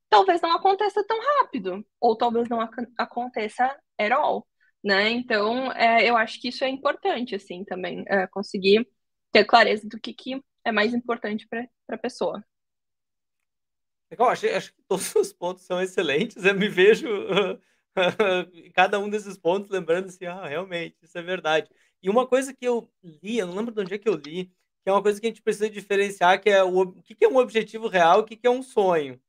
talvez 0.10 0.42
não 0.42 0.54
aconteça 0.54 1.04
tão 1.06 1.20
rápido, 1.40 1.86
ou 2.00 2.16
talvez 2.18 2.48
não 2.50 2.62
ac 2.62 2.76
aconteça 2.98 3.66
at 4.00 4.12
all, 4.12 4.48
né? 4.84 5.10
Então, 5.10 5.72
é, 5.74 6.10
eu 6.10 6.16
acho 6.16 6.40
que 6.40 6.50
isso 6.50 6.64
é 6.64 6.70
importante, 6.70 7.36
assim, 7.36 7.66
também, 7.66 8.06
é, 8.08 8.28
conseguir 8.28 8.88
ter 9.38 9.46
clareza 9.46 9.88
do 9.88 10.00
que, 10.00 10.14
que 10.14 10.44
é 10.64 10.72
mais 10.72 10.94
importante 10.94 11.48
para 11.48 11.68
a 11.90 11.98
pessoa. 11.98 12.44
Legal, 14.10 14.30
acho, 14.30 14.48
acho 14.48 14.74
que 14.74 14.82
todos 14.88 15.14
os 15.16 15.32
pontos 15.34 15.64
são 15.64 15.82
excelentes. 15.82 16.44
Eu 16.44 16.56
me 16.56 16.68
vejo 16.68 17.08
em 18.54 18.72
cada 18.72 19.00
um 19.00 19.10
desses 19.10 19.38
pontos 19.38 19.70
lembrando 19.70 20.08
assim, 20.08 20.26
ah, 20.26 20.48
realmente, 20.48 20.98
isso 21.04 21.18
é 21.18 21.22
verdade. 21.22 21.70
E 22.02 22.10
uma 22.10 22.26
coisa 22.26 22.54
que 22.54 22.66
eu 22.66 22.90
li, 23.04 23.38
eu 23.38 23.48
não 23.48 23.56
lembro 23.56 23.74
de 23.74 23.82
onde 23.82 23.94
é 23.94 23.98
que 23.98 24.10
eu 24.10 24.16
li, 24.16 24.46
que 24.84 24.90
é 24.90 24.92
uma 24.92 25.04
coisa 25.04 25.20
que 25.20 25.28
a 25.28 25.30
gente 25.30 25.42
precisa 25.42 25.70
diferenciar, 25.70 26.42
que 26.42 26.50
é 26.50 26.64
o, 26.64 26.82
o 26.82 27.04
que, 27.04 27.26
é 27.26 27.28
um 27.28 27.38
objetivo 27.38 27.88
real 27.88 28.20
e 28.20 28.22
o 28.22 28.26
que, 28.26 28.48
é 28.48 28.50
um 28.50 28.64
sonho. 28.64 29.20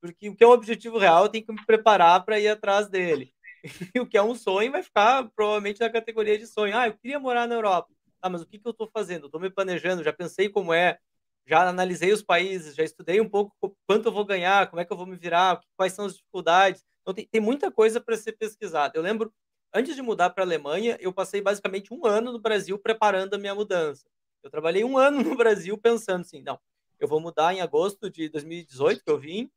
Porque 0.00 0.28
o 0.28 0.36
que 0.36 0.44
é 0.44 0.46
um 0.46 0.52
objetivo 0.52 0.98
real, 0.98 1.28
tenho 1.28 1.44
que 1.44 1.52
me 1.52 1.66
preparar 1.66 2.24
para 2.24 2.38
ir 2.38 2.48
atrás 2.48 2.88
dele. 2.88 3.34
E 3.94 3.98
o 4.00 4.06
que 4.06 4.16
é 4.16 4.22
um 4.22 4.36
sonho 4.36 4.70
vai 4.70 4.82
ficar 4.84 5.28
provavelmente 5.30 5.80
na 5.80 5.90
categoria 5.90 6.38
de 6.38 6.46
sonho. 6.46 6.76
Ah, 6.76 6.86
eu 6.86 6.96
queria 6.96 7.18
morar 7.18 7.46
na 7.48 7.56
Europa. 7.56 7.92
Ah, 8.20 8.28
mas 8.28 8.42
o 8.42 8.46
que, 8.46 8.58
que 8.58 8.66
eu 8.66 8.72
estou 8.72 8.88
fazendo? 8.92 9.26
Estou 9.26 9.40
me 9.40 9.50
planejando, 9.50 10.02
já 10.02 10.12
pensei 10.12 10.48
como 10.48 10.72
é, 10.72 10.98
já 11.46 11.68
analisei 11.68 12.12
os 12.12 12.22
países, 12.22 12.74
já 12.74 12.84
estudei 12.84 13.20
um 13.20 13.28
pouco 13.28 13.54
quanto 13.86 14.06
eu 14.06 14.12
vou 14.12 14.24
ganhar, 14.24 14.68
como 14.68 14.80
é 14.80 14.84
que 14.84 14.92
eu 14.92 14.96
vou 14.96 15.06
me 15.06 15.16
virar, 15.16 15.60
quais 15.76 15.92
são 15.92 16.04
as 16.06 16.16
dificuldades. 16.16 16.84
Então, 17.02 17.14
tem, 17.14 17.26
tem 17.26 17.40
muita 17.40 17.70
coisa 17.70 18.00
para 18.00 18.16
ser 18.16 18.32
pesquisada. 18.32 18.96
Eu 18.96 19.02
lembro, 19.02 19.32
antes 19.72 19.94
de 19.96 20.02
mudar 20.02 20.30
para 20.30 20.44
a 20.44 20.46
Alemanha, 20.46 20.96
eu 21.00 21.12
passei 21.12 21.40
basicamente 21.40 21.92
um 21.92 22.04
ano 22.06 22.32
no 22.32 22.38
Brasil 22.38 22.78
preparando 22.78 23.34
a 23.34 23.38
minha 23.38 23.54
mudança. 23.54 24.08
Eu 24.42 24.50
trabalhei 24.50 24.84
um 24.84 24.98
ano 24.98 25.22
no 25.22 25.36
Brasil 25.36 25.78
pensando 25.78 26.22
assim, 26.22 26.42
não, 26.42 26.58
eu 27.00 27.08
vou 27.08 27.20
mudar 27.20 27.54
em 27.54 27.60
agosto 27.60 28.10
de 28.10 28.28
2018, 28.28 29.02
que 29.04 29.10
eu 29.10 29.18
vim, 29.18 29.50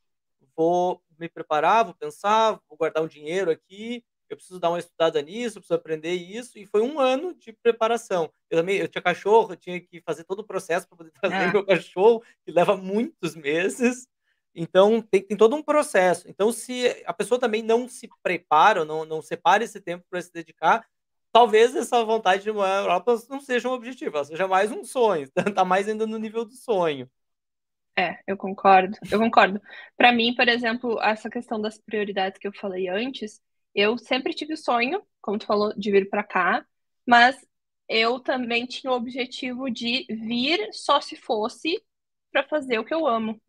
vou 0.55 1.01
me 1.20 1.28
preparar, 1.28 1.86
vou 1.86 1.93
pensar, 1.93 2.59
vou 2.70 2.78
guardar 2.78 3.03
um 3.03 3.07
dinheiro 3.07 3.51
aqui, 3.51 4.03
eu 4.34 4.38
preciso 4.38 4.59
dar 4.59 4.69
uma 4.69 4.79
estudada 4.79 5.21
nisso, 5.21 5.59
preciso 5.59 5.73
aprender 5.73 6.13
isso, 6.13 6.57
e 6.57 6.65
foi 6.65 6.82
um 6.82 6.99
ano 6.99 7.34
de 7.34 7.51
preparação. 7.53 8.32
Eu 8.49 8.59
também, 8.59 8.77
eu 8.77 8.88
tinha 8.88 9.01
cachorro, 9.01 9.53
eu 9.53 9.57
tinha 9.57 9.79
que 9.79 10.01
fazer 10.01 10.23
todo 10.23 10.39
o 10.39 10.43
processo 10.43 10.88
para 10.88 10.97
poder 10.97 11.11
trazer 11.19 11.36
é. 11.36 11.51
meu 11.51 11.65
cachorro, 11.65 12.23
que 12.45 12.51
leva 12.51 12.77
muitos 12.77 13.36
meses. 13.36 14.07
Então, 14.55 15.01
tem, 15.01 15.21
tem, 15.21 15.38
todo 15.38 15.55
um 15.55 15.63
processo. 15.63 16.29
Então, 16.29 16.51
se 16.51 17.03
a 17.05 17.13
pessoa 17.13 17.39
também 17.39 17.61
não 17.61 17.88
se 17.88 18.09
prepara, 18.21 18.84
não, 18.86 19.05
não 19.05 19.21
separa 19.21 19.63
esse 19.63 19.79
tempo 19.79 20.05
para 20.09 20.21
se 20.21 20.32
dedicar, 20.32 20.86
talvez 21.32 21.75
essa 21.75 22.03
vontade 22.03 22.43
de 22.43 22.51
morar 22.51 22.75
na 22.75 22.82
Europa 22.82 23.17
não 23.29 23.39
seja 23.39 23.69
um 23.69 23.73
objetivo, 23.73 24.17
ela 24.17 24.25
seja 24.25 24.47
mais 24.47 24.71
um 24.71 24.84
sonho, 24.84 25.23
está 25.23 25.34
mais 25.65 25.88
ainda 25.88 26.05
no 26.05 26.17
nível 26.17 26.45
do 26.45 26.53
sonho. 26.53 27.09
É, 27.97 28.19
eu 28.25 28.38
concordo, 28.38 28.97
eu 29.11 29.19
concordo. 29.19 29.61
Para 29.97 30.11
mim, 30.11 30.34
por 30.34 30.47
exemplo, 30.47 30.99
essa 31.01 31.29
questão 31.29 31.59
das 31.59 31.77
prioridades 31.77 32.39
que 32.39 32.47
eu 32.47 32.53
falei 32.53 32.88
antes, 32.88 33.41
eu 33.76 33.97
sempre 33.97 34.34
tive 34.34 34.53
o 34.53 34.57
sonho, 34.57 35.01
como 35.22 35.38
tu 35.38 35.45
falou, 35.45 35.74
de 35.78 35.91
vir 35.91 36.09
para 36.09 36.24
cá, 36.24 36.65
mas 37.07 37.38
eu 37.88 38.19
também 38.19 38.65
tinha 38.65 38.91
o 38.91 38.95
objetivo 38.95 39.69
de 39.69 40.05
vir 40.09 40.69
só 40.74 41.01
se 41.01 41.15
fosse 41.15 41.82
para 42.32 42.47
fazer 42.47 42.80
o 42.80 42.86
que 42.86 42.93
eu 42.93 43.07
amo. 43.07 43.41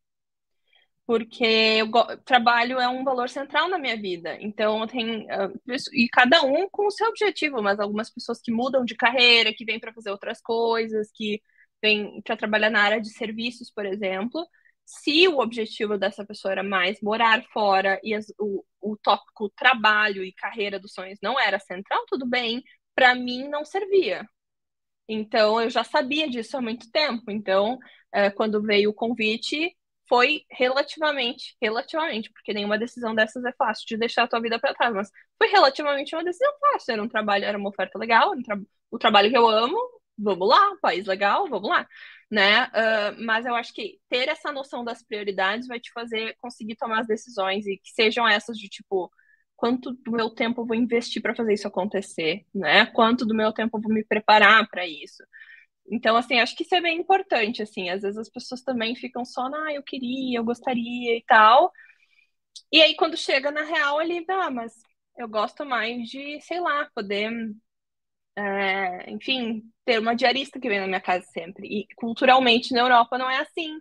Porque 1.06 1.44
eu 1.44 1.90
trabalho 2.24 2.78
é 2.80 2.88
um 2.88 3.04
valor 3.04 3.28
central 3.28 3.68
na 3.68 3.78
minha 3.78 3.96
vida. 3.96 4.36
Então, 4.40 4.86
tem. 4.86 5.26
Uh, 5.26 5.60
e 5.92 6.08
cada 6.08 6.42
um 6.42 6.68
com 6.70 6.86
o 6.86 6.90
seu 6.90 7.08
objetivo, 7.08 7.60
mas 7.62 7.78
algumas 7.80 8.10
pessoas 8.10 8.40
que 8.40 8.52
mudam 8.52 8.84
de 8.84 8.94
carreira, 8.96 9.52
que 9.54 9.64
vêm 9.64 9.80
para 9.80 9.92
fazer 9.92 10.10
outras 10.10 10.40
coisas, 10.40 11.10
que 11.12 11.42
vêm 11.82 12.22
para 12.22 12.36
trabalhar 12.36 12.70
na 12.70 12.82
área 12.82 13.00
de 13.00 13.10
serviços, 13.10 13.70
por 13.70 13.84
exemplo, 13.84 14.46
se 14.84 15.28
o 15.28 15.38
objetivo 15.38 15.98
dessa 15.98 16.24
pessoa 16.24 16.52
era 16.52 16.62
mais 16.62 17.00
morar 17.00 17.42
fora 17.52 18.00
e 18.02 18.14
as, 18.14 18.26
o, 18.38 18.64
o 18.80 18.96
tópico 18.96 19.50
trabalho 19.56 20.24
e 20.24 20.32
carreira 20.32 20.78
dos 20.78 20.92
sonhos 20.92 21.18
não 21.22 21.38
era 21.40 21.58
central, 21.58 22.04
tudo 22.08 22.26
bem, 22.26 22.62
para 22.94 23.14
mim 23.14 23.48
não 23.48 23.64
servia. 23.64 24.26
Então 25.08 25.60
eu 25.60 25.70
já 25.70 25.84
sabia 25.84 26.28
disso 26.28 26.56
há 26.56 26.60
muito 26.62 26.90
tempo. 26.90 27.30
Então, 27.30 27.78
é, 28.12 28.30
quando 28.30 28.62
veio 28.62 28.90
o 28.90 28.94
convite, 28.94 29.76
foi 30.08 30.44
relativamente, 30.50 31.56
relativamente, 31.60 32.30
porque 32.32 32.52
nenhuma 32.52 32.78
decisão 32.78 33.14
dessas 33.14 33.44
é 33.44 33.52
fácil 33.52 33.86
de 33.86 33.96
deixar 33.96 34.24
a 34.24 34.28
tua 34.28 34.40
vida 34.40 34.58
para 34.60 34.74
trás, 34.74 34.94
mas 34.94 35.10
foi 35.38 35.48
relativamente 35.48 36.14
uma 36.14 36.24
decisão 36.24 36.52
fácil. 36.60 36.92
Era 36.92 37.02
um 37.02 37.08
trabalho, 37.08 37.44
era 37.44 37.58
uma 37.58 37.70
oferta 37.70 37.98
legal, 37.98 38.32
um 38.32 38.42
tra 38.42 38.58
o 38.90 38.98
trabalho 38.98 39.30
que 39.30 39.38
eu 39.38 39.48
amo, 39.48 39.78
vamos 40.22 40.48
lá, 40.48 40.76
país 40.80 41.06
legal, 41.06 41.48
vamos 41.48 41.68
lá 41.68 41.86
né? 42.32 42.64
Uh, 42.68 43.24
mas 43.24 43.44
eu 43.44 43.54
acho 43.54 43.74
que 43.74 44.00
ter 44.08 44.26
essa 44.26 44.50
noção 44.50 44.82
das 44.82 45.02
prioridades 45.02 45.68
vai 45.68 45.78
te 45.78 45.92
fazer 45.92 46.34
conseguir 46.40 46.76
tomar 46.76 47.00
as 47.00 47.06
decisões 47.06 47.66
e 47.66 47.76
que 47.76 47.90
sejam 47.90 48.26
essas 48.26 48.56
de 48.56 48.70
tipo 48.70 49.12
quanto 49.54 49.92
do 49.92 50.12
meu 50.12 50.30
tempo 50.30 50.62
eu 50.62 50.66
vou 50.66 50.74
investir 50.74 51.20
para 51.20 51.34
fazer 51.34 51.52
isso 51.52 51.68
acontecer, 51.68 52.46
né? 52.54 52.86
Quanto 52.86 53.26
do 53.26 53.34
meu 53.34 53.52
tempo 53.52 53.76
eu 53.76 53.82
vou 53.82 53.92
me 53.92 54.02
preparar 54.02 54.66
para 54.70 54.86
isso. 54.86 55.22
Então, 55.90 56.16
assim, 56.16 56.40
acho 56.40 56.56
que 56.56 56.64
isso 56.64 56.74
é 56.74 56.80
bem 56.80 56.98
importante, 57.00 57.62
assim. 57.62 57.90
Às 57.90 58.02
vezes 58.02 58.18
as 58.18 58.30
pessoas 58.30 58.62
também 58.62 58.94
ficam 58.96 59.24
só, 59.24 59.42
ah, 59.54 59.72
eu 59.74 59.82
queria, 59.82 60.38
eu 60.38 60.44
gostaria 60.44 61.16
e 61.16 61.24
tal. 61.26 61.72
E 62.72 62.82
aí, 62.82 62.96
quando 62.96 63.16
chega 63.16 63.50
na 63.50 63.62
real, 63.64 63.98
ali, 63.98 64.24
ah, 64.28 64.50
mas 64.50 64.72
eu 65.18 65.28
gosto 65.28 65.64
mais 65.66 66.08
de, 66.08 66.40
sei 66.40 66.60
lá, 66.60 66.88
poder 66.94 67.30
é, 68.36 69.10
enfim, 69.10 69.62
ter 69.84 69.98
uma 69.98 70.14
diarista 70.14 70.58
que 70.60 70.68
vem 70.68 70.80
na 70.80 70.86
minha 70.86 71.00
casa 71.00 71.24
sempre. 71.26 71.66
E 71.66 71.86
culturalmente 71.96 72.72
na 72.72 72.80
Europa 72.80 73.18
não 73.18 73.30
é 73.30 73.38
assim. 73.40 73.78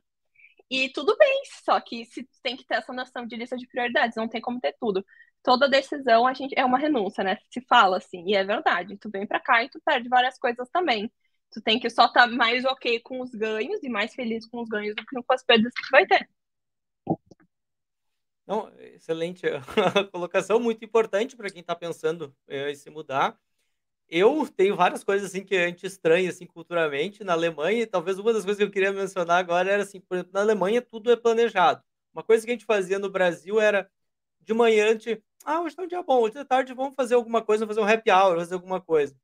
E 0.70 0.90
tudo 0.90 1.18
bem, 1.18 1.42
só 1.66 1.80
que 1.82 2.06
se 2.06 2.28
tem 2.42 2.56
que 2.56 2.66
ter 2.66 2.76
essa 2.76 2.94
noção 2.94 3.26
de 3.26 3.36
lista 3.36 3.58
de 3.58 3.68
prioridades, 3.68 4.16
não 4.16 4.28
tem 4.28 4.42
como 4.42 4.60
ter 4.60 4.76
tudo. 4.80 5.06
Toda 5.44 5.68
decisão 5.68 6.28
a 6.28 6.34
gente 6.34 6.54
é 6.58 6.64
uma 6.64 6.78
renúncia, 6.78 7.24
né? 7.24 7.38
Se 7.50 7.62
fala 7.68 7.98
assim, 7.98 8.24
e 8.28 8.36
é 8.36 8.44
verdade. 8.44 8.98
Tu 8.98 9.10
vem 9.10 9.28
para 9.28 9.40
cá 9.40 9.64
e 9.64 9.70
tu 9.70 9.82
perde 9.84 10.08
várias 10.08 10.38
coisas 10.38 10.70
também. 10.70 11.12
Tu 11.52 11.62
tem 11.62 11.80
que 11.80 11.90
só 11.90 12.06
estar 12.06 12.28
tá 12.28 12.28
mais 12.28 12.64
ok 12.64 13.00
com 13.02 13.22
os 13.22 13.32
ganhos 13.32 13.84
e 13.84 13.90
mais 13.90 14.14
feliz 14.16 14.48
com 14.48 14.62
os 14.62 14.70
ganhos 14.70 14.96
do 14.96 15.06
que 15.06 15.22
com 15.22 15.34
as 15.34 15.44
perdas 15.44 15.74
que 15.74 15.82
tu 15.82 15.90
vai 15.92 16.06
ter. 16.06 16.30
Não, 18.48 18.70
excelente 18.80 19.46
colocação, 20.12 20.60
muito 20.60 20.84
importante 20.86 21.36
para 21.36 21.50
quem 21.50 21.62
está 21.62 21.76
pensando 21.76 22.36
eh, 22.48 22.72
em 22.72 22.76
se 22.76 22.90
mudar. 22.90 23.38
Eu 24.14 24.46
tenho 24.58 24.76
várias 24.76 25.06
coisas 25.06 25.30
assim 25.30 25.42
que 25.42 25.56
a 25.56 25.68
gente 25.68 25.86
estranha 25.86 26.30
assim 26.30 26.46
culturalmente 26.46 27.24
na 27.24 27.32
Alemanha, 27.32 27.84
e 27.84 27.88
talvez 27.88 28.20
uma 28.20 28.34
das 28.34 28.44
coisas 28.44 28.58
que 28.58 28.64
eu 28.64 28.70
queria 28.70 28.92
mencionar 28.92 29.40
agora 29.40 29.72
era 29.72 29.84
assim, 29.84 30.02
por 30.02 30.16
exemplo, 30.16 30.34
na 30.34 30.42
Alemanha 30.42 30.82
tudo 30.82 31.10
é 31.10 31.16
planejado. 31.16 31.82
Uma 32.14 32.22
coisa 32.22 32.46
que 32.46 32.52
a 32.52 32.54
gente 32.54 32.66
fazia 32.66 33.00
no 33.00 33.10
Brasil 33.10 33.60
era 33.60 33.90
de 34.42 34.54
manhã 34.54 34.88
a 34.90 34.92
gente, 34.92 35.24
ah, 35.46 35.62
hoje 35.62 35.76
é 35.80 35.82
um 35.82 35.88
dia 35.88 36.04
bom, 36.04 36.20
hoje 36.20 36.34
de 36.34 36.44
tarde 36.44 36.74
vamos 36.74 36.94
fazer 36.94 37.16
alguma 37.16 37.42
coisa, 37.42 37.66
fazer 37.66 37.80
um 37.80 37.88
happy 37.88 38.12
hour, 38.12 38.38
fazer 38.38 38.56
alguma 38.56 38.82
coisa. 38.82 39.16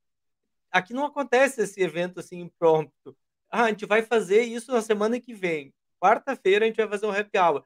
Aqui 0.70 0.94
não 0.94 1.04
acontece 1.04 1.62
esse 1.62 1.80
evento 1.82 2.20
assim 2.20 2.40
impromptu. 2.40 3.14
Ah, 3.50 3.64
a 3.64 3.68
gente 3.68 3.84
vai 3.84 4.02
fazer 4.02 4.42
isso 4.42 4.72
na 4.72 4.80
semana 4.80 5.20
que 5.20 5.34
vem. 5.34 5.74
Quarta-feira 6.00 6.64
a 6.64 6.68
gente 6.68 6.76
vai 6.78 6.88
fazer 6.88 7.06
um 7.06 7.10
happy 7.10 7.38
hour. 7.38 7.64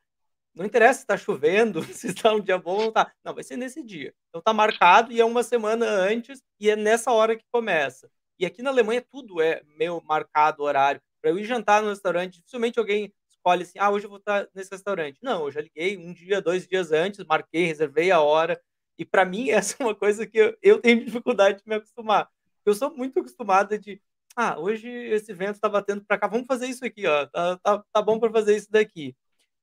Não 0.55 0.67
interessa 0.67 0.99
se 0.99 1.05
está 1.05 1.17
chovendo, 1.17 1.83
se 1.95 2.09
está 2.09 2.33
um 2.33 2.41
dia 2.41 2.59
bom 2.59 2.73
ou 2.73 2.81
não 2.83 2.89
está. 2.89 3.13
Não, 3.25 3.35
vai 3.35 3.45
ser 3.45 3.57
nesse 3.57 3.83
dia. 3.83 4.15
Então 4.29 4.39
está 4.41 4.53
marcado 4.53 5.13
e 5.13 5.21
é 5.21 5.25
uma 5.25 5.43
semana 5.43 5.87
antes 5.87 6.43
e 6.61 6.71
é 6.71 6.77
nessa 6.77 7.11
hora 7.13 7.37
que 7.37 7.45
começa. 7.51 8.11
E 8.39 8.47
aqui 8.47 8.63
na 8.63 8.71
Alemanha 8.71 9.05
tudo 9.11 9.41
é 9.41 9.63
meio 9.77 10.01
marcado 10.05 10.63
horário. 10.63 11.01
Para 11.21 11.31
eu 11.31 11.39
ir 11.39 11.45
jantar 11.45 11.83
no 11.83 11.89
restaurante, 11.91 12.39
dificilmente 12.39 12.79
alguém 12.79 13.13
escolhe 13.31 13.63
assim, 13.63 13.79
ah, 13.79 13.91
hoje 13.91 14.07
eu 14.07 14.11
vou 14.11 14.19
estar 14.19 14.49
nesse 14.55 14.71
restaurante. 14.71 15.19
Não, 15.23 15.45
eu 15.47 15.51
já 15.51 15.61
liguei 15.61 15.97
um 15.97 16.13
dia, 16.13 16.41
dois 16.41 16.67
dias 16.67 16.93
antes, 16.93 17.25
marquei, 17.25 17.67
reservei 17.67 18.11
a 18.11 18.21
hora. 18.21 18.61
E 18.99 19.05
para 19.05 19.25
mim 19.25 19.51
essa 19.51 19.77
é 19.79 19.85
uma 19.85 19.95
coisa 19.95 20.27
que 20.27 20.39
eu, 20.39 20.57
eu 20.63 20.81
tenho 20.81 21.05
dificuldade 21.05 21.59
de 21.59 21.65
me 21.69 21.77
acostumar. 21.77 22.29
Eu 22.65 22.75
sou 22.75 22.95
muito 22.95 23.19
acostumada 23.19 23.79
de, 23.79 24.01
ah, 24.37 24.59
hoje 24.59 24.89
esse 24.89 25.33
vento 25.33 25.55
está 25.55 25.69
batendo 25.69 26.05
para 26.05 26.19
cá, 26.19 26.27
vamos 26.27 26.47
fazer 26.47 26.67
isso 26.67 26.85
aqui, 26.85 27.07
ó. 27.07 27.27
Tá, 27.27 27.59
tá, 27.59 27.85
tá 27.93 28.03
bom 28.03 28.19
para 28.19 28.31
fazer 28.31 28.57
isso 28.57 28.71
daqui. 28.71 29.15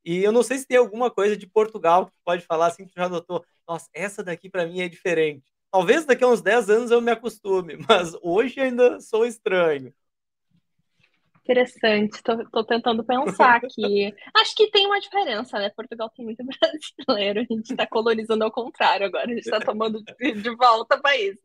E 0.04 0.24
eu 0.24 0.32
não 0.32 0.44
sei 0.44 0.58
se 0.58 0.68
tem 0.68 0.78
alguma 0.78 1.12
coisa 1.12 1.36
de 1.36 1.48
Portugal 1.48 2.08
que 2.08 2.14
pode 2.24 2.46
falar 2.46 2.68
assim 2.68 2.86
que 2.86 2.92
tu 2.92 3.00
já 3.00 3.10
notou. 3.10 3.44
Nossa, 3.68 3.90
essa 3.94 4.24
daqui 4.24 4.50
para 4.50 4.66
mim 4.66 4.82
é 4.82 4.90
diferente. 4.90 5.44
Talvez 5.72 6.06
daqui 6.06 6.24
a 6.24 6.28
uns 6.28 6.42
10 6.42 6.70
anos 6.70 6.92
eu 6.92 7.02
me 7.02 7.12
acostume, 7.12 7.78
mas 7.88 8.16
hoje 8.22 8.60
ainda 8.60 9.00
sou 9.00 9.26
estranho. 9.26 9.94
Interessante, 11.44 12.22
tô, 12.22 12.64
tentando 12.64 13.04
pensar 13.04 13.56
aqui. 13.56 14.14
Acho 14.38 14.56
que 14.56 14.70
tem 14.70 14.86
uma 14.86 15.00
diferença, 15.00 15.58
né? 15.58 15.72
Portugal 15.72 16.08
tem 16.16 16.24
muito 16.24 16.44
brasileiro, 17.08 17.40
a 17.40 17.44
gente 17.44 17.72
está 17.72 17.88
colonizando 17.88 18.44
ao 18.44 18.52
contrário 18.52 19.08
agora, 19.08 19.26
a 19.26 19.30
gente 19.30 19.40
está 19.40 19.60
tomando 19.60 20.04
de, 20.04 20.32
de 20.34 20.56
volta 20.56 20.96
o 20.96 21.02
país. 21.02 21.40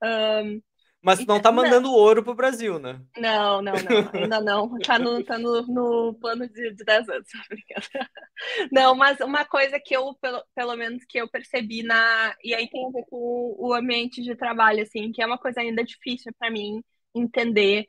Um, 0.00 0.62
mas 1.02 1.24
não 1.24 1.40
tá 1.40 1.52
mandando 1.52 1.88
não. 1.88 1.94
ouro 1.94 2.22
pro 2.24 2.34
Brasil, 2.34 2.78
né? 2.78 3.00
Não, 3.16 3.62
não, 3.62 3.72
não, 3.72 4.10
ainda 4.20 4.40
não. 4.40 4.78
Tá 4.80 4.98
no, 4.98 5.22
tá 5.22 5.38
no, 5.38 5.62
no 5.66 6.14
plano 6.14 6.48
de, 6.48 6.74
de 6.74 6.84
10 6.84 7.08
anos. 7.08 7.28
Não, 8.70 8.94
mas 8.94 9.18
uma 9.20 9.44
coisa 9.44 9.80
que 9.80 9.96
eu, 9.96 10.14
pelo, 10.20 10.44
pelo 10.54 10.76
menos 10.76 11.04
que 11.04 11.18
eu 11.18 11.28
percebi 11.28 11.82
na. 11.82 12.34
E 12.42 12.54
aí 12.54 12.68
tem 12.68 12.86
a 12.86 12.90
ver 12.90 13.04
com 13.10 13.56
o 13.58 13.74
ambiente 13.74 14.22
de 14.22 14.36
trabalho, 14.36 14.82
assim, 14.82 15.10
que 15.10 15.20
é 15.22 15.26
uma 15.26 15.38
coisa 15.38 15.60
ainda 15.60 15.82
difícil 15.82 16.32
para 16.38 16.50
mim 16.50 16.82
entender. 17.14 17.86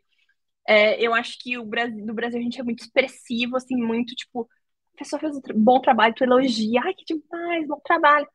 É, 0.67 1.01
eu 1.03 1.13
acho 1.13 1.37
que 1.39 1.57
o 1.57 1.65
Brasil, 1.65 2.05
no 2.05 2.13
Brasil 2.13 2.39
a 2.39 2.43
gente 2.43 2.59
é 2.59 2.63
muito 2.63 2.81
expressivo, 2.81 3.57
assim, 3.57 3.75
muito 3.75 4.15
tipo, 4.15 4.47
a 4.95 4.97
pessoa 4.97 5.19
fez 5.19 5.35
um 5.35 5.41
bom 5.55 5.79
trabalho, 5.81 6.13
tu 6.15 6.23
elogia, 6.23 6.81
ai 6.83 6.93
que 6.93 7.05
demais, 7.05 7.67
bom 7.67 7.79
trabalho. 7.83 8.27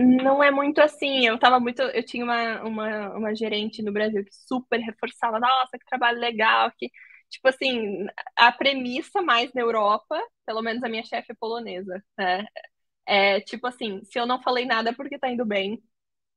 Não 0.00 0.42
é 0.42 0.50
muito 0.50 0.80
assim. 0.80 1.26
Eu 1.26 1.38
tava 1.38 1.58
muito. 1.58 1.82
Eu 1.82 2.04
tinha 2.04 2.24
uma, 2.24 2.62
uma, 2.62 3.08
uma 3.16 3.34
gerente 3.34 3.82
no 3.82 3.92
Brasil 3.92 4.24
que 4.24 4.30
super 4.32 4.78
reforçava, 4.80 5.40
nossa, 5.40 5.78
que 5.78 5.84
trabalho 5.86 6.18
legal, 6.20 6.70
que. 6.78 6.90
Tipo 7.30 7.48
assim, 7.48 8.06
a 8.36 8.50
premissa 8.52 9.20
mais 9.20 9.52
na 9.52 9.60
Europa, 9.60 10.18
pelo 10.46 10.62
menos 10.62 10.82
a 10.82 10.88
minha 10.88 11.04
chefe 11.04 11.32
é 11.32 11.34
polonesa, 11.38 12.02
né? 12.18 12.46
É 13.06 13.40
tipo 13.40 13.66
assim, 13.66 14.02
se 14.04 14.18
eu 14.20 14.26
não 14.26 14.42
falei 14.42 14.66
nada 14.66 14.90
é 14.90 14.94
porque 14.94 15.18
tá 15.18 15.30
indo 15.30 15.44
bem. 15.46 15.82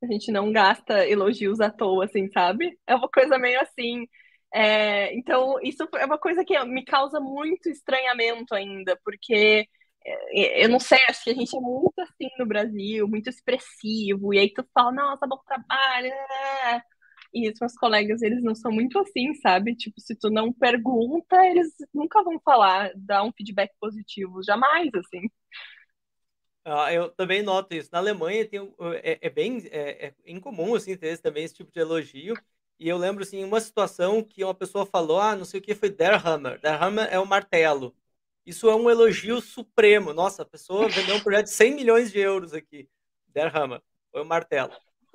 A 0.04 0.08
gente 0.08 0.32
não 0.32 0.52
gasta 0.52 1.08
elogios 1.08 1.60
à 1.62 1.70
toa, 1.72 2.06
assim, 2.06 2.30
sabe? 2.32 2.80
É 2.88 2.96
uma 2.96 3.10
coisa 3.10 3.38
meio 3.40 3.62
assim. 3.62 4.08
É, 4.54 5.14
então, 5.16 5.60
isso 5.64 5.88
é 5.96 6.06
uma 6.06 6.18
coisa 6.20 6.44
que 6.46 6.58
me 6.66 6.84
causa 6.86 7.20
muito 7.20 7.70
estranhamento 7.70 8.54
ainda, 8.56 9.00
porque 9.04 9.68
eu 10.64 10.70
não 10.70 10.80
sei, 10.80 10.98
acho 11.10 11.24
que 11.24 11.30
a 11.30 11.34
gente 11.34 11.56
é 11.56 11.60
muito 11.60 12.00
assim 12.00 12.30
no 12.40 12.46
Brasil, 12.46 13.08
muito 13.08 13.30
expressivo, 13.30 14.34
e 14.34 14.40
aí 14.40 14.54
tu 14.54 14.66
fala, 14.74 14.92
nossa, 14.92 15.28
bom 15.28 15.38
trabalho, 15.46 16.10
né? 16.10 16.82
e 17.34 17.50
os 17.50 17.60
meus 17.60 17.74
colegas, 17.76 18.22
eles 18.22 18.44
não 18.44 18.54
são 18.56 18.72
muito 18.72 19.00
assim, 19.00 19.34
sabe? 19.36 19.76
Tipo, 19.76 20.00
se 20.02 20.16
tu 20.16 20.30
não 20.30 20.52
pergunta, 20.52 21.36
eles 21.46 21.70
nunca 21.94 22.24
vão 22.24 22.40
falar, 22.44 22.92
dar 22.96 23.24
um 23.24 23.32
feedback 23.32 23.72
positivo, 23.80 24.44
jamais, 24.44 24.90
assim. 24.96 25.30
Ah, 26.64 26.94
eu 26.94 27.10
também 27.10 27.42
noto 27.42 27.74
isso. 27.74 27.90
Na 27.92 28.00
Alemanha 28.00 28.48
tem, 28.48 28.60
é, 29.04 29.20
é 29.22 29.30
bem 29.30 29.64
é, 29.72 30.08
é 30.08 30.16
incomum 30.26 30.76
assim, 30.76 30.96
ter 30.96 31.18
também 31.20 31.44
esse 31.44 31.56
tipo 31.56 31.72
de 31.72 31.80
elogio. 31.80 32.36
E 32.80 32.88
eu 32.88 32.98
lembro 32.98 33.24
assim, 33.24 33.44
uma 33.44 33.60
situação 33.62 34.24
que 34.24 34.44
uma 34.44 34.54
pessoa 34.54 34.86
falou, 34.86 35.20
ah, 35.20 35.36
não 35.36 35.46
sei 35.46 35.60
o 35.60 35.64
que 35.64 35.76
foi 35.76 35.90
Der 35.90 36.26
Hammer. 36.26 36.60
Der 36.60 36.82
Hammer 36.82 37.08
é 37.12 37.20
o 37.20 37.26
martelo. 37.26 37.96
Isso 38.46 38.70
é 38.70 38.76
um 38.76 38.90
elogio 38.90 39.40
supremo. 39.42 40.14
Nossa, 40.14 40.42
a 40.42 40.46
pessoa 40.46 40.90
vendeu 40.90 41.16
um 41.16 41.22
projeto 41.22 41.46
de 41.46 41.52
100 41.52 41.76
milhões 41.76 42.12
de 42.12 42.20
euros 42.20 42.54
aqui. 42.54 42.90
Derrama. 43.28 43.82
Foi 44.12 44.22
o 44.22 44.24
um 44.24 44.28
martelo. 44.28 44.72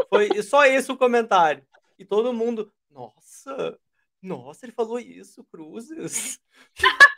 Foi 0.08 0.42
só 0.42 0.64
esse 0.64 0.90
o 0.90 0.96
comentário. 0.96 1.66
E 1.98 2.04
todo 2.04 2.32
mundo, 2.32 2.72
nossa, 2.90 3.78
nossa, 4.22 4.66
ele 4.66 4.72
falou 4.72 4.98
isso, 4.98 5.44
Cruzes. 5.44 6.40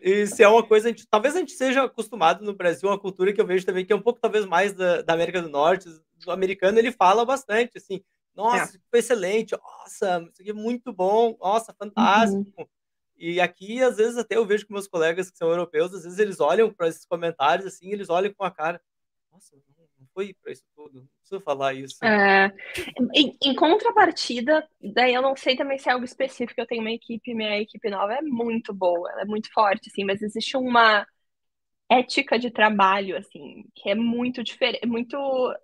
Isso 0.00 0.42
é 0.42 0.48
uma 0.48 0.62
coisa, 0.62 0.88
a 0.88 0.90
gente, 0.90 1.06
talvez 1.08 1.34
a 1.34 1.38
gente 1.38 1.52
seja 1.52 1.84
acostumado 1.84 2.44
no 2.44 2.54
Brasil, 2.54 2.88
uma 2.88 2.98
cultura 2.98 3.32
que 3.32 3.40
eu 3.40 3.46
vejo 3.46 3.64
também 3.64 3.84
que 3.84 3.92
é 3.92 3.96
um 3.96 4.02
pouco 4.02 4.20
talvez 4.20 4.44
mais 4.44 4.74
da, 4.74 5.02
da 5.02 5.14
América 5.14 5.40
do 5.40 5.48
Norte, 5.48 5.88
do 6.24 6.30
americano, 6.30 6.78
ele 6.78 6.92
fala 6.92 7.24
bastante, 7.24 7.78
assim, 7.78 8.02
nossa, 8.34 8.76
é. 8.76 8.80
foi 8.90 8.98
excelente, 9.00 9.56
nossa, 9.56 10.28
isso 10.30 10.42
aqui 10.42 10.50
é 10.50 10.54
muito 10.54 10.92
bom, 10.92 11.36
nossa, 11.40 11.72
fantástico. 11.72 12.52
Uhum. 12.58 12.66
E 13.16 13.40
aqui, 13.40 13.82
às 13.82 13.96
vezes, 13.96 14.16
até 14.16 14.36
eu 14.36 14.44
vejo 14.44 14.66
com 14.66 14.74
meus 14.74 14.88
colegas 14.88 15.30
que 15.30 15.38
são 15.38 15.48
europeus, 15.48 15.94
às 15.94 16.04
vezes 16.04 16.18
eles 16.18 16.40
olham 16.40 16.72
para 16.72 16.88
esses 16.88 17.04
comentários 17.04 17.66
assim, 17.66 17.92
eles 17.92 18.10
olham 18.10 18.32
com 18.34 18.44
a 18.44 18.50
cara, 18.50 18.80
nossa, 19.32 19.56
não 19.98 20.08
foi 20.12 20.34
para 20.34 20.52
isso 20.52 20.64
tudo, 20.74 21.00
não 21.00 21.08
preciso 21.20 21.40
falar 21.40 21.74
isso. 21.74 22.04
É, 22.04 22.52
em, 23.14 23.36
em, 23.42 23.54
contrapartida, 23.54 24.66
daí 24.80 25.14
eu 25.14 25.22
não 25.22 25.36
sei 25.36 25.56
também 25.56 25.78
se 25.78 25.88
é 25.88 25.92
algo 25.92 26.04
específico, 26.04 26.60
eu 26.60 26.66
tenho 26.66 26.80
uma 26.80 26.92
equipe, 26.92 27.34
minha 27.34 27.58
equipe 27.60 27.88
nova 27.90 28.14
é 28.14 28.22
muito 28.22 28.72
boa, 28.72 29.10
ela 29.12 29.22
é 29.22 29.26
muito 29.26 29.52
forte, 29.52 29.88
assim, 29.88 30.04
mas 30.04 30.22
existe 30.22 30.56
uma 30.56 31.06
ética 31.88 32.38
de 32.38 32.50
trabalho, 32.50 33.16
assim, 33.16 33.64
que 33.74 33.88
é 33.90 33.94
muito 33.94 34.42
diferente, 34.42 34.86
muito 34.86 35.16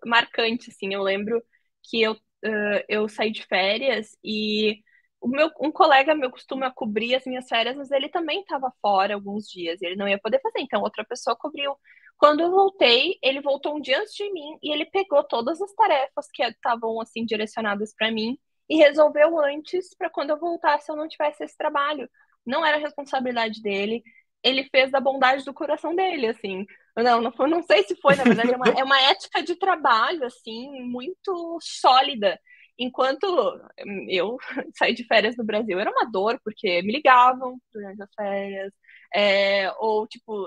marcante, 0.05 0.71
assim, 0.71 0.93
eu 0.93 1.03
lembro 1.03 1.43
que 1.83 2.03
eu, 2.03 2.13
uh, 2.13 2.85
eu 2.89 3.09
saí 3.09 3.31
de 3.31 3.45
férias 3.47 4.17
e 4.23 4.83
meu, 5.29 5.51
um 5.61 5.71
colega 5.71 6.15
meu 6.15 6.31
costuma 6.31 6.71
cobrir 6.71 7.15
as 7.15 7.25
minhas 7.25 7.49
férias, 7.49 7.77
mas 7.77 7.91
ele 7.91 8.09
também 8.09 8.41
estava 8.41 8.73
fora 8.81 9.15
alguns 9.15 9.47
dias 9.49 9.81
e 9.81 9.87
ele 9.87 9.97
não 9.97 10.09
ia 10.09 10.19
poder 10.19 10.41
fazer, 10.41 10.61
então 10.61 10.83
outra 10.83 11.05
pessoa 11.05 11.37
cobriu. 11.37 11.77
Quando 12.19 12.41
eu 12.41 12.51
voltei, 12.51 13.19
ele 13.23 13.41
voltou 13.41 13.77
um 13.77 13.81
dia 13.81 14.01
antes 14.01 14.15
de 14.15 14.31
mim 14.31 14.59
e 14.63 14.73
ele 14.73 14.85
pegou 14.87 15.25
todas 15.25 15.61
as 15.61 15.73
tarefas 15.75 16.27
que 16.33 16.43
estavam 16.43 17.01
assim 17.01 17.25
direcionadas 17.25 17.95
para 17.95 18.11
mim 18.11 18.39
e 18.69 18.77
resolveu 18.77 19.39
antes 19.41 19.95
para 19.97 20.11
quando 20.11 20.31
eu 20.31 20.39
voltasse 20.39 20.91
eu 20.91 20.97
não 20.97 21.09
tivesse 21.09 21.43
esse 21.43 21.57
trabalho. 21.57 22.09
Não 22.47 22.65
era 22.65 22.79
responsabilidade 22.79 23.63
dele. 23.63 24.03
Ele 24.43 24.69
fez 24.71 24.91
da 24.91 25.01
bondade 25.01 25.45
do 25.45 25.53
coração 25.53 25.95
dele, 25.95 26.29
assim. 26.29 26.65
Não, 26.97 27.21
não, 27.21 27.33
não 27.49 27.63
sei 27.63 27.83
se 27.85 27.97
foi, 27.97 28.17
na 28.17 28.25
verdade, 28.25 28.53
é 28.53 28.57
uma, 28.57 28.69
é 28.69 28.85
uma 28.85 29.01
ética 29.03 29.43
de 29.43 29.57
trabalho, 29.57 30.25
assim, 30.25 30.83
muito 30.83 31.59
sólida. 31.61 32.39
Enquanto 32.81 33.27
eu 34.09 34.39
saí 34.75 34.95
de 34.95 35.05
férias 35.05 35.37
no 35.37 35.45
Brasil, 35.45 35.79
era 35.79 35.91
uma 35.91 36.11
dor, 36.11 36.41
porque 36.43 36.83
me 36.83 36.93
ligavam 36.93 37.61
durante 37.73 38.03
as 38.03 38.11
férias, 38.15 38.73
é, 39.15 39.71
ou 39.79 40.07
tipo, 40.09 40.47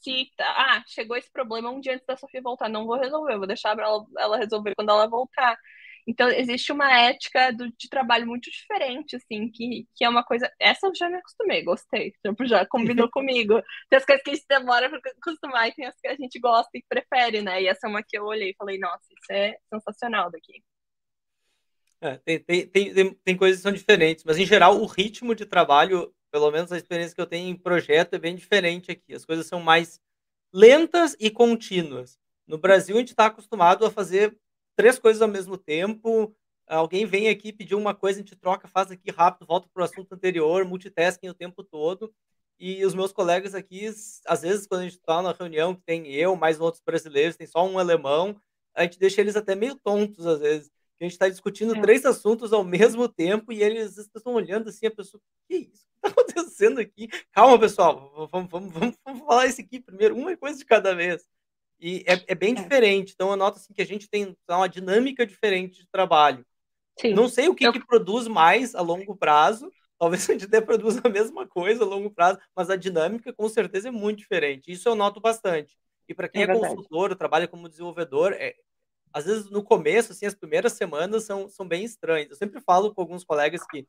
se 0.00 0.30
ah, 0.40 0.82
chegou 0.86 1.16
esse 1.16 1.30
problema 1.32 1.70
um 1.70 1.80
dia 1.80 1.94
antes 1.94 2.06
da 2.06 2.16
Sofia 2.16 2.40
voltar, 2.42 2.68
não 2.68 2.86
vou 2.86 2.98
resolver, 2.98 3.36
vou 3.38 3.46
deixar 3.46 3.78
ela, 3.78 4.04
ela 4.18 4.36
resolver 4.38 4.74
quando 4.76 4.90
ela 4.90 5.08
voltar. 5.08 5.58
Então, 6.06 6.28
existe 6.30 6.72
uma 6.72 6.92
ética 6.92 7.52
do, 7.52 7.68
de 7.78 7.88
trabalho 7.88 8.26
muito 8.26 8.50
diferente, 8.50 9.16
assim, 9.16 9.48
que, 9.50 9.86
que 9.94 10.04
é 10.04 10.08
uma 10.08 10.24
coisa. 10.24 10.50
Essa 10.60 10.88
eu 10.88 10.94
já 10.94 11.08
me 11.08 11.16
acostumei, 11.16 11.62
gostei. 11.64 12.12
Tipo, 12.24 12.44
já 12.46 12.66
combinou 12.66 13.08
comigo. 13.10 13.62
Tem 13.88 13.98
as 13.98 14.04
coisas 14.04 14.22
que 14.22 14.30
a 14.30 14.34
gente 14.34 14.46
demora 14.48 14.88
para 14.88 14.98
acostumar 14.98 15.68
e 15.68 15.74
tem 15.74 15.86
as 15.86 15.94
que 16.00 16.08
a 16.08 16.16
gente 16.16 16.38
gosta 16.40 16.70
e 16.74 16.84
prefere, 16.88 17.42
né? 17.42 17.62
E 17.62 17.68
essa 17.68 17.86
é 17.86 17.90
uma 17.90 18.02
que 18.02 18.18
eu 18.18 18.24
olhei 18.24 18.50
e 18.50 18.56
falei, 18.56 18.78
nossa, 18.78 19.04
isso 19.10 19.32
é 19.32 19.56
sensacional 19.72 20.30
daqui. 20.30 20.62
É, 22.04 22.18
tem, 22.18 22.40
tem, 22.40 22.66
tem, 22.66 23.14
tem 23.14 23.36
coisas 23.36 23.60
que 23.60 23.62
são 23.62 23.70
diferentes, 23.70 24.24
mas 24.24 24.36
em 24.36 24.44
geral 24.44 24.76
o 24.76 24.86
ritmo 24.86 25.36
de 25.36 25.46
trabalho, 25.46 26.12
pelo 26.32 26.50
menos 26.50 26.72
a 26.72 26.76
experiência 26.76 27.14
que 27.14 27.20
eu 27.20 27.26
tenho 27.28 27.48
em 27.48 27.54
projeto, 27.54 28.14
é 28.14 28.18
bem 28.18 28.34
diferente 28.34 28.90
aqui. 28.90 29.14
As 29.14 29.24
coisas 29.24 29.46
são 29.46 29.60
mais 29.60 30.00
lentas 30.52 31.16
e 31.20 31.30
contínuas. 31.30 32.18
No 32.44 32.58
Brasil, 32.58 32.96
a 32.96 32.98
gente 32.98 33.10
está 33.10 33.26
acostumado 33.26 33.86
a 33.86 33.90
fazer 33.90 34.36
três 34.74 34.98
coisas 34.98 35.22
ao 35.22 35.28
mesmo 35.28 35.56
tempo. 35.56 36.34
Alguém 36.66 37.06
vem 37.06 37.28
aqui 37.28 37.52
pedir 37.52 37.76
uma 37.76 37.94
coisa, 37.94 38.18
a 38.18 38.22
gente 38.22 38.34
troca, 38.34 38.66
faz 38.66 38.90
aqui 38.90 39.12
rápido, 39.12 39.46
volta 39.46 39.68
para 39.72 39.82
o 39.82 39.84
assunto 39.84 40.12
anterior, 40.12 40.64
multitasking 40.64 41.28
o 41.28 41.34
tempo 41.34 41.62
todo. 41.62 42.12
E 42.58 42.84
os 42.84 42.96
meus 42.96 43.12
colegas 43.12 43.54
aqui, 43.54 43.86
às 44.26 44.42
vezes, 44.42 44.66
quando 44.66 44.80
a 44.80 44.84
gente 44.84 44.96
está 44.96 45.22
na 45.22 45.30
reunião, 45.30 45.72
que 45.72 45.82
tem 45.82 46.12
eu, 46.12 46.34
mais 46.34 46.60
outros 46.60 46.82
brasileiros, 46.84 47.36
tem 47.36 47.46
só 47.46 47.64
um 47.64 47.78
alemão, 47.78 48.36
a 48.74 48.82
gente 48.82 48.98
deixa 48.98 49.20
eles 49.20 49.36
até 49.36 49.54
meio 49.54 49.76
tontos, 49.76 50.26
às 50.26 50.40
vezes 50.40 50.72
a 51.02 51.08
gente 51.08 51.12
está 51.12 51.28
discutindo 51.28 51.74
é. 51.74 51.80
três 51.80 52.04
assuntos 52.04 52.52
ao 52.52 52.62
mesmo 52.62 53.08
tempo 53.08 53.52
e 53.52 53.62
eles 53.62 53.96
estão 53.98 54.34
olhando 54.34 54.68
assim, 54.68 54.86
a 54.86 54.90
pessoa, 54.90 55.20
que 55.48 55.56
isso? 55.56 55.84
que 56.00 56.08
está 56.08 56.08
acontecendo 56.08 56.80
aqui? 56.80 57.08
Calma, 57.32 57.58
pessoal, 57.58 58.28
vamos, 58.30 58.50
vamos, 58.50 58.72
vamos, 58.72 58.96
vamos 59.04 59.20
falar 59.26 59.46
isso 59.46 59.60
aqui 59.60 59.80
primeiro, 59.80 60.14
uma 60.16 60.36
coisa 60.36 60.58
de 60.58 60.64
cada 60.64 60.94
vez. 60.94 61.26
E 61.80 62.04
é, 62.06 62.24
é 62.28 62.34
bem 62.36 62.52
é. 62.52 62.62
diferente. 62.62 63.12
Então, 63.12 63.30
eu 63.30 63.36
noto 63.36 63.58
assim, 63.58 63.74
que 63.74 63.82
a 63.82 63.86
gente 63.86 64.08
tem 64.08 64.36
uma 64.48 64.68
dinâmica 64.68 65.26
diferente 65.26 65.80
de 65.80 65.88
trabalho. 65.88 66.46
Sim. 67.00 67.14
Não 67.14 67.28
sei 67.28 67.48
o 67.48 67.54
que, 67.54 67.66
eu... 67.66 67.72
que 67.72 67.84
produz 67.84 68.28
mais 68.28 68.74
a 68.76 68.80
longo 68.80 69.16
prazo. 69.16 69.72
Talvez 69.98 70.22
a 70.30 70.32
gente 70.32 70.44
até 70.44 70.60
produza 70.60 71.00
a 71.02 71.08
mesma 71.08 71.46
coisa 71.48 71.82
a 71.82 71.86
longo 71.86 72.10
prazo, 72.10 72.38
mas 72.54 72.70
a 72.70 72.76
dinâmica 72.76 73.32
com 73.32 73.48
certeza 73.48 73.88
é 73.88 73.90
muito 73.90 74.18
diferente. 74.18 74.70
Isso 74.70 74.88
eu 74.88 74.94
noto 74.94 75.20
bastante. 75.20 75.76
E 76.08 76.14
para 76.14 76.28
quem 76.28 76.42
é, 76.42 76.44
é 76.44 76.54
consultor, 76.54 77.16
trabalha 77.16 77.48
como 77.48 77.68
desenvolvedor, 77.68 78.32
é, 78.34 78.54
às 79.12 79.24
vezes 79.24 79.50
no 79.50 79.62
começo, 79.62 80.12
assim, 80.12 80.26
as 80.26 80.34
primeiras 80.34 80.72
semanas 80.72 81.24
são, 81.24 81.48
são 81.48 81.66
bem 81.66 81.84
estranhas. 81.84 82.30
Eu 82.30 82.36
sempre 82.36 82.60
falo 82.60 82.94
com 82.94 83.00
alguns 83.00 83.24
colegas 83.24 83.64
que 83.66 83.86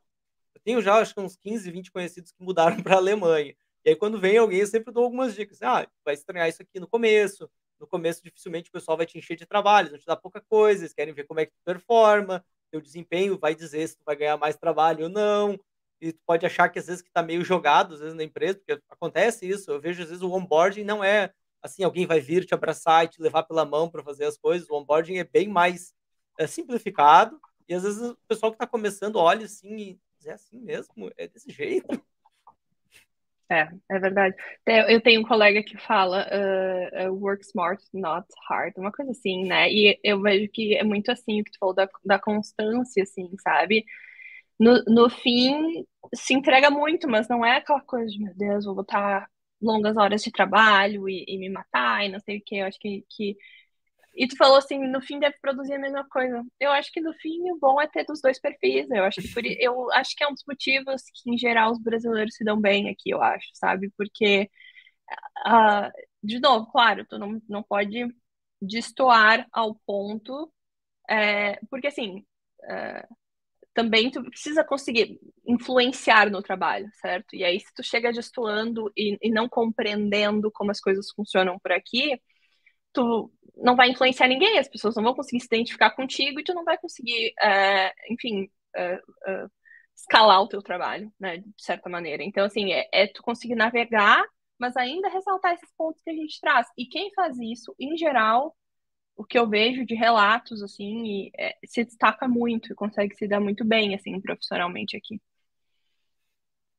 eu 0.54 0.60
tenho 0.64 0.82
já 0.82 0.96
acho 0.96 1.14
que 1.14 1.20
uns 1.20 1.36
15, 1.36 1.70
20 1.70 1.90
conhecidos 1.90 2.32
que 2.32 2.42
mudaram 2.42 2.76
para 2.82 2.94
a 2.94 2.98
Alemanha. 2.98 3.54
E 3.84 3.90
aí 3.90 3.96
quando 3.96 4.18
vem 4.18 4.38
alguém, 4.38 4.60
eu 4.60 4.66
sempre 4.66 4.92
dou 4.92 5.04
algumas 5.04 5.34
dicas. 5.34 5.60
Ah, 5.62 5.86
vai 6.04 6.14
estranhar 6.14 6.48
isso 6.48 6.62
aqui 6.62 6.80
no 6.80 6.88
começo. 6.88 7.50
No 7.78 7.86
começo, 7.86 8.22
dificilmente 8.22 8.68
o 8.70 8.72
pessoal 8.72 8.96
vai 8.96 9.06
te 9.06 9.18
encher 9.18 9.36
de 9.36 9.46
trabalho, 9.46 9.90
vão 9.90 9.98
te 9.98 10.06
dar 10.06 10.16
pouca 10.16 10.40
coisa, 10.40 10.82
eles 10.82 10.94
querem 10.94 11.12
ver 11.12 11.24
como 11.24 11.40
é 11.40 11.46
que 11.46 11.52
tu 11.52 11.60
performa, 11.64 12.44
teu 12.70 12.80
desempenho 12.80 13.38
vai 13.38 13.54
dizer 13.54 13.86
se 13.88 13.96
tu 13.96 14.04
vai 14.04 14.16
ganhar 14.16 14.36
mais 14.36 14.56
trabalho 14.56 15.04
ou 15.04 15.08
não. 15.10 15.58
E 16.00 16.12
tu 16.12 16.20
pode 16.26 16.44
achar 16.44 16.68
que 16.68 16.78
às 16.78 16.86
vezes 16.86 17.02
que 17.02 17.10
tá 17.10 17.22
meio 17.22 17.44
jogado, 17.44 17.94
às 17.94 18.00
vezes, 18.00 18.14
na 18.14 18.24
empresa, 18.24 18.58
porque 18.58 18.80
acontece 18.88 19.48
isso. 19.48 19.70
Eu 19.70 19.80
vejo 19.80 20.02
às 20.02 20.08
vezes 20.08 20.22
o 20.22 20.32
onboarding 20.32 20.84
não 20.84 21.02
é 21.02 21.32
assim, 21.64 21.82
alguém 21.82 22.06
vai 22.06 22.20
vir 22.20 22.44
te 22.44 22.52
abraçar 22.52 23.06
e 23.06 23.08
te 23.08 23.22
levar 23.22 23.42
pela 23.44 23.64
mão 23.64 23.88
para 23.88 24.02
fazer 24.02 24.26
as 24.26 24.36
coisas. 24.36 24.68
O 24.68 24.76
onboarding 24.76 25.16
é 25.16 25.24
bem 25.24 25.48
mais 25.48 25.94
é, 26.38 26.46
simplificado 26.46 27.40
e 27.66 27.74
às 27.74 27.82
vezes 27.82 28.02
o 28.02 28.18
pessoal 28.28 28.52
que 28.52 28.56
está 28.56 28.66
começando 28.66 29.16
olha 29.16 29.46
assim 29.46 29.98
e 30.22 30.28
é 30.28 30.32
assim 30.32 30.60
mesmo? 30.60 31.10
É 31.16 31.26
desse 31.26 31.50
jeito? 31.50 31.88
É, 33.50 33.68
é 33.90 33.98
verdade. 33.98 34.36
Eu 34.88 35.00
tenho 35.00 35.20
um 35.20 35.24
colega 35.24 35.62
que 35.62 35.76
fala 35.78 36.26
uh, 36.26 37.12
work 37.12 37.44
smart, 37.44 37.82
not 37.92 38.26
hard, 38.48 38.74
uma 38.76 38.92
coisa 38.92 39.12
assim, 39.12 39.44
né? 39.46 39.70
E 39.70 39.98
eu 40.02 40.20
vejo 40.20 40.50
que 40.50 40.74
é 40.76 40.82
muito 40.82 41.10
assim 41.10 41.40
o 41.40 41.44
que 41.44 41.50
tu 41.50 41.58
falou 41.58 41.74
da, 41.74 41.88
da 42.04 42.18
constância, 42.18 43.02
assim, 43.02 43.30
sabe? 43.42 43.84
No, 44.58 44.82
no 44.86 45.10
fim, 45.10 45.84
se 46.14 46.34
entrega 46.34 46.70
muito, 46.70 47.08
mas 47.08 47.28
não 47.28 47.44
é 47.44 47.58
aquela 47.58 47.82
coisa 47.82 48.06
de, 48.06 48.18
meu 48.18 48.34
Deus, 48.34 48.64
vou 48.64 48.74
botar 48.74 49.28
longas 49.64 49.96
horas 49.96 50.22
de 50.22 50.30
trabalho 50.32 51.08
e, 51.08 51.24
e 51.28 51.38
me 51.38 51.48
matar 51.50 52.04
e 52.04 52.10
não 52.10 52.20
sei 52.20 52.38
o 52.38 52.42
que. 52.44 52.56
Eu 52.56 52.66
acho 52.66 52.78
que, 52.78 53.04
que 53.10 53.36
e 54.16 54.28
tu 54.28 54.36
falou 54.36 54.56
assim, 54.58 54.78
no 54.78 55.00
fim 55.02 55.18
deve 55.18 55.36
produzir 55.40 55.74
a 55.74 55.78
mesma 55.78 56.06
coisa. 56.08 56.44
Eu 56.60 56.70
acho 56.72 56.92
que 56.92 57.00
no 57.00 57.12
fim 57.14 57.50
o 57.50 57.58
bom 57.58 57.80
é 57.80 57.88
ter 57.88 58.04
dos 58.04 58.20
dois 58.20 58.40
perfis. 58.40 58.88
Eu 58.90 59.04
acho 59.04 59.20
que 59.20 59.28
por, 59.34 59.44
eu 59.44 59.92
acho 59.92 60.14
que 60.16 60.22
é 60.24 60.28
um 60.28 60.32
dos 60.32 60.44
motivos 60.46 61.02
que 61.14 61.30
em 61.30 61.38
geral 61.38 61.72
os 61.72 61.82
brasileiros 61.82 62.34
se 62.36 62.44
dão 62.44 62.60
bem 62.60 62.88
aqui, 62.90 63.10
eu 63.10 63.22
acho, 63.22 63.48
sabe? 63.54 63.90
Porque 63.96 64.48
uh, 65.46 65.90
de 66.22 66.40
novo, 66.40 66.70
claro, 66.70 67.04
tu 67.06 67.18
não, 67.18 67.40
não 67.48 67.62
pode 67.62 68.06
destoar 68.60 69.46
ao 69.52 69.74
ponto, 69.86 70.52
é, 71.08 71.56
porque 71.70 71.88
assim, 71.88 72.24
é, 72.64 73.06
também 73.74 74.10
tu 74.10 74.22
precisa 74.22 74.64
conseguir 74.64 75.18
influenciar 75.46 76.30
no 76.30 76.40
trabalho, 76.40 76.88
certo? 76.94 77.34
E 77.34 77.44
aí 77.44 77.58
se 77.60 77.74
tu 77.74 77.82
chega 77.82 78.12
destoando 78.12 78.90
e, 78.96 79.18
e 79.20 79.30
não 79.30 79.48
compreendendo 79.48 80.50
como 80.52 80.70
as 80.70 80.80
coisas 80.80 81.10
funcionam 81.10 81.58
por 81.58 81.72
aqui, 81.72 82.18
tu 82.92 83.30
não 83.56 83.76
vai 83.76 83.90
influenciar 83.90 84.28
ninguém, 84.28 84.58
as 84.58 84.68
pessoas 84.68 84.96
não 84.96 85.02
vão 85.02 85.14
conseguir 85.14 85.40
se 85.40 85.46
identificar 85.46 85.90
contigo 85.90 86.40
e 86.40 86.44
tu 86.44 86.54
não 86.54 86.64
vai 86.64 86.78
conseguir, 86.78 87.34
é, 87.42 87.92
enfim, 88.10 88.48
é, 88.76 89.00
é, 89.26 89.46
escalar 89.96 90.40
o 90.42 90.48
teu 90.48 90.62
trabalho, 90.62 91.12
né, 91.18 91.38
de 91.38 91.52
certa 91.58 91.88
maneira. 91.90 92.22
Então, 92.22 92.44
assim, 92.44 92.72
é, 92.72 92.88
é, 92.92 93.06
tu 93.06 93.22
conseguir 93.22 93.54
navegar, 93.56 94.24
mas 94.58 94.76
ainda 94.76 95.08
ressaltar 95.08 95.54
esses 95.54 95.72
pontos 95.76 96.00
que 96.02 96.10
a 96.10 96.14
gente 96.14 96.40
traz. 96.40 96.66
E 96.78 96.86
quem 96.86 97.12
faz 97.14 97.36
isso, 97.38 97.74
em 97.78 97.96
geral, 97.96 98.56
o 99.16 99.24
que 99.24 99.38
eu 99.38 99.48
vejo 99.48 99.84
de 99.84 99.94
relatos, 99.94 100.62
assim, 100.62 101.30
é, 101.38 101.56
se 101.64 101.84
destaca 101.84 102.26
muito 102.26 102.72
e 102.72 102.74
consegue 102.74 103.14
se 103.14 103.28
dar 103.28 103.40
muito 103.40 103.64
bem, 103.64 103.94
assim, 103.94 104.20
profissionalmente 104.20 104.96
aqui. 104.96 105.20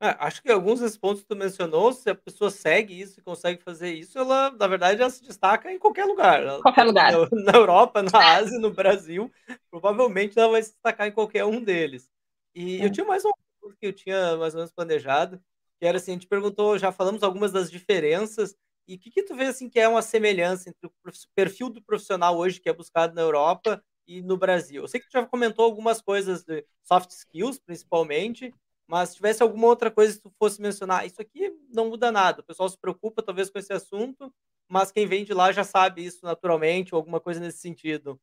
É, 0.02 0.10
acho 0.20 0.44
que 0.44 0.52
alguns 0.52 0.82
desses 0.82 0.98
pontos 0.98 1.22
que 1.22 1.28
tu 1.28 1.36
mencionou, 1.36 1.94
se 1.94 2.10
a 2.10 2.16
pessoa 2.16 2.52
segue 2.52 3.00
isso 3.00 3.20
e 3.20 3.24
consegue 3.24 3.64
fazer 3.64 3.94
isso, 3.94 4.20
ela, 4.20 4.52
na 4.52 4.68
verdade, 4.68 5.02
ela 5.02 5.10
se 5.10 5.24
destaca 5.24 5.72
em 5.72 5.80
qualquer 5.80 6.06
lugar. 6.06 6.62
Qualquer 6.62 6.84
lugar. 6.84 7.12
Na, 7.12 7.52
na 7.52 7.58
Europa, 7.58 8.04
na 8.04 8.36
Ásia, 8.36 8.60
no 8.60 8.72
Brasil, 8.74 9.32
provavelmente 9.72 10.38
ela 10.38 10.52
vai 10.52 10.62
se 10.62 10.74
destacar 10.74 11.08
em 11.08 11.14
qualquer 11.14 11.46
um 11.46 11.62
deles. 11.64 12.12
E 12.54 12.82
é. 12.82 12.86
eu 12.86 12.92
tinha 12.92 13.06
mais 13.06 13.24
coisa 13.24 13.78
que 13.80 13.88
eu 13.88 13.94
tinha 13.94 14.36
mais 14.36 14.54
ou 14.54 14.60
menos 14.60 14.74
planejado, 14.74 15.42
que 15.80 15.86
era 15.86 15.98
assim, 15.98 16.12
a 16.12 16.14
gente 16.16 16.28
perguntou, 16.28 16.78
já 16.78 16.92
falamos 16.92 17.24
algumas 17.24 17.52
das 17.52 17.72
diferenças, 17.72 18.56
e 18.88 18.96
o 18.96 19.00
que, 19.00 19.10
que 19.12 19.24
tu 19.24 19.36
vê 19.36 19.46
assim 19.46 19.70
que 19.70 19.80
é 19.80 19.88
uma 19.88 20.02
semelhança 20.02 20.70
entre 20.70 20.88
o 20.88 20.92
perfil 21.34 21.70
do 21.70 21.82
profissional 21.82 22.38
hoje 22.38 22.60
que 22.60 22.70
é 22.70 22.74
buscado 22.74 23.14
na 23.16 23.22
Europa 23.22 23.84
e 24.08 24.22
no 24.22 24.38
Brasil? 24.38 24.84
Eu 24.84 24.88
sei 24.88 25.00
que 25.00 25.08
tu 25.08 25.14
já 25.14 25.26
comentou 25.26 25.66
algumas 25.66 26.02
coisas 26.02 26.44
de 26.44 26.66
soft 26.84 27.10
skills, 27.12 27.60
principalmente, 27.60 28.54
mas 28.88 29.10
se 29.10 29.16
tivesse 29.16 29.42
alguma 29.42 29.68
outra 29.68 29.90
coisa 29.90 30.16
que 30.16 30.22
tu 30.22 30.34
fosse 30.38 30.62
mencionar, 30.62 31.06
isso 31.06 31.22
aqui 31.22 31.52
não 31.70 31.90
muda 31.90 32.12
nada. 32.12 32.42
O 32.42 32.46
pessoal 32.46 32.70
se 32.70 32.80
preocupa 32.80 33.24
talvez 33.24 33.50
com 33.50 33.58
esse 33.58 33.74
assunto, 33.74 34.34
mas 34.68 34.92
quem 34.92 35.08
vem 35.08 35.26
de 35.26 35.34
lá 35.34 35.52
já 35.52 35.64
sabe 35.64 36.06
isso 36.06 36.20
naturalmente, 36.24 36.94
ou 36.94 37.00
alguma 37.00 37.20
coisa 37.20 37.40
nesse 37.40 37.60
sentido. 37.60 38.20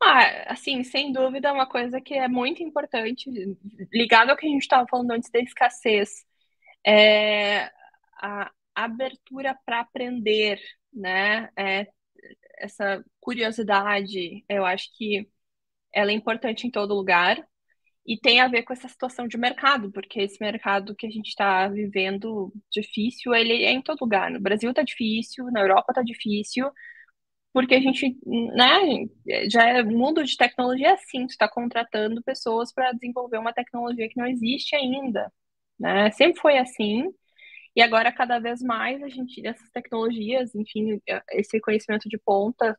Ah, 0.00 0.52
assim, 0.52 0.84
sem 0.84 1.12
dúvida, 1.12 1.48
é 1.48 1.52
uma 1.52 1.68
coisa 1.68 2.00
que 2.00 2.14
é 2.14 2.28
muito 2.28 2.62
importante, 2.62 3.28
ligado 3.92 4.30
ao 4.30 4.36
que 4.36 4.46
a 4.46 4.48
gente 4.48 4.62
estava 4.62 4.86
falando 4.88 5.10
antes 5.10 5.28
da 5.30 5.40
escassez, 5.40 6.24
é 6.86 7.70
a 8.20 8.50
abertura 8.84 9.58
para 9.64 9.80
aprender, 9.80 10.60
né? 10.92 11.50
É, 11.58 11.88
essa 12.58 13.04
curiosidade, 13.20 14.44
eu 14.48 14.64
acho 14.64 14.88
que 14.96 15.28
ela 15.92 16.10
é 16.12 16.14
importante 16.14 16.66
em 16.66 16.70
todo 16.70 16.94
lugar, 16.94 17.38
e 18.08 18.18
tem 18.18 18.40
a 18.40 18.48
ver 18.48 18.62
com 18.62 18.72
essa 18.72 18.88
situação 18.88 19.28
de 19.28 19.36
mercado, 19.36 19.92
porque 19.92 20.20
esse 20.22 20.38
mercado 20.40 20.96
que 20.96 21.06
a 21.06 21.10
gente 21.10 21.28
está 21.28 21.68
vivendo 21.68 22.50
difícil, 22.72 23.34
ele 23.34 23.64
é 23.64 23.70
em 23.70 23.82
todo 23.82 24.00
lugar. 24.00 24.30
No 24.30 24.40
Brasil 24.40 24.70
está 24.70 24.82
difícil, 24.82 25.44
na 25.52 25.60
Europa 25.60 25.92
está 25.92 26.02
difícil, 26.02 26.70
porque 27.52 27.74
a 27.74 27.80
gente, 27.80 28.16
né, 28.26 29.06
já 29.50 29.68
é 29.68 29.82
mundo 29.82 30.24
de 30.24 30.36
tecnologia 30.36 30.94
assim, 30.94 31.26
tu 31.26 31.30
está 31.30 31.48
contratando 31.48 32.22
pessoas 32.22 32.72
para 32.72 32.92
desenvolver 32.92 33.38
uma 33.38 33.52
tecnologia 33.52 34.08
que 34.08 34.16
não 34.18 34.26
existe 34.26 34.74
ainda, 34.76 35.32
né? 35.78 36.10
Sempre 36.12 36.40
foi 36.40 36.58
assim. 36.58 37.04
E 37.78 37.80
agora, 37.80 38.10
cada 38.10 38.40
vez 38.40 38.60
mais, 38.60 39.00
a 39.04 39.08
gente, 39.08 39.46
essas 39.46 39.70
tecnologias, 39.70 40.52
enfim, 40.52 41.00
esse 41.30 41.60
conhecimento 41.60 42.08
de 42.08 42.18
ponta, 42.18 42.76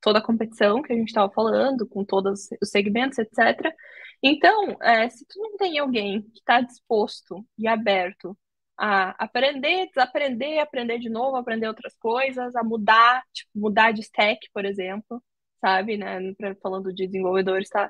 toda 0.00 0.18
a 0.18 0.22
competição 0.22 0.82
que 0.82 0.92
a 0.92 0.96
gente 0.96 1.10
estava 1.10 1.32
falando, 1.32 1.86
com 1.86 2.04
todos 2.04 2.48
os 2.60 2.68
segmentos, 2.68 3.18
etc., 3.18 3.72
então, 4.20 4.76
é, 4.82 5.08
se 5.08 5.24
tu 5.26 5.38
não 5.40 5.56
tem 5.56 5.78
alguém 5.78 6.22
que 6.22 6.40
está 6.40 6.60
disposto 6.60 7.46
e 7.56 7.68
aberto 7.68 8.36
a 8.76 9.10
aprender, 9.24 9.86
desaprender, 9.94 10.58
aprender 10.58 10.98
de 10.98 11.08
novo, 11.08 11.36
aprender 11.36 11.68
outras 11.68 11.96
coisas, 11.96 12.56
a 12.56 12.64
mudar, 12.64 13.22
tipo, 13.32 13.50
mudar 13.54 13.92
de 13.92 14.00
stack, 14.00 14.40
por 14.52 14.64
exemplo, 14.64 15.22
sabe, 15.60 15.96
né? 15.98 16.18
Falando 16.60 16.92
de 16.92 17.06
desenvolvedores, 17.06 17.68
tá? 17.68 17.88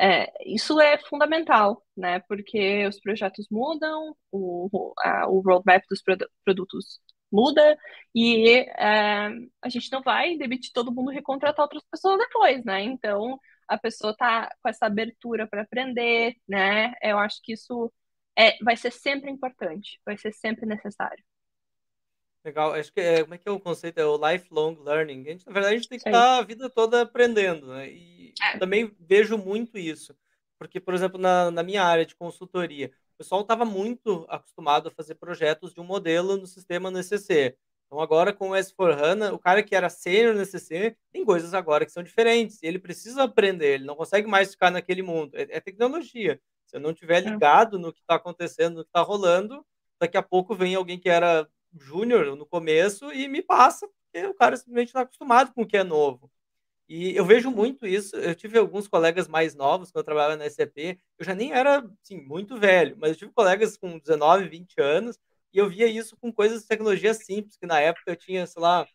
É, 0.00 0.32
isso 0.46 0.80
é 0.80 0.96
fundamental, 0.98 1.84
né? 1.96 2.20
Porque 2.20 2.86
os 2.86 2.98
projetos 3.00 3.46
mudam, 3.50 4.16
o, 4.32 4.94
a, 4.98 5.28
o 5.28 5.40
roadmap 5.40 5.82
dos 5.90 6.02
produtos 6.44 7.00
muda 7.30 7.76
e 8.14 8.60
é, 8.78 9.28
a 9.62 9.68
gente 9.68 9.92
não 9.92 10.02
vai 10.02 10.36
demitir 10.38 10.72
todo 10.72 10.92
mundo 10.92 11.10
recontratar 11.10 11.62
outras 11.64 11.84
pessoas 11.90 12.18
depois, 12.18 12.64
né? 12.64 12.82
Então, 12.82 13.38
a 13.68 13.78
pessoa 13.78 14.16
tá 14.16 14.50
com 14.62 14.68
essa 14.70 14.86
abertura 14.86 15.46
para 15.46 15.62
aprender, 15.62 16.34
né? 16.48 16.94
Eu 17.02 17.18
acho 17.18 17.40
que 17.42 17.52
isso 17.52 17.92
é, 18.38 18.56
vai 18.64 18.76
ser 18.76 18.90
sempre 18.92 19.30
importante, 19.30 20.00
vai 20.04 20.16
ser 20.18 20.32
sempre 20.32 20.64
necessário. 20.66 21.22
Legal, 22.44 22.72
acho 22.72 22.92
que 22.92 23.00
é, 23.00 23.22
como 23.22 23.34
é 23.34 23.38
que 23.38 23.48
é 23.48 23.52
o 23.52 23.60
conceito? 23.60 23.98
É 23.98 24.06
o 24.06 24.16
lifelong 24.16 24.76
learning. 24.82 25.20
A 25.20 25.30
gente, 25.30 25.46
na 25.46 25.52
verdade, 25.52 25.74
a 25.74 25.76
gente 25.76 25.88
tem 25.88 25.98
que 25.98 26.08
estar 26.08 26.38
a 26.38 26.42
vida 26.42 26.70
toda 26.70 27.02
aprendendo, 27.02 27.66
né? 27.66 27.90
E 27.90 28.32
é. 28.40 28.58
também 28.58 28.94
vejo 28.98 29.36
muito 29.36 29.76
isso. 29.76 30.16
Porque, 30.58 30.80
por 30.80 30.94
exemplo, 30.94 31.20
na, 31.20 31.50
na 31.50 31.62
minha 31.62 31.82
área 31.82 32.06
de 32.06 32.14
consultoria, 32.14 32.90
o 33.14 33.18
pessoal 33.18 33.42
estava 33.42 33.64
muito 33.64 34.26
acostumado 34.28 34.88
a 34.88 34.90
fazer 34.90 35.16
projetos 35.16 35.74
de 35.74 35.80
um 35.80 35.84
modelo 35.84 36.36
no 36.36 36.46
sistema 36.46 36.90
no 36.90 36.98
ECC. 36.98 37.56
Então, 37.86 38.00
agora 38.00 38.32
com 38.32 38.50
o 38.50 38.52
S4HANA, 38.52 39.32
o 39.32 39.38
cara 39.38 39.62
que 39.62 39.74
era 39.74 39.90
sênior 39.90 40.34
no 40.34 40.46
SCC, 40.46 40.96
tem 41.12 41.24
coisas 41.24 41.52
agora 41.52 41.84
que 41.84 41.92
são 41.92 42.02
diferentes. 42.02 42.62
E 42.62 42.66
ele 42.66 42.78
precisa 42.78 43.24
aprender, 43.24 43.74
ele 43.74 43.84
não 43.84 43.96
consegue 43.96 44.28
mais 44.28 44.52
ficar 44.52 44.70
naquele 44.70 45.02
mundo. 45.02 45.34
É, 45.34 45.42
é 45.50 45.60
tecnologia. 45.60 46.40
Se 46.66 46.76
eu 46.76 46.80
não 46.80 46.92
estiver 46.92 47.18
é. 47.26 47.28
ligado 47.28 47.78
no 47.78 47.92
que 47.92 48.00
está 48.00 48.14
acontecendo, 48.14 48.76
no 48.76 48.84
que 48.84 48.90
está 48.90 49.00
rolando, 49.00 49.66
daqui 50.00 50.16
a 50.16 50.22
pouco 50.22 50.54
vem 50.54 50.74
alguém 50.74 50.98
que 50.98 51.08
era 51.08 51.48
júnior 51.72 52.36
no 52.36 52.46
começo 52.46 53.12
e 53.12 53.28
me 53.28 53.42
passa, 53.42 53.88
porque 53.88 54.26
o 54.26 54.34
cara 54.34 54.56
simplesmente 54.56 54.88
está 54.88 55.00
acostumado 55.02 55.52
com 55.52 55.62
o 55.62 55.66
que 55.66 55.76
é 55.76 55.84
novo. 55.84 56.30
E 56.88 57.14
eu 57.14 57.24
vejo 57.24 57.52
muito 57.52 57.86
isso. 57.86 58.16
Eu 58.16 58.34
tive 58.34 58.58
alguns 58.58 58.88
colegas 58.88 59.28
mais 59.28 59.54
novos 59.54 59.92
quando 59.92 60.00
eu 60.00 60.04
trabalhava 60.04 60.36
na 60.36 60.50
SAP. 60.50 60.98
Eu 61.18 61.24
já 61.24 61.34
nem 61.36 61.52
era, 61.52 61.88
assim, 62.02 62.20
muito 62.20 62.58
velho, 62.58 62.96
mas 62.98 63.10
eu 63.10 63.16
tive 63.16 63.32
colegas 63.32 63.76
com 63.76 63.96
19, 63.98 64.48
20 64.48 64.80
anos 64.80 65.16
e 65.52 65.58
eu 65.58 65.68
via 65.68 65.86
isso 65.86 66.16
com 66.16 66.32
coisas 66.32 66.62
de 66.62 66.68
tecnologia 66.68 67.14
simples, 67.14 67.56
que 67.56 67.66
na 67.66 67.80
época 67.80 68.10
eu 68.10 68.16
tinha, 68.16 68.44
sei 68.46 68.60
lá, 68.60 68.86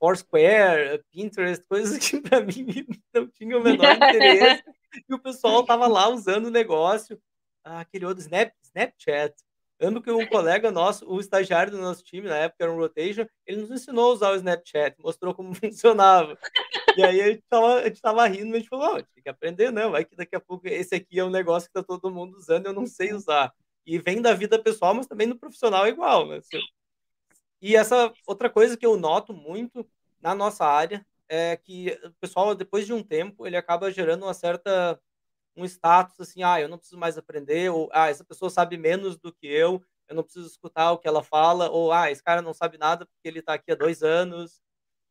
Foursquare, 0.00 1.04
Pinterest, 1.12 1.64
coisas 1.70 1.98
que 1.98 2.20
para 2.20 2.40
mim 2.40 2.66
não 3.14 3.28
tinham 3.28 3.60
o 3.60 3.62
menor 3.62 3.94
interesse. 3.94 4.64
e 5.08 5.14
o 5.14 5.18
pessoal 5.20 5.64
tava 5.64 5.86
lá 5.86 6.08
usando 6.08 6.46
o 6.46 6.50
negócio. 6.50 7.20
Ah, 7.64 7.80
aquele 7.80 8.04
outro 8.04 8.20
Snap, 8.20 8.52
Snapchat. 8.62 9.34
Lembro 9.80 10.02
que 10.02 10.10
um 10.10 10.26
colega 10.26 10.72
nosso, 10.72 11.08
o 11.08 11.20
estagiário 11.20 11.70
do 11.70 11.78
nosso 11.78 12.02
time, 12.02 12.28
na 12.28 12.36
época 12.36 12.64
era 12.64 12.72
um 12.72 12.76
rotation, 12.76 13.26
ele 13.46 13.60
nos 13.60 13.70
ensinou 13.70 14.10
a 14.10 14.14
usar 14.14 14.30
o 14.32 14.36
Snapchat, 14.36 14.96
mostrou 15.00 15.34
como 15.34 15.54
funcionava. 15.54 16.36
E 16.96 17.02
aí 17.02 17.20
a 17.20 17.28
gente 17.28 17.44
tava, 17.48 17.74
a 17.74 17.84
gente 17.84 18.00
tava 18.00 18.26
rindo, 18.26 18.46
mas 18.46 18.54
a 18.54 18.58
gente 18.58 18.68
falou, 18.68 18.96
oh, 18.96 19.02
tem 19.14 19.22
que 19.22 19.28
aprender, 19.28 19.70
não, 19.70 19.92
vai 19.92 20.04
que 20.04 20.16
daqui 20.16 20.34
a 20.34 20.40
pouco 20.40 20.66
esse 20.66 20.94
aqui 20.94 21.20
é 21.20 21.24
um 21.24 21.30
negócio 21.30 21.68
que 21.68 21.74
tá 21.74 21.82
todo 21.82 22.10
mundo 22.10 22.36
usando 22.36 22.66
eu 22.66 22.72
não 22.72 22.86
sei 22.86 23.12
usar 23.12 23.52
e 23.88 23.98
vem 23.98 24.20
da 24.20 24.34
vida 24.34 24.62
pessoal, 24.62 24.92
mas 24.92 25.06
também 25.06 25.26
no 25.26 25.38
profissional 25.38 25.86
é 25.86 25.88
igual, 25.88 26.28
né? 26.28 26.40
E 27.60 27.74
essa 27.74 28.12
outra 28.26 28.50
coisa 28.50 28.76
que 28.76 28.84
eu 28.84 28.98
noto 28.98 29.32
muito 29.32 29.88
na 30.20 30.34
nossa 30.34 30.66
área 30.66 31.04
é 31.26 31.56
que 31.56 31.98
o 32.04 32.12
pessoal, 32.20 32.54
depois 32.54 32.84
de 32.84 32.92
um 32.92 33.02
tempo, 33.02 33.46
ele 33.46 33.56
acaba 33.56 33.90
gerando 33.90 34.24
uma 34.24 34.34
certa 34.34 35.00
um 35.58 35.64
status 35.64 36.18
assim, 36.20 36.42
ah, 36.42 36.60
eu 36.60 36.68
não 36.68 36.78
preciso 36.78 36.98
mais 36.98 37.18
aprender, 37.18 37.70
ou 37.70 37.88
ah, 37.92 38.08
essa 38.08 38.24
pessoa 38.24 38.48
sabe 38.48 38.76
menos 38.76 39.18
do 39.18 39.32
que 39.32 39.46
eu, 39.46 39.82
eu 40.08 40.16
não 40.16 40.22
preciso 40.22 40.46
escutar 40.46 40.92
o 40.92 40.98
que 40.98 41.08
ela 41.08 41.22
fala, 41.22 41.68
ou 41.70 41.92
ah, 41.92 42.10
esse 42.10 42.22
cara 42.22 42.40
não 42.40 42.54
sabe 42.54 42.78
nada 42.78 43.04
porque 43.04 43.28
ele 43.28 43.40
está 43.40 43.54
aqui 43.54 43.72
há 43.72 43.74
dois 43.74 44.02
anos. 44.02 44.62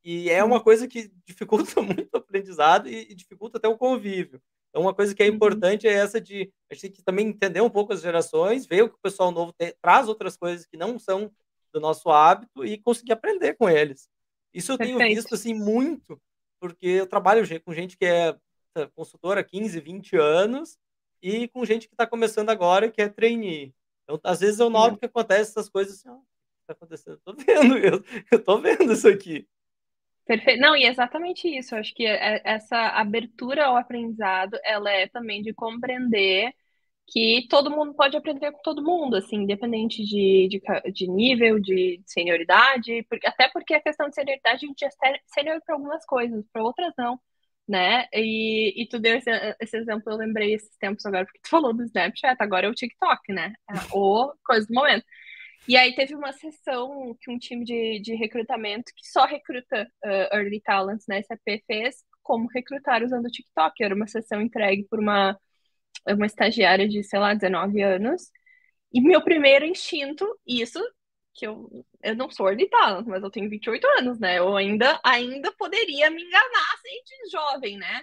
E 0.04 0.30
é 0.30 0.44
uma 0.44 0.62
coisa 0.62 0.88
que 0.88 1.12
dificulta 1.28 1.82
muito 1.82 2.10
o 2.14 2.18
aprendizado 2.18 2.88
e, 2.88 3.12
e 3.12 3.16
dificulta 3.16 3.58
até 3.58 3.68
o 3.68 3.78
convívio. 3.78 4.42
Então, 4.70 4.82
uma 4.82 4.94
coisa 4.94 5.14
que 5.14 5.22
é 5.22 5.28
uhum. 5.28 5.36
importante 5.36 5.88
é 5.88 5.94
essa 5.94 6.20
de 6.20 6.52
a 6.70 6.74
gente 6.74 6.82
tem 6.82 6.92
que 6.92 7.04
também 7.04 7.28
entender 7.28 7.62
um 7.62 7.70
pouco 7.70 7.94
as 7.94 8.02
gerações, 8.02 8.66
ver 8.66 8.84
o 8.84 8.90
que 8.90 8.96
o 8.96 9.02
pessoal 9.02 9.32
novo 9.32 9.54
tem, 9.54 9.74
traz 9.82 10.08
outras 10.08 10.36
coisas 10.36 10.66
que 10.66 10.78
não 10.78 10.98
são 10.98 11.32
do 11.74 11.80
nosso 11.80 12.10
hábito 12.10 12.66
e 12.66 12.78
conseguir 12.78 13.14
aprender 13.14 13.56
com 13.56 13.70
eles. 13.70 14.10
Isso 14.54 14.72
eu 14.72 14.78
Perfeito. 14.78 14.98
tenho 14.98 15.16
visto 15.16 15.36
assim 15.36 15.54
muito, 15.54 16.20
porque 16.60 16.88
eu 16.88 17.08
trabalho 17.08 17.46
com 17.64 17.74
gente 17.74 17.98
que 17.98 18.06
é 18.06 18.36
consultora 18.86 19.42
há 19.42 19.44
15, 19.44 19.80
20 19.80 20.16
anos 20.18 20.78
e 21.22 21.48
com 21.48 21.66
gente 21.66 21.88
que 21.88 21.94
está 21.94 22.06
começando 22.06 22.50
agora 22.50 22.92
que 22.92 23.02
é 23.02 23.10
trainee. 23.10 23.74
Então, 24.04 24.20
às 24.24 24.40
vezes 24.40 24.60
eu 24.60 24.70
noto 24.70 24.96
é. 24.96 25.00
que 25.00 25.06
acontece 25.06 25.52
essas 25.52 25.70
coisas 25.70 25.96
assim, 25.96 26.10
o 26.10 26.20
que 26.20 26.62
está 26.62 26.74
acontecendo? 26.74 27.14
Eu 27.14 27.20
tô 27.20 27.34
vendo, 27.34 27.78
eu, 27.80 28.04
eu 28.32 28.44
tô 28.44 28.60
vendo 28.60 28.94
isso 28.94 29.08
aqui. 29.08 29.48
Perfeito. 30.26 30.60
Não, 30.60 30.76
e 30.76 30.84
é 30.84 30.90
exatamente 30.90 31.48
isso. 31.48 31.74
Eu 31.74 31.80
acho 31.80 31.94
que 31.96 32.06
é, 32.06 32.42
essa 32.44 32.78
abertura 32.90 33.66
ao 33.66 33.78
aprendizado, 33.78 34.58
ela 34.64 34.92
é 34.92 35.08
também 35.08 35.42
de 35.42 35.54
compreender 35.54 36.54
que 37.08 37.48
todo 37.50 37.72
mundo 37.72 37.94
pode 37.94 38.18
aprender 38.18 38.52
com 38.52 38.62
todo 38.62 38.84
mundo, 38.84 39.16
assim, 39.16 39.38
independente 39.38 40.04
de, 40.04 40.50
de, 40.50 40.62
de 40.92 41.08
nível, 41.08 41.58
de 41.58 42.02
senioridade, 42.06 43.04
porque, 43.10 43.26
até 43.26 43.50
porque 43.50 43.74
a 43.74 43.82
questão 43.82 44.10
de 44.10 44.16
senioridade, 44.16 44.66
a 44.66 44.68
gente 44.68 44.86
é 44.86 44.90
senior 45.26 45.62
para 45.66 45.76
algumas 45.76 46.06
coisas, 46.06 46.46
para 46.52 46.64
outras 46.64 46.94
não, 46.98 47.18
né? 47.68 48.08
E, 48.14 48.82
e 48.82 48.88
tu 48.88 49.00
deu 49.00 49.18
esse, 49.18 49.30
esse, 49.60 49.78
exemplo, 49.78 50.12
eu 50.12 50.18
lembrei 50.18 50.54
esses 50.54 50.76
tempos 50.78 51.06
agora, 51.06 51.26
porque 51.26 51.40
tu 51.42 51.50
falou 51.50 51.74
do 51.74 51.84
Snapchat, 51.84 52.38
agora 52.40 52.68
é 52.68 52.70
o 52.70 52.74
TikTok, 52.74 53.34
né? 53.34 53.54
É 53.70 53.74
o 53.94 54.34
coisa 54.44 54.66
do 54.68 54.74
momento. 54.74 55.06
E 55.68 55.76
aí 55.76 55.94
teve 55.96 56.16
uma 56.16 56.32
sessão 56.32 57.16
que 57.22 57.30
um 57.30 57.38
time 57.38 57.66
de, 57.66 58.00
de 58.00 58.16
recrutamento 58.16 58.94
que 58.96 59.06
só 59.06 59.26
recruta 59.26 59.84
uh, 60.06 60.36
early 60.36 60.62
talents 60.62 61.06
na 61.08 61.22
SAP 61.22 61.62
fez 61.68 61.98
como 62.24 62.48
recrutar 62.54 63.04
usando 63.04 63.26
o 63.26 63.32
TikTok. 63.32 63.84
Era 63.84 63.96
uma 63.96 64.08
sessão 64.08 64.42
entregue 64.42 64.86
por 64.90 65.00
uma, 65.00 65.38
uma 66.08 66.26
estagiária 66.26 66.88
de, 66.88 67.04
sei 67.04 67.20
lá, 67.20 67.34
19 67.34 67.82
anos. 67.82 68.32
E 68.94 69.02
meu 69.02 69.22
primeiro 69.24 69.66
instinto, 69.66 70.26
isso, 70.48 70.80
que 71.38 71.46
eu, 71.46 71.70
eu 72.04 72.16
não 72.16 72.30
sou 72.32 72.48
talent, 72.70 73.06
mas 73.06 73.24
eu 73.24 73.30
tenho 73.30 73.50
28 73.50 73.88
anos, 74.00 74.20
né? 74.20 74.40
Eu 74.40 74.58
ainda, 74.58 75.00
ainda 75.04 75.52
poderia 75.54 76.10
me 76.10 76.24
enganar 76.24 76.78
sendo 76.82 77.32
jovem, 77.32 77.78
né? 77.78 78.02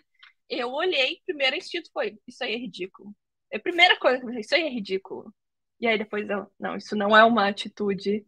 Eu 0.49 0.70
olhei, 0.72 1.20
primeiro 1.26 1.57
instinto 1.57 1.91
foi, 1.93 2.18
isso 2.26 2.45
aí 2.45 2.55
é 2.55 2.59
ridículo. 2.59 3.14
É 3.51 3.57
a 3.57 3.61
primeira 3.61 3.99
coisa 3.99 4.18
que 4.18 4.24
eu 4.24 4.28
pensei, 4.28 4.41
isso 4.41 4.55
aí 4.55 4.62
é 4.62 4.70
ridículo. 4.70 5.35
E 5.80 5.87
aí 5.87 5.99
depois 5.99 6.28
eu, 6.30 6.47
não, 6.59 6.76
isso 6.76 6.97
não 6.97 7.16
é 7.16 7.24
uma 7.24 7.49
atitude 7.49 8.24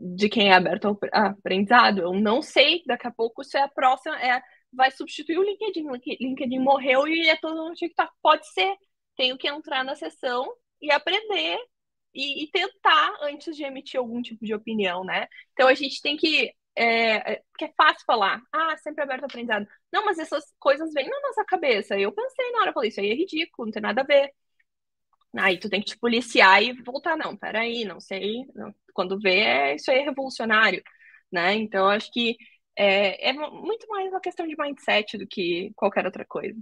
de 0.00 0.28
quem 0.28 0.50
é 0.50 0.54
aberto 0.54 0.86
ao 0.86 0.98
aprendizado. 1.12 2.00
Eu 2.00 2.12
não 2.14 2.42
sei, 2.42 2.82
daqui 2.86 3.06
a 3.06 3.12
pouco 3.12 3.42
isso 3.42 3.56
é 3.56 3.62
a 3.62 3.68
próxima, 3.68 4.20
é, 4.20 4.42
vai 4.72 4.90
substituir 4.90 5.38
o 5.38 5.42
LinkedIn. 5.44 5.84
LinkedIn 6.20 6.58
morreu 6.58 7.06
e 7.06 7.28
é 7.28 7.36
todo 7.36 7.62
mundo 7.62 7.74
TikTok. 7.74 8.12
Pode 8.20 8.46
ser. 8.52 8.74
Tenho 9.16 9.38
que 9.38 9.48
entrar 9.48 9.84
na 9.84 9.94
sessão 9.94 10.52
e 10.80 10.90
aprender 10.90 11.58
e, 12.14 12.44
e, 12.44 12.50
tentar 12.50 13.16
antes 13.22 13.56
de 13.56 13.64
emitir 13.64 13.98
algum 13.98 14.22
tipo 14.22 14.44
de 14.44 14.54
opinião, 14.54 15.04
né? 15.04 15.26
Então 15.52 15.68
a 15.68 15.74
gente 15.74 16.00
tem 16.02 16.16
que. 16.16 16.52
É, 16.74 17.34
é, 17.34 17.42
porque 17.52 17.66
é 17.66 17.72
fácil 17.76 18.04
falar, 18.06 18.40
ah, 18.52 18.76
sempre 18.78 19.02
aberto 19.02 19.24
ao 19.24 19.26
aprendizado. 19.26 19.66
Não, 19.92 20.04
mas 20.04 20.18
essas 20.18 20.44
coisas 20.58 20.92
vêm 20.94 21.08
na 21.08 21.20
nossa 21.20 21.44
cabeça. 21.44 21.98
Eu 21.98 22.12
pensei 22.12 22.50
na 22.52 22.60
hora, 22.60 22.70
eu 22.70 22.74
falei, 22.74 22.88
isso 22.88 23.00
aí 23.00 23.10
é 23.10 23.14
ridículo, 23.14 23.66
não 23.66 23.72
tem 23.72 23.82
nada 23.82 24.00
a 24.02 24.04
ver. 24.04 24.32
Aí 25.38 25.58
tu 25.58 25.68
tem 25.70 25.80
que 25.80 25.86
te 25.92 25.98
policiar 25.98 26.62
e 26.62 26.72
voltar, 26.82 27.16
não, 27.16 27.36
peraí, 27.36 27.84
não 27.84 28.00
sei. 28.00 28.44
Não. 28.54 28.74
Quando 28.94 29.18
vê, 29.18 29.40
é, 29.40 29.74
isso 29.76 29.90
aí 29.90 29.98
é 29.98 30.02
revolucionário, 30.02 30.82
né? 31.30 31.54
Então, 31.54 31.88
acho 31.88 32.10
que 32.12 32.36
é, 32.76 33.30
é 33.30 33.32
muito 33.32 33.86
mais 33.88 34.10
uma 34.10 34.20
questão 34.20 34.46
de 34.46 34.56
mindset 34.56 35.18
do 35.18 35.26
que 35.26 35.72
qualquer 35.74 36.04
outra 36.04 36.24
coisa. 36.24 36.58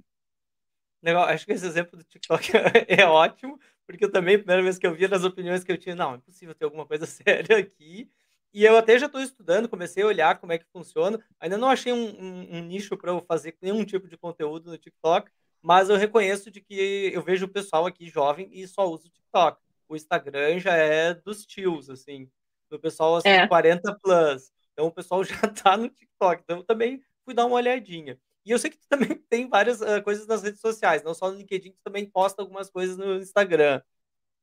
Legal, 1.03 1.25
acho 1.25 1.47
que 1.47 1.53
esse 1.53 1.67
exemplo 1.67 1.97
do 1.97 2.05
TikTok 2.05 2.51
é 2.89 3.07
ótimo, 3.07 3.59
porque 3.91 4.05
eu 4.05 4.11
também, 4.11 4.37
a 4.37 4.39
primeira 4.39 4.63
vez 4.63 4.79
que 4.79 4.87
eu 4.87 4.95
vi 4.95 5.05
as 5.05 5.25
opiniões 5.25 5.65
que 5.65 5.73
eu 5.73 5.79
tinha, 5.79 5.95
não, 5.95 6.15
é 6.15 6.17
impossível 6.17 6.55
ter 6.55 6.65
alguma 6.65 6.87
coisa 6.87 7.07
séria 7.07 7.59
aqui. 7.59 8.11
E 8.53 8.65
eu 8.65 8.77
até 8.77 8.99
já 8.99 9.07
estou 9.07 9.21
estudando, 9.21 9.69
comecei 9.69 10.03
a 10.03 10.07
olhar 10.07 10.39
como 10.39 10.53
é 10.53 10.59
que 10.59 10.67
funciona. 10.73 11.21
Ainda 11.39 11.57
não 11.57 11.69
achei 11.69 11.93
um, 11.93 12.09
um, 12.21 12.57
um 12.57 12.65
nicho 12.65 12.97
para 12.97 13.13
eu 13.13 13.21
fazer 13.21 13.57
nenhum 13.63 13.85
tipo 13.85 14.09
de 14.09 14.17
conteúdo 14.17 14.71
no 14.71 14.79
TikTok, 14.79 15.31
mas 15.63 15.89
eu 15.89 15.97
reconheço 15.97 16.51
de 16.51 16.61
que 16.61 17.11
eu 17.15 17.23
vejo 17.23 17.47
o 17.47 17.49
pessoal 17.49 17.87
aqui 17.87 18.09
jovem 18.09 18.49
e 18.53 18.67
só 18.67 18.89
usa 18.89 19.07
o 19.07 19.11
TikTok. 19.11 19.61
O 19.89 19.97
Instagram 19.97 20.59
já 20.59 20.75
é 20.75 21.15
dos 21.15 21.47
tios, 21.47 21.89
assim, 21.91 22.29
do 22.69 22.79
pessoal 22.79 23.17
assim, 23.17 23.29
é. 23.29 23.47
40 23.47 23.99
plus. 24.03 24.51
Então 24.73 24.87
o 24.87 24.93
pessoal 24.93 25.23
já 25.25 25.37
tá 25.49 25.77
no 25.77 25.89
TikTok. 25.89 26.43
Então 26.43 26.59
eu 26.59 26.65
também 26.65 27.03
fui 27.25 27.35
dar 27.35 27.47
uma 27.47 27.57
olhadinha. 27.57 28.19
E 28.45 28.51
eu 28.51 28.59
sei 28.59 28.71
que 28.71 28.79
tu 28.79 28.89
também 28.89 29.09
tem 29.29 29.49
várias 29.49 29.81
uh, 29.81 30.03
coisas 30.03 30.27
nas 30.27 30.43
redes 30.43 30.61
sociais, 30.61 31.03
não 31.03 31.15
só 31.15 31.31
no 31.31 31.39
LinkedIn, 31.39 31.73
tu 31.73 31.81
também 31.85 32.09
posta 32.09 32.43
algumas 32.43 32.71
coisas 32.71 32.97
no 32.97 33.17
Instagram. 33.17 33.83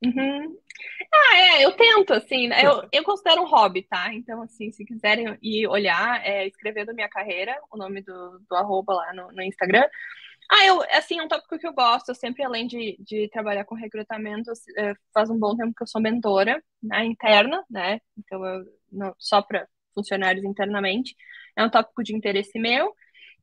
Uhum. 0.04 0.58
Ah, 1.12 1.38
é, 1.38 1.66
eu 1.66 1.72
tento, 1.72 2.14
assim, 2.14 2.48
né, 2.48 2.64
eu, 2.64 2.88
eu 2.92 3.04
considero 3.04 3.42
um 3.42 3.48
hobby, 3.48 3.82
tá? 3.82 4.14
Então, 4.14 4.44
assim, 4.44 4.72
se 4.72 4.86
quiserem 4.86 5.38
ir 5.42 5.68
olhar, 5.68 6.24
é 6.24 6.46
escrever 6.48 6.86
da 6.86 6.94
minha 6.94 7.10
carreira, 7.10 7.60
o 7.72 7.78
nome 7.78 8.02
do, 8.02 8.40
do 8.48 8.56
arroba 8.56 8.94
lá 8.94 9.14
no, 9.14 9.32
no 9.32 9.42
Instagram. 9.42 9.86
Ah, 10.50 10.66
eu, 10.66 10.82
assim, 10.94 11.20
é 11.20 11.24
um 11.24 11.28
tópico 11.28 11.58
que 11.58 11.68
eu 11.68 11.74
gosto. 11.74 12.10
Eu 12.10 12.16
sempre, 12.16 12.44
além 12.44 12.68
de, 12.68 12.96
de 13.00 13.28
trabalhar 13.30 13.66
com 13.66 13.76
recrutamento, 13.76 14.52
é, 14.78 14.94
faz 15.14 15.30
um 15.30 15.38
bom 15.38 15.56
tempo 15.58 15.74
que 15.76 15.84
eu 15.84 15.88
sou 15.88 16.02
mentora, 16.02 16.64
né, 16.82 17.04
interna, 17.06 17.64
né? 17.70 18.00
Então, 18.18 18.46
eu, 18.46 18.66
não, 18.92 19.14
só 19.18 19.42
para 19.42 19.68
funcionários 19.94 20.46
internamente. 20.46 21.16
É 21.56 21.64
um 21.64 21.70
tópico 21.70 22.04
de 22.04 22.16
interesse 22.16 22.58
meu. 22.60 22.94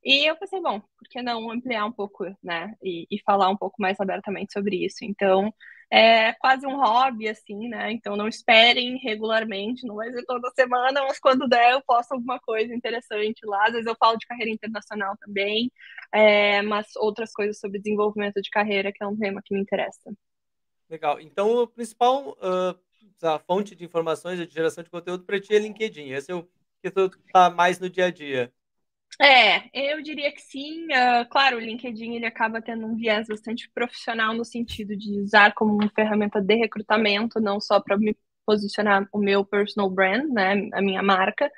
E 0.05 0.29
eu 0.29 0.37
pensei, 0.37 0.61
bom, 0.61 0.81
por 0.81 1.09
que 1.09 1.23
não 1.23 1.51
ampliar 1.51 1.87
um 1.87 1.93
pouco, 1.93 2.25
né? 2.43 2.75
E, 2.83 3.07
e 3.11 3.19
falar 3.25 3.49
um 3.49 3.57
pouco 3.57 3.81
mais 3.81 3.99
abertamente 3.99 4.53
sobre 4.53 4.85
isso. 4.85 4.99
Então, 5.03 5.53
é 5.91 6.33
quase 6.35 6.67
um 6.67 6.77
hobby, 6.77 7.29
assim, 7.29 7.69
né? 7.69 7.93
Então 7.93 8.17
não 8.17 8.29
esperem 8.29 8.99
regularmente, 8.99 9.87
não 9.87 9.95
vai 9.95 10.11
ser 10.13 10.25
toda 10.25 10.51
semana, 10.51 11.03
mas 11.03 11.19
quando 11.19 11.49
der 11.49 11.73
eu 11.73 11.83
posto 11.83 12.13
alguma 12.13 12.39
coisa 12.41 12.75
interessante 12.75 13.47
lá. 13.47 13.67
Às 13.67 13.73
vezes 13.73 13.87
eu 13.87 13.97
falo 13.99 14.17
de 14.19 14.27
carreira 14.27 14.51
internacional 14.51 15.17
também, 15.19 15.71
é, 16.13 16.63
mas 16.63 16.87
outras 16.97 17.33
coisas 17.33 17.59
sobre 17.59 17.79
desenvolvimento 17.81 18.43
de 18.43 18.51
carreira, 18.51 18.93
que 18.93 19.03
é 19.03 19.07
um 19.07 19.17
tema 19.17 19.41
que 19.45 19.55
me 19.55 19.61
interessa. 19.61 20.13
Legal. 20.91 21.21
Então, 21.21 21.51
o 21.51 21.67
principal 21.67 22.31
uh, 22.33 22.79
a 23.23 23.39
fonte 23.39 23.75
de 23.75 23.85
informações 23.85 24.39
de 24.39 24.53
geração 24.53 24.83
de 24.83 24.91
conteúdo 24.91 25.25
para 25.25 25.41
ti 25.41 25.55
é 25.55 25.59
LinkedIn. 25.59 26.11
Esse 26.11 26.31
é 26.33 26.35
o 26.35 26.47
que 26.83 26.91
tu 26.91 27.09
tá 27.33 27.49
mais 27.51 27.79
no 27.79 27.89
dia 27.89 28.07
a 28.07 28.11
dia. 28.11 28.53
É, 29.21 29.71
eu 29.93 30.03
diria 30.03 30.33
que 30.33 30.41
sim. 30.41 30.85
Uh, 30.87 31.29
claro, 31.31 31.57
o 31.57 31.61
LinkedIn 31.61 32.15
ele 32.15 32.27
acaba 32.27 32.61
tendo 32.61 32.87
um 32.87 32.97
viés 32.97 33.29
bastante 33.29 33.71
profissional 33.73 34.35
no 34.35 34.45
sentido 34.45 34.97
de 34.97 35.21
usar 35.21 35.55
como 35.55 35.75
uma 35.75 35.89
ferramenta 35.91 36.41
de 36.41 36.55
recrutamento, 36.57 37.41
não 37.41 37.61
só 37.61 37.81
para 37.81 37.97
me 37.97 38.17
posicionar 38.45 39.09
o 39.13 39.19
meu 39.19 39.45
personal 39.45 39.89
brand, 39.89 40.29
né, 40.31 40.69
a 40.75 40.83
minha 40.83 41.03
marca 41.03 41.51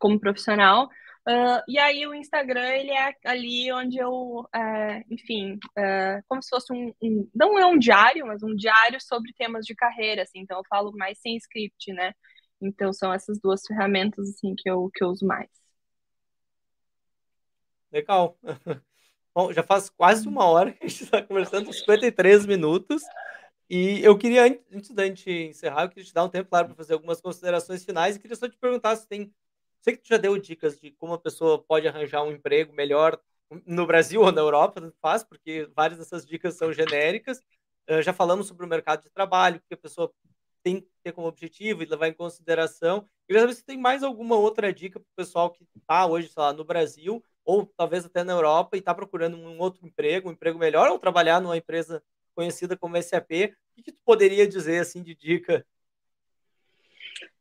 como 0.00 0.18
profissional. 0.20 0.88
Uh, 1.26 1.62
e 1.68 1.78
aí 1.78 2.06
o 2.06 2.14
Instagram 2.14 2.68
ele 2.68 2.90
é 2.90 3.14
ali 3.24 3.72
onde 3.72 3.96
eu, 3.98 4.40
uh, 4.40 5.04
enfim, 5.10 5.54
uh, 5.78 6.22
como 6.28 6.42
se 6.42 6.50
fosse 6.50 6.72
um, 6.72 6.92
um, 7.02 7.30
não 7.34 7.58
é 7.58 7.64
um 7.64 7.78
diário, 7.78 8.26
mas 8.26 8.42
um 8.42 8.54
diário 8.54 9.00
sobre 9.00 9.32
temas 9.32 9.64
de 9.64 9.74
carreira, 9.74 10.22
assim. 10.22 10.40
Então 10.40 10.58
eu 10.58 10.64
falo 10.68 10.92
mais 10.96 11.18
sem 11.20 11.36
script, 11.36 11.92
né? 11.92 12.12
Então 12.60 12.92
são 12.92 13.12
essas 13.12 13.38
duas 13.40 13.62
ferramentas 13.66 14.28
assim 14.28 14.54
que 14.56 14.68
eu 14.68 14.90
que 14.94 15.02
eu 15.04 15.08
uso 15.08 15.26
mais. 15.26 15.63
Legal. 17.94 18.36
Bom, 19.32 19.52
já 19.52 19.62
faz 19.62 19.88
quase 19.88 20.26
uma 20.26 20.44
hora 20.46 20.72
que 20.72 20.84
a 20.84 20.88
gente 20.88 21.04
está 21.04 21.22
conversando, 21.22 21.72
53 21.72 22.44
minutos. 22.44 23.04
E 23.70 24.02
eu 24.02 24.18
queria, 24.18 24.60
antes 24.72 24.90
da 24.90 25.06
gente 25.06 25.30
encerrar, 25.30 25.84
eu 25.84 25.88
queria 25.88 26.04
te 26.04 26.12
dar 26.12 26.24
um 26.24 26.28
tempo, 26.28 26.50
claro, 26.50 26.66
para 26.66 26.74
fazer 26.74 26.94
algumas 26.94 27.20
considerações 27.20 27.84
finais. 27.84 28.16
E 28.16 28.18
queria 28.18 28.36
só 28.36 28.48
te 28.48 28.56
perguntar 28.56 28.96
se 28.96 29.06
tem. 29.06 29.32
Sei 29.80 29.96
que 29.96 30.02
tu 30.02 30.08
já 30.08 30.16
deu 30.16 30.36
dicas 30.38 30.80
de 30.80 30.90
como 30.92 31.14
a 31.14 31.18
pessoa 31.18 31.62
pode 31.62 31.86
arranjar 31.86 32.24
um 32.24 32.32
emprego 32.32 32.72
melhor 32.72 33.20
no 33.64 33.86
Brasil 33.86 34.22
ou 34.22 34.32
na 34.32 34.40
Europa, 34.40 34.92
faz, 35.00 35.22
porque 35.22 35.70
várias 35.76 35.98
dessas 35.98 36.26
dicas 36.26 36.54
são 36.54 36.72
genéricas. 36.72 37.38
Uh, 37.88 38.02
já 38.02 38.12
falamos 38.12 38.48
sobre 38.48 38.66
o 38.66 38.68
mercado 38.68 39.02
de 39.02 39.10
trabalho, 39.10 39.62
que 39.68 39.74
a 39.74 39.76
pessoa 39.76 40.12
tem 40.64 40.80
que 40.80 40.88
ter 41.02 41.12
como 41.12 41.28
objetivo 41.28 41.82
e 41.82 41.86
levar 41.86 42.08
em 42.08 42.14
consideração. 42.14 43.08
Queria 43.26 43.42
saber 43.42 43.54
se 43.54 43.64
tem 43.64 43.78
mais 43.78 44.02
alguma 44.02 44.34
outra 44.34 44.72
dica 44.72 44.98
para 44.98 45.06
o 45.06 45.16
pessoal 45.16 45.50
que 45.50 45.64
está 45.76 46.06
hoje, 46.06 46.28
sei 46.28 46.42
lá, 46.42 46.52
no 46.52 46.64
Brasil 46.64 47.22
ou 47.44 47.66
talvez 47.76 48.04
até 48.04 48.24
na 48.24 48.32
Europa 48.32 48.76
e 48.76 48.80
está 48.80 48.94
procurando 48.94 49.36
um 49.36 49.58
outro 49.58 49.86
emprego, 49.86 50.28
um 50.28 50.32
emprego 50.32 50.58
melhor, 50.58 50.90
ou 50.90 50.98
trabalhar 50.98 51.40
numa 51.40 51.56
empresa 51.56 52.02
conhecida 52.34 52.76
como 52.76 53.00
SAP, 53.00 53.54
o 53.76 53.82
que, 53.82 53.92
tu 53.92 53.98
poderia 54.04 54.46
dizer 54.46 54.80
assim 54.80 55.02
de 55.02 55.14
dica? 55.14 55.64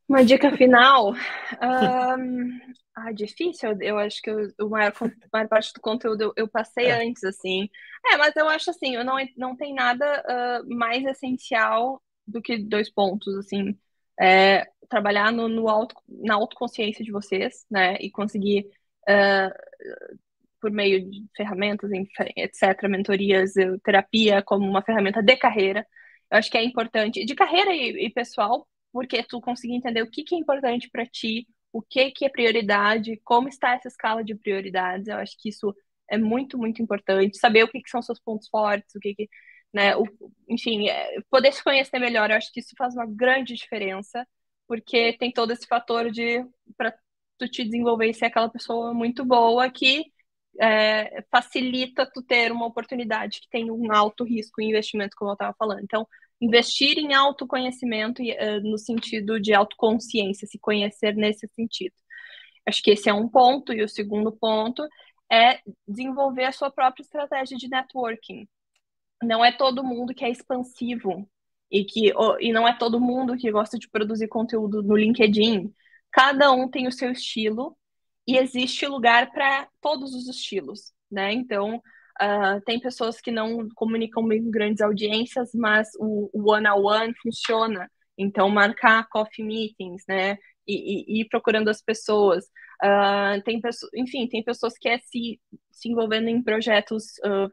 Uma 0.08 0.24
dica 0.24 0.56
final. 0.56 1.14
um, 1.14 2.60
ah, 2.95 3.12
difícil. 3.12 3.76
Eu 3.82 3.97
acho 3.97 4.22
que 4.22 4.30
o 4.32 4.70
maior, 4.70 4.93
a 5.01 5.28
maior 5.32 5.47
parte 5.47 5.74
do 5.74 5.82
conteúdo 5.82 6.22
eu, 6.22 6.34
eu 6.36 6.47
passei 6.47 6.88
é. 6.88 7.08
antes, 7.08 7.24
assim. 7.24 7.70
É, 8.06 8.18
mas 8.18 8.36
eu 8.36 8.47
acho 8.47 8.70
assim, 8.70 8.95
eu 8.95 9.04
não, 9.04 9.16
não 9.38 9.56
tem 9.56 9.74
nada 9.74 10.24
uh, 10.64 10.76
mais 10.76 11.04
essencial 11.06 12.01
do 12.28 12.41
que 12.41 12.58
dois 12.58 12.89
pontos, 12.89 13.36
assim. 13.38 13.78
É, 14.20 14.68
trabalhar 14.89 15.32
no, 15.32 15.47
no 15.47 15.68
auto, 15.68 15.95
na 16.08 16.36
autoconsciência 16.36 17.04
de 17.04 17.12
vocês, 17.12 17.66
né? 17.72 17.95
E 17.99 18.12
conseguir 18.12 18.70
uh, 19.10 20.18
por 20.62 20.72
meio 20.72 21.10
de 21.10 21.26
ferramentas, 21.36 21.91
etc., 22.38 22.88
mentorias, 22.89 23.54
terapia 23.84 24.41
como 24.41 24.66
uma 24.66 24.82
ferramenta 24.82 25.22
de 25.22 25.36
carreira. 25.36 25.86
Eu 26.32 26.38
acho 26.38 26.49
que 26.49 26.58
é 26.58 26.64
importante, 26.64 27.26
de 27.26 27.36
carreira 27.36 27.74
e, 27.76 28.06
e 28.06 28.10
pessoal, 28.10 28.68
porque 28.91 29.24
tu 29.24 29.41
conseguir 29.41 29.76
entender 29.76 30.01
o 30.01 30.10
que, 30.10 30.24
que 30.24 30.36
é 30.36 30.38
importante 30.38 30.89
para 30.89 31.06
ti, 31.06 31.47
o 31.72 31.82
que, 31.82 32.12
que 32.12 32.26
é 32.26 32.30
prioridade, 32.30 33.20
como 33.24 33.49
está 33.49 33.74
essa 33.74 33.88
escala 33.88 34.24
de 34.24 34.36
prioridades. 34.36 35.08
Eu 35.08 35.18
acho 35.18 35.36
que 35.38 35.49
isso 35.49 35.76
é 36.10 36.18
muito, 36.18 36.58
muito 36.58 36.82
importante. 36.82 37.38
Saber 37.38 37.64
o 37.64 37.68
que, 37.68 37.82
que 37.82 37.89
são 37.89 38.01
seus 38.01 38.20
pontos 38.20 38.47
fortes, 38.47 38.95
o 38.95 38.99
que, 38.99 39.16
que 39.16 39.30
né, 39.74 39.95
o, 39.97 40.06
enfim, 40.47 40.88
é, 40.88 41.20
poder 41.30 41.51
se 41.51 41.64
conhecer 41.64 41.99
melhor. 41.99 42.30
Eu 42.30 42.38
acho 42.38 42.51
que 42.54 42.60
isso 42.60 42.76
faz 42.78 42.93
uma 42.95 43.06
grande 43.06 43.56
diferença, 43.56 44.26
porque 44.68 45.14
tem 45.18 45.32
todo 45.32 45.51
esse 45.51 45.68
fator 45.68 46.12
de 46.12 46.45
para 46.78 46.93
tu 47.38 47.47
te 47.47 47.63
desenvolver 47.63 48.09
e 48.09 48.13
ser 48.13 48.25
aquela 48.25 48.49
pessoa 48.49 48.93
muito 48.93 49.25
boa 49.25 49.69
que 49.69 50.05
é, 50.59 51.23
facilita 51.31 52.05
tu 52.05 52.21
ter 52.21 52.51
uma 52.51 52.65
oportunidade 52.65 53.41
que 53.41 53.49
tem 53.49 53.71
um 53.71 53.91
alto 53.91 54.23
risco 54.23 54.61
em 54.61 54.69
investimento, 54.69 55.15
como 55.17 55.31
eu 55.31 55.34
estava 55.34 55.55
falando. 55.57 55.81
Então, 55.81 56.07
investir 56.39 56.97
em 56.97 57.13
autoconhecimento 57.13 58.21
uh, 58.21 58.61
no 58.63 58.77
sentido 58.77 59.39
de 59.39 59.53
autoconsciência, 59.53 60.47
se 60.47 60.59
conhecer 60.59 61.15
nesse 61.15 61.47
sentido. 61.55 61.95
Acho 62.67 62.81
que 62.81 62.91
esse 62.91 63.09
é 63.09 63.13
um 63.13 63.27
ponto, 63.27 63.73
e 63.73 63.84
o 63.84 63.89
segundo 63.89 64.31
ponto 64.31 64.88
é 65.31 65.59
desenvolver 65.88 66.45
a 66.45 66.51
sua 66.51 66.71
própria 66.71 67.03
estratégia 67.03 67.57
de 67.57 67.67
networking. 67.69 68.47
Não 69.23 69.43
é 69.43 69.51
todo 69.51 69.84
mundo 69.84 70.13
que 70.13 70.25
é 70.25 70.29
expansivo 70.29 71.27
e 71.71 71.86
que 71.86 72.13
e 72.39 72.51
não 72.51 72.67
é 72.67 72.77
todo 72.77 72.99
mundo 72.99 73.38
que 73.38 73.51
gosta 73.51 73.79
de 73.79 73.89
produzir 73.89 74.27
conteúdo 74.27 74.84
no 74.84 74.95
LinkedIn. 74.95 75.73
Cada 76.14 76.51
um 76.51 76.70
tem 76.70 76.88
o 76.88 76.91
seu 76.91 77.11
estilo 77.11 77.76
e 78.28 78.38
existe 78.38 78.86
lugar 78.86 79.32
para 79.32 79.68
todos 79.82 80.14
os 80.14 80.30
estilos, 80.30 80.93
né? 81.11 81.34
Então, 81.34 81.78
uh, 82.22 82.61
tem 82.66 82.80
pessoas 82.80 83.20
que 83.20 83.32
não 83.32 83.68
comunicam 83.76 84.26
bem 84.26 84.43
com 84.43 84.51
grandes 84.51 84.82
audiências, 84.82 85.49
mas 85.55 85.89
o 85.99 86.30
one-on-one 86.34 86.68
-on 86.68 87.11
-one 87.11 87.14
funciona. 87.22 87.89
Então, 88.18 88.47
marcar 88.49 89.07
coffee 89.09 89.43
meetings, 89.43 90.03
né? 90.07 90.38
E, 90.68 91.18
e, 91.18 91.22
ir 91.22 91.28
procurando 91.30 91.70
as 91.70 91.82
pessoas. 91.82 92.45
Uh, 92.82 93.41
tem 93.43 93.59
pessoas, 93.59 93.91
enfim, 93.95 94.28
tem 94.28 94.43
pessoas 94.43 94.74
que 94.74 94.82
querem 94.82 94.99
se, 94.99 95.41
se 95.72 95.89
envolvendo 95.89 96.30
em 96.30 96.43
projetos 96.43 97.05
uh, 97.26 97.49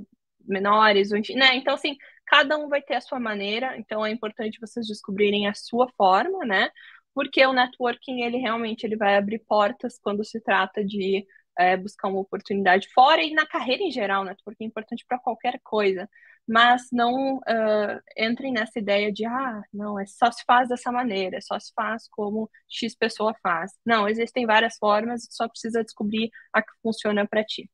menores, 0.46 1.12
enfim, 1.12 1.34
né? 1.34 1.56
Então, 1.56 1.74
assim, 1.74 1.96
cada 2.26 2.58
um 2.58 2.68
vai 2.68 2.82
ter 2.82 2.94
a 2.96 3.00
sua 3.00 3.18
maneira, 3.18 3.76
então 3.78 4.04
é 4.04 4.10
importante 4.10 4.60
vocês 4.60 4.86
descobrirem 4.86 5.48
a 5.48 5.54
sua 5.54 5.88
forma, 5.96 6.44
né? 6.44 6.70
Porque 7.14 7.44
o 7.46 7.52
networking 7.52 8.22
ele 8.22 8.38
realmente 8.38 8.84
ele 8.84 8.96
vai 8.96 9.16
abrir 9.16 9.40
portas 9.40 9.98
quando 9.98 10.24
se 10.24 10.40
trata 10.40 10.84
de 10.84 11.26
é, 11.58 11.76
buscar 11.76 12.08
uma 12.08 12.20
oportunidade 12.20 12.88
fora 12.94 13.22
e 13.22 13.32
na 13.32 13.46
carreira 13.46 13.82
em 13.82 13.90
geral, 13.90 14.24
networking 14.24 14.64
é 14.64 14.66
importante 14.66 15.04
para 15.06 15.18
qualquer 15.18 15.60
coisa, 15.62 16.08
mas 16.46 16.88
não 16.92 17.36
uh, 17.36 18.00
entrem 18.16 18.52
nessa 18.52 18.78
ideia 18.78 19.12
de 19.12 19.24
ah, 19.26 19.62
não, 19.72 19.98
é 20.00 20.06
só 20.06 20.30
se 20.32 20.42
faz 20.44 20.68
dessa 20.68 20.90
maneira, 20.90 21.36
é 21.36 21.40
só 21.40 21.58
se 21.60 21.72
faz 21.74 22.08
como 22.08 22.50
X 22.68 22.94
pessoa 22.96 23.34
faz. 23.42 23.72
Não, 23.84 24.08
existem 24.08 24.46
várias 24.46 24.76
formas, 24.78 25.26
só 25.30 25.48
precisa 25.48 25.84
descobrir 25.84 26.30
a 26.52 26.62
que 26.62 26.72
funciona 26.82 27.26
para 27.26 27.44
ti. 27.44 27.70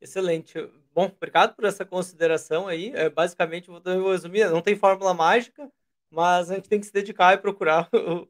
Excelente. 0.00 0.54
Bom, 0.94 1.06
obrigado 1.06 1.56
por 1.56 1.64
essa 1.64 1.84
consideração 1.84 2.68
aí. 2.68 2.92
É, 2.94 3.08
basicamente, 3.08 3.68
vou 3.68 4.12
resumir, 4.12 4.48
não 4.50 4.62
tem 4.62 4.76
fórmula 4.76 5.12
mágica, 5.12 5.68
mas 6.10 6.50
a 6.50 6.54
gente 6.54 6.68
tem 6.68 6.80
que 6.80 6.86
se 6.86 6.92
dedicar 6.92 7.34
e 7.34 7.38
procurar 7.38 7.88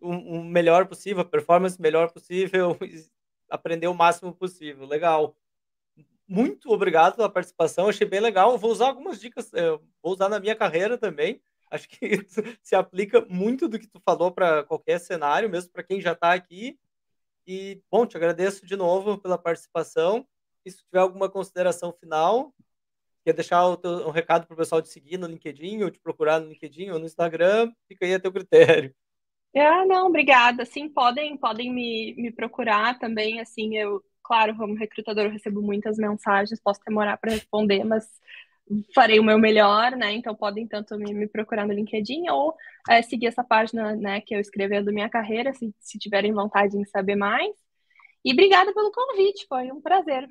o, 0.00 0.08
o 0.08 0.44
melhor 0.44 0.86
possível, 0.86 1.22
a 1.22 1.24
performance 1.24 1.80
melhor 1.80 2.10
possível, 2.12 2.76
aprender 3.48 3.86
o 3.88 3.94
máximo 3.94 4.32
possível. 4.34 4.86
Legal. 4.86 5.36
Muito 6.26 6.70
obrigado 6.70 7.16
pela 7.16 7.28
participação, 7.28 7.88
achei 7.88 8.06
bem 8.06 8.20
legal. 8.20 8.56
vou 8.56 8.70
usar 8.70 8.88
algumas 8.88 9.20
dicas, 9.20 9.52
eh, 9.52 9.78
vou 10.02 10.12
usar 10.14 10.28
na 10.28 10.40
minha 10.40 10.56
carreira 10.56 10.96
também. 10.96 11.40
Acho 11.70 11.88
que 11.88 11.98
se 12.62 12.74
aplica 12.74 13.24
muito 13.28 13.68
do 13.68 13.78
que 13.78 13.86
tu 13.86 14.00
falou 14.00 14.30
para 14.32 14.64
qualquer 14.64 14.98
cenário, 14.98 15.50
mesmo 15.50 15.70
para 15.70 15.82
quem 15.82 16.00
já 16.00 16.12
está 16.12 16.32
aqui. 16.32 16.78
E, 17.46 17.82
bom, 17.90 18.06
te 18.06 18.16
agradeço 18.16 18.64
de 18.64 18.76
novo 18.76 19.18
pela 19.18 19.36
participação. 19.36 20.26
E 20.64 20.70
se 20.70 20.78
tiver 20.84 21.00
alguma 21.00 21.28
consideração 21.28 21.92
final, 21.92 22.54
Quer 23.24 23.32
deixar 23.32 23.76
teu, 23.78 24.06
um 24.06 24.10
recado 24.10 24.46
para 24.46 24.54
o 24.54 24.56
pessoal 24.56 24.82
te 24.82 24.88
seguir 24.88 25.18
no 25.18 25.26
LinkedIn, 25.26 25.82
ou 25.82 25.90
te 25.90 25.98
procurar 25.98 26.40
no 26.40 26.48
LinkedIn 26.48 26.90
ou 26.90 26.98
no 26.98 27.06
Instagram? 27.06 27.72
Fica 27.88 28.04
aí 28.04 28.14
a 28.14 28.20
teu 28.20 28.32
critério. 28.32 28.94
Ah, 29.56 29.84
não, 29.86 30.08
obrigada. 30.08 30.64
Sim, 30.64 30.88
podem, 30.88 31.36
podem 31.36 31.72
me, 31.72 32.14
me 32.16 32.32
procurar 32.32 32.98
também. 32.98 33.40
Assim, 33.40 33.76
eu, 33.76 34.02
claro, 34.22 34.56
como 34.56 34.74
recrutador, 34.74 35.24
eu 35.26 35.30
recebo 35.30 35.62
muitas 35.62 35.96
mensagens, 35.96 36.60
posso 36.60 36.80
demorar 36.84 37.16
para 37.18 37.32
responder, 37.32 37.84
mas 37.84 38.04
farei 38.94 39.20
o 39.20 39.24
meu 39.24 39.38
melhor, 39.38 39.92
né? 39.92 40.12
Então 40.12 40.34
podem 40.34 40.66
tanto 40.66 40.96
me, 40.98 41.12
me 41.14 41.28
procurar 41.28 41.66
no 41.66 41.72
LinkedIn 41.72 42.28
ou 42.30 42.54
é, 42.88 43.02
seguir 43.02 43.26
essa 43.26 43.44
página, 43.44 43.94
né, 43.96 44.20
que 44.20 44.34
eu 44.34 44.40
escrevendo 44.40 44.92
minha 44.92 45.08
carreira, 45.08 45.52
se, 45.52 45.74
se 45.80 45.98
tiverem 45.98 46.32
vontade 46.32 46.76
em 46.76 46.84
saber 46.86 47.14
mais. 47.16 47.54
E 48.24 48.32
obrigada 48.32 48.72
pelo 48.74 48.92
convite, 48.92 49.46
foi 49.48 49.70
um 49.72 49.80
prazer. 49.80 50.28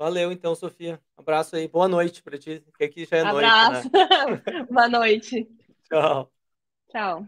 Valeu, 0.00 0.32
então, 0.32 0.54
Sofia. 0.54 0.98
Abraço 1.14 1.56
aí. 1.56 1.68
Boa 1.68 1.86
noite 1.86 2.22
para 2.22 2.38
ti, 2.38 2.64
que 2.78 2.84
aqui 2.84 3.04
já 3.04 3.18
é 3.18 3.20
Abraço. 3.20 3.90
noite. 3.90 3.92
Né? 3.92 4.64
Boa 4.70 4.88
noite. 4.88 5.46
Tchau. 5.84 6.32
Tchau. 6.88 7.26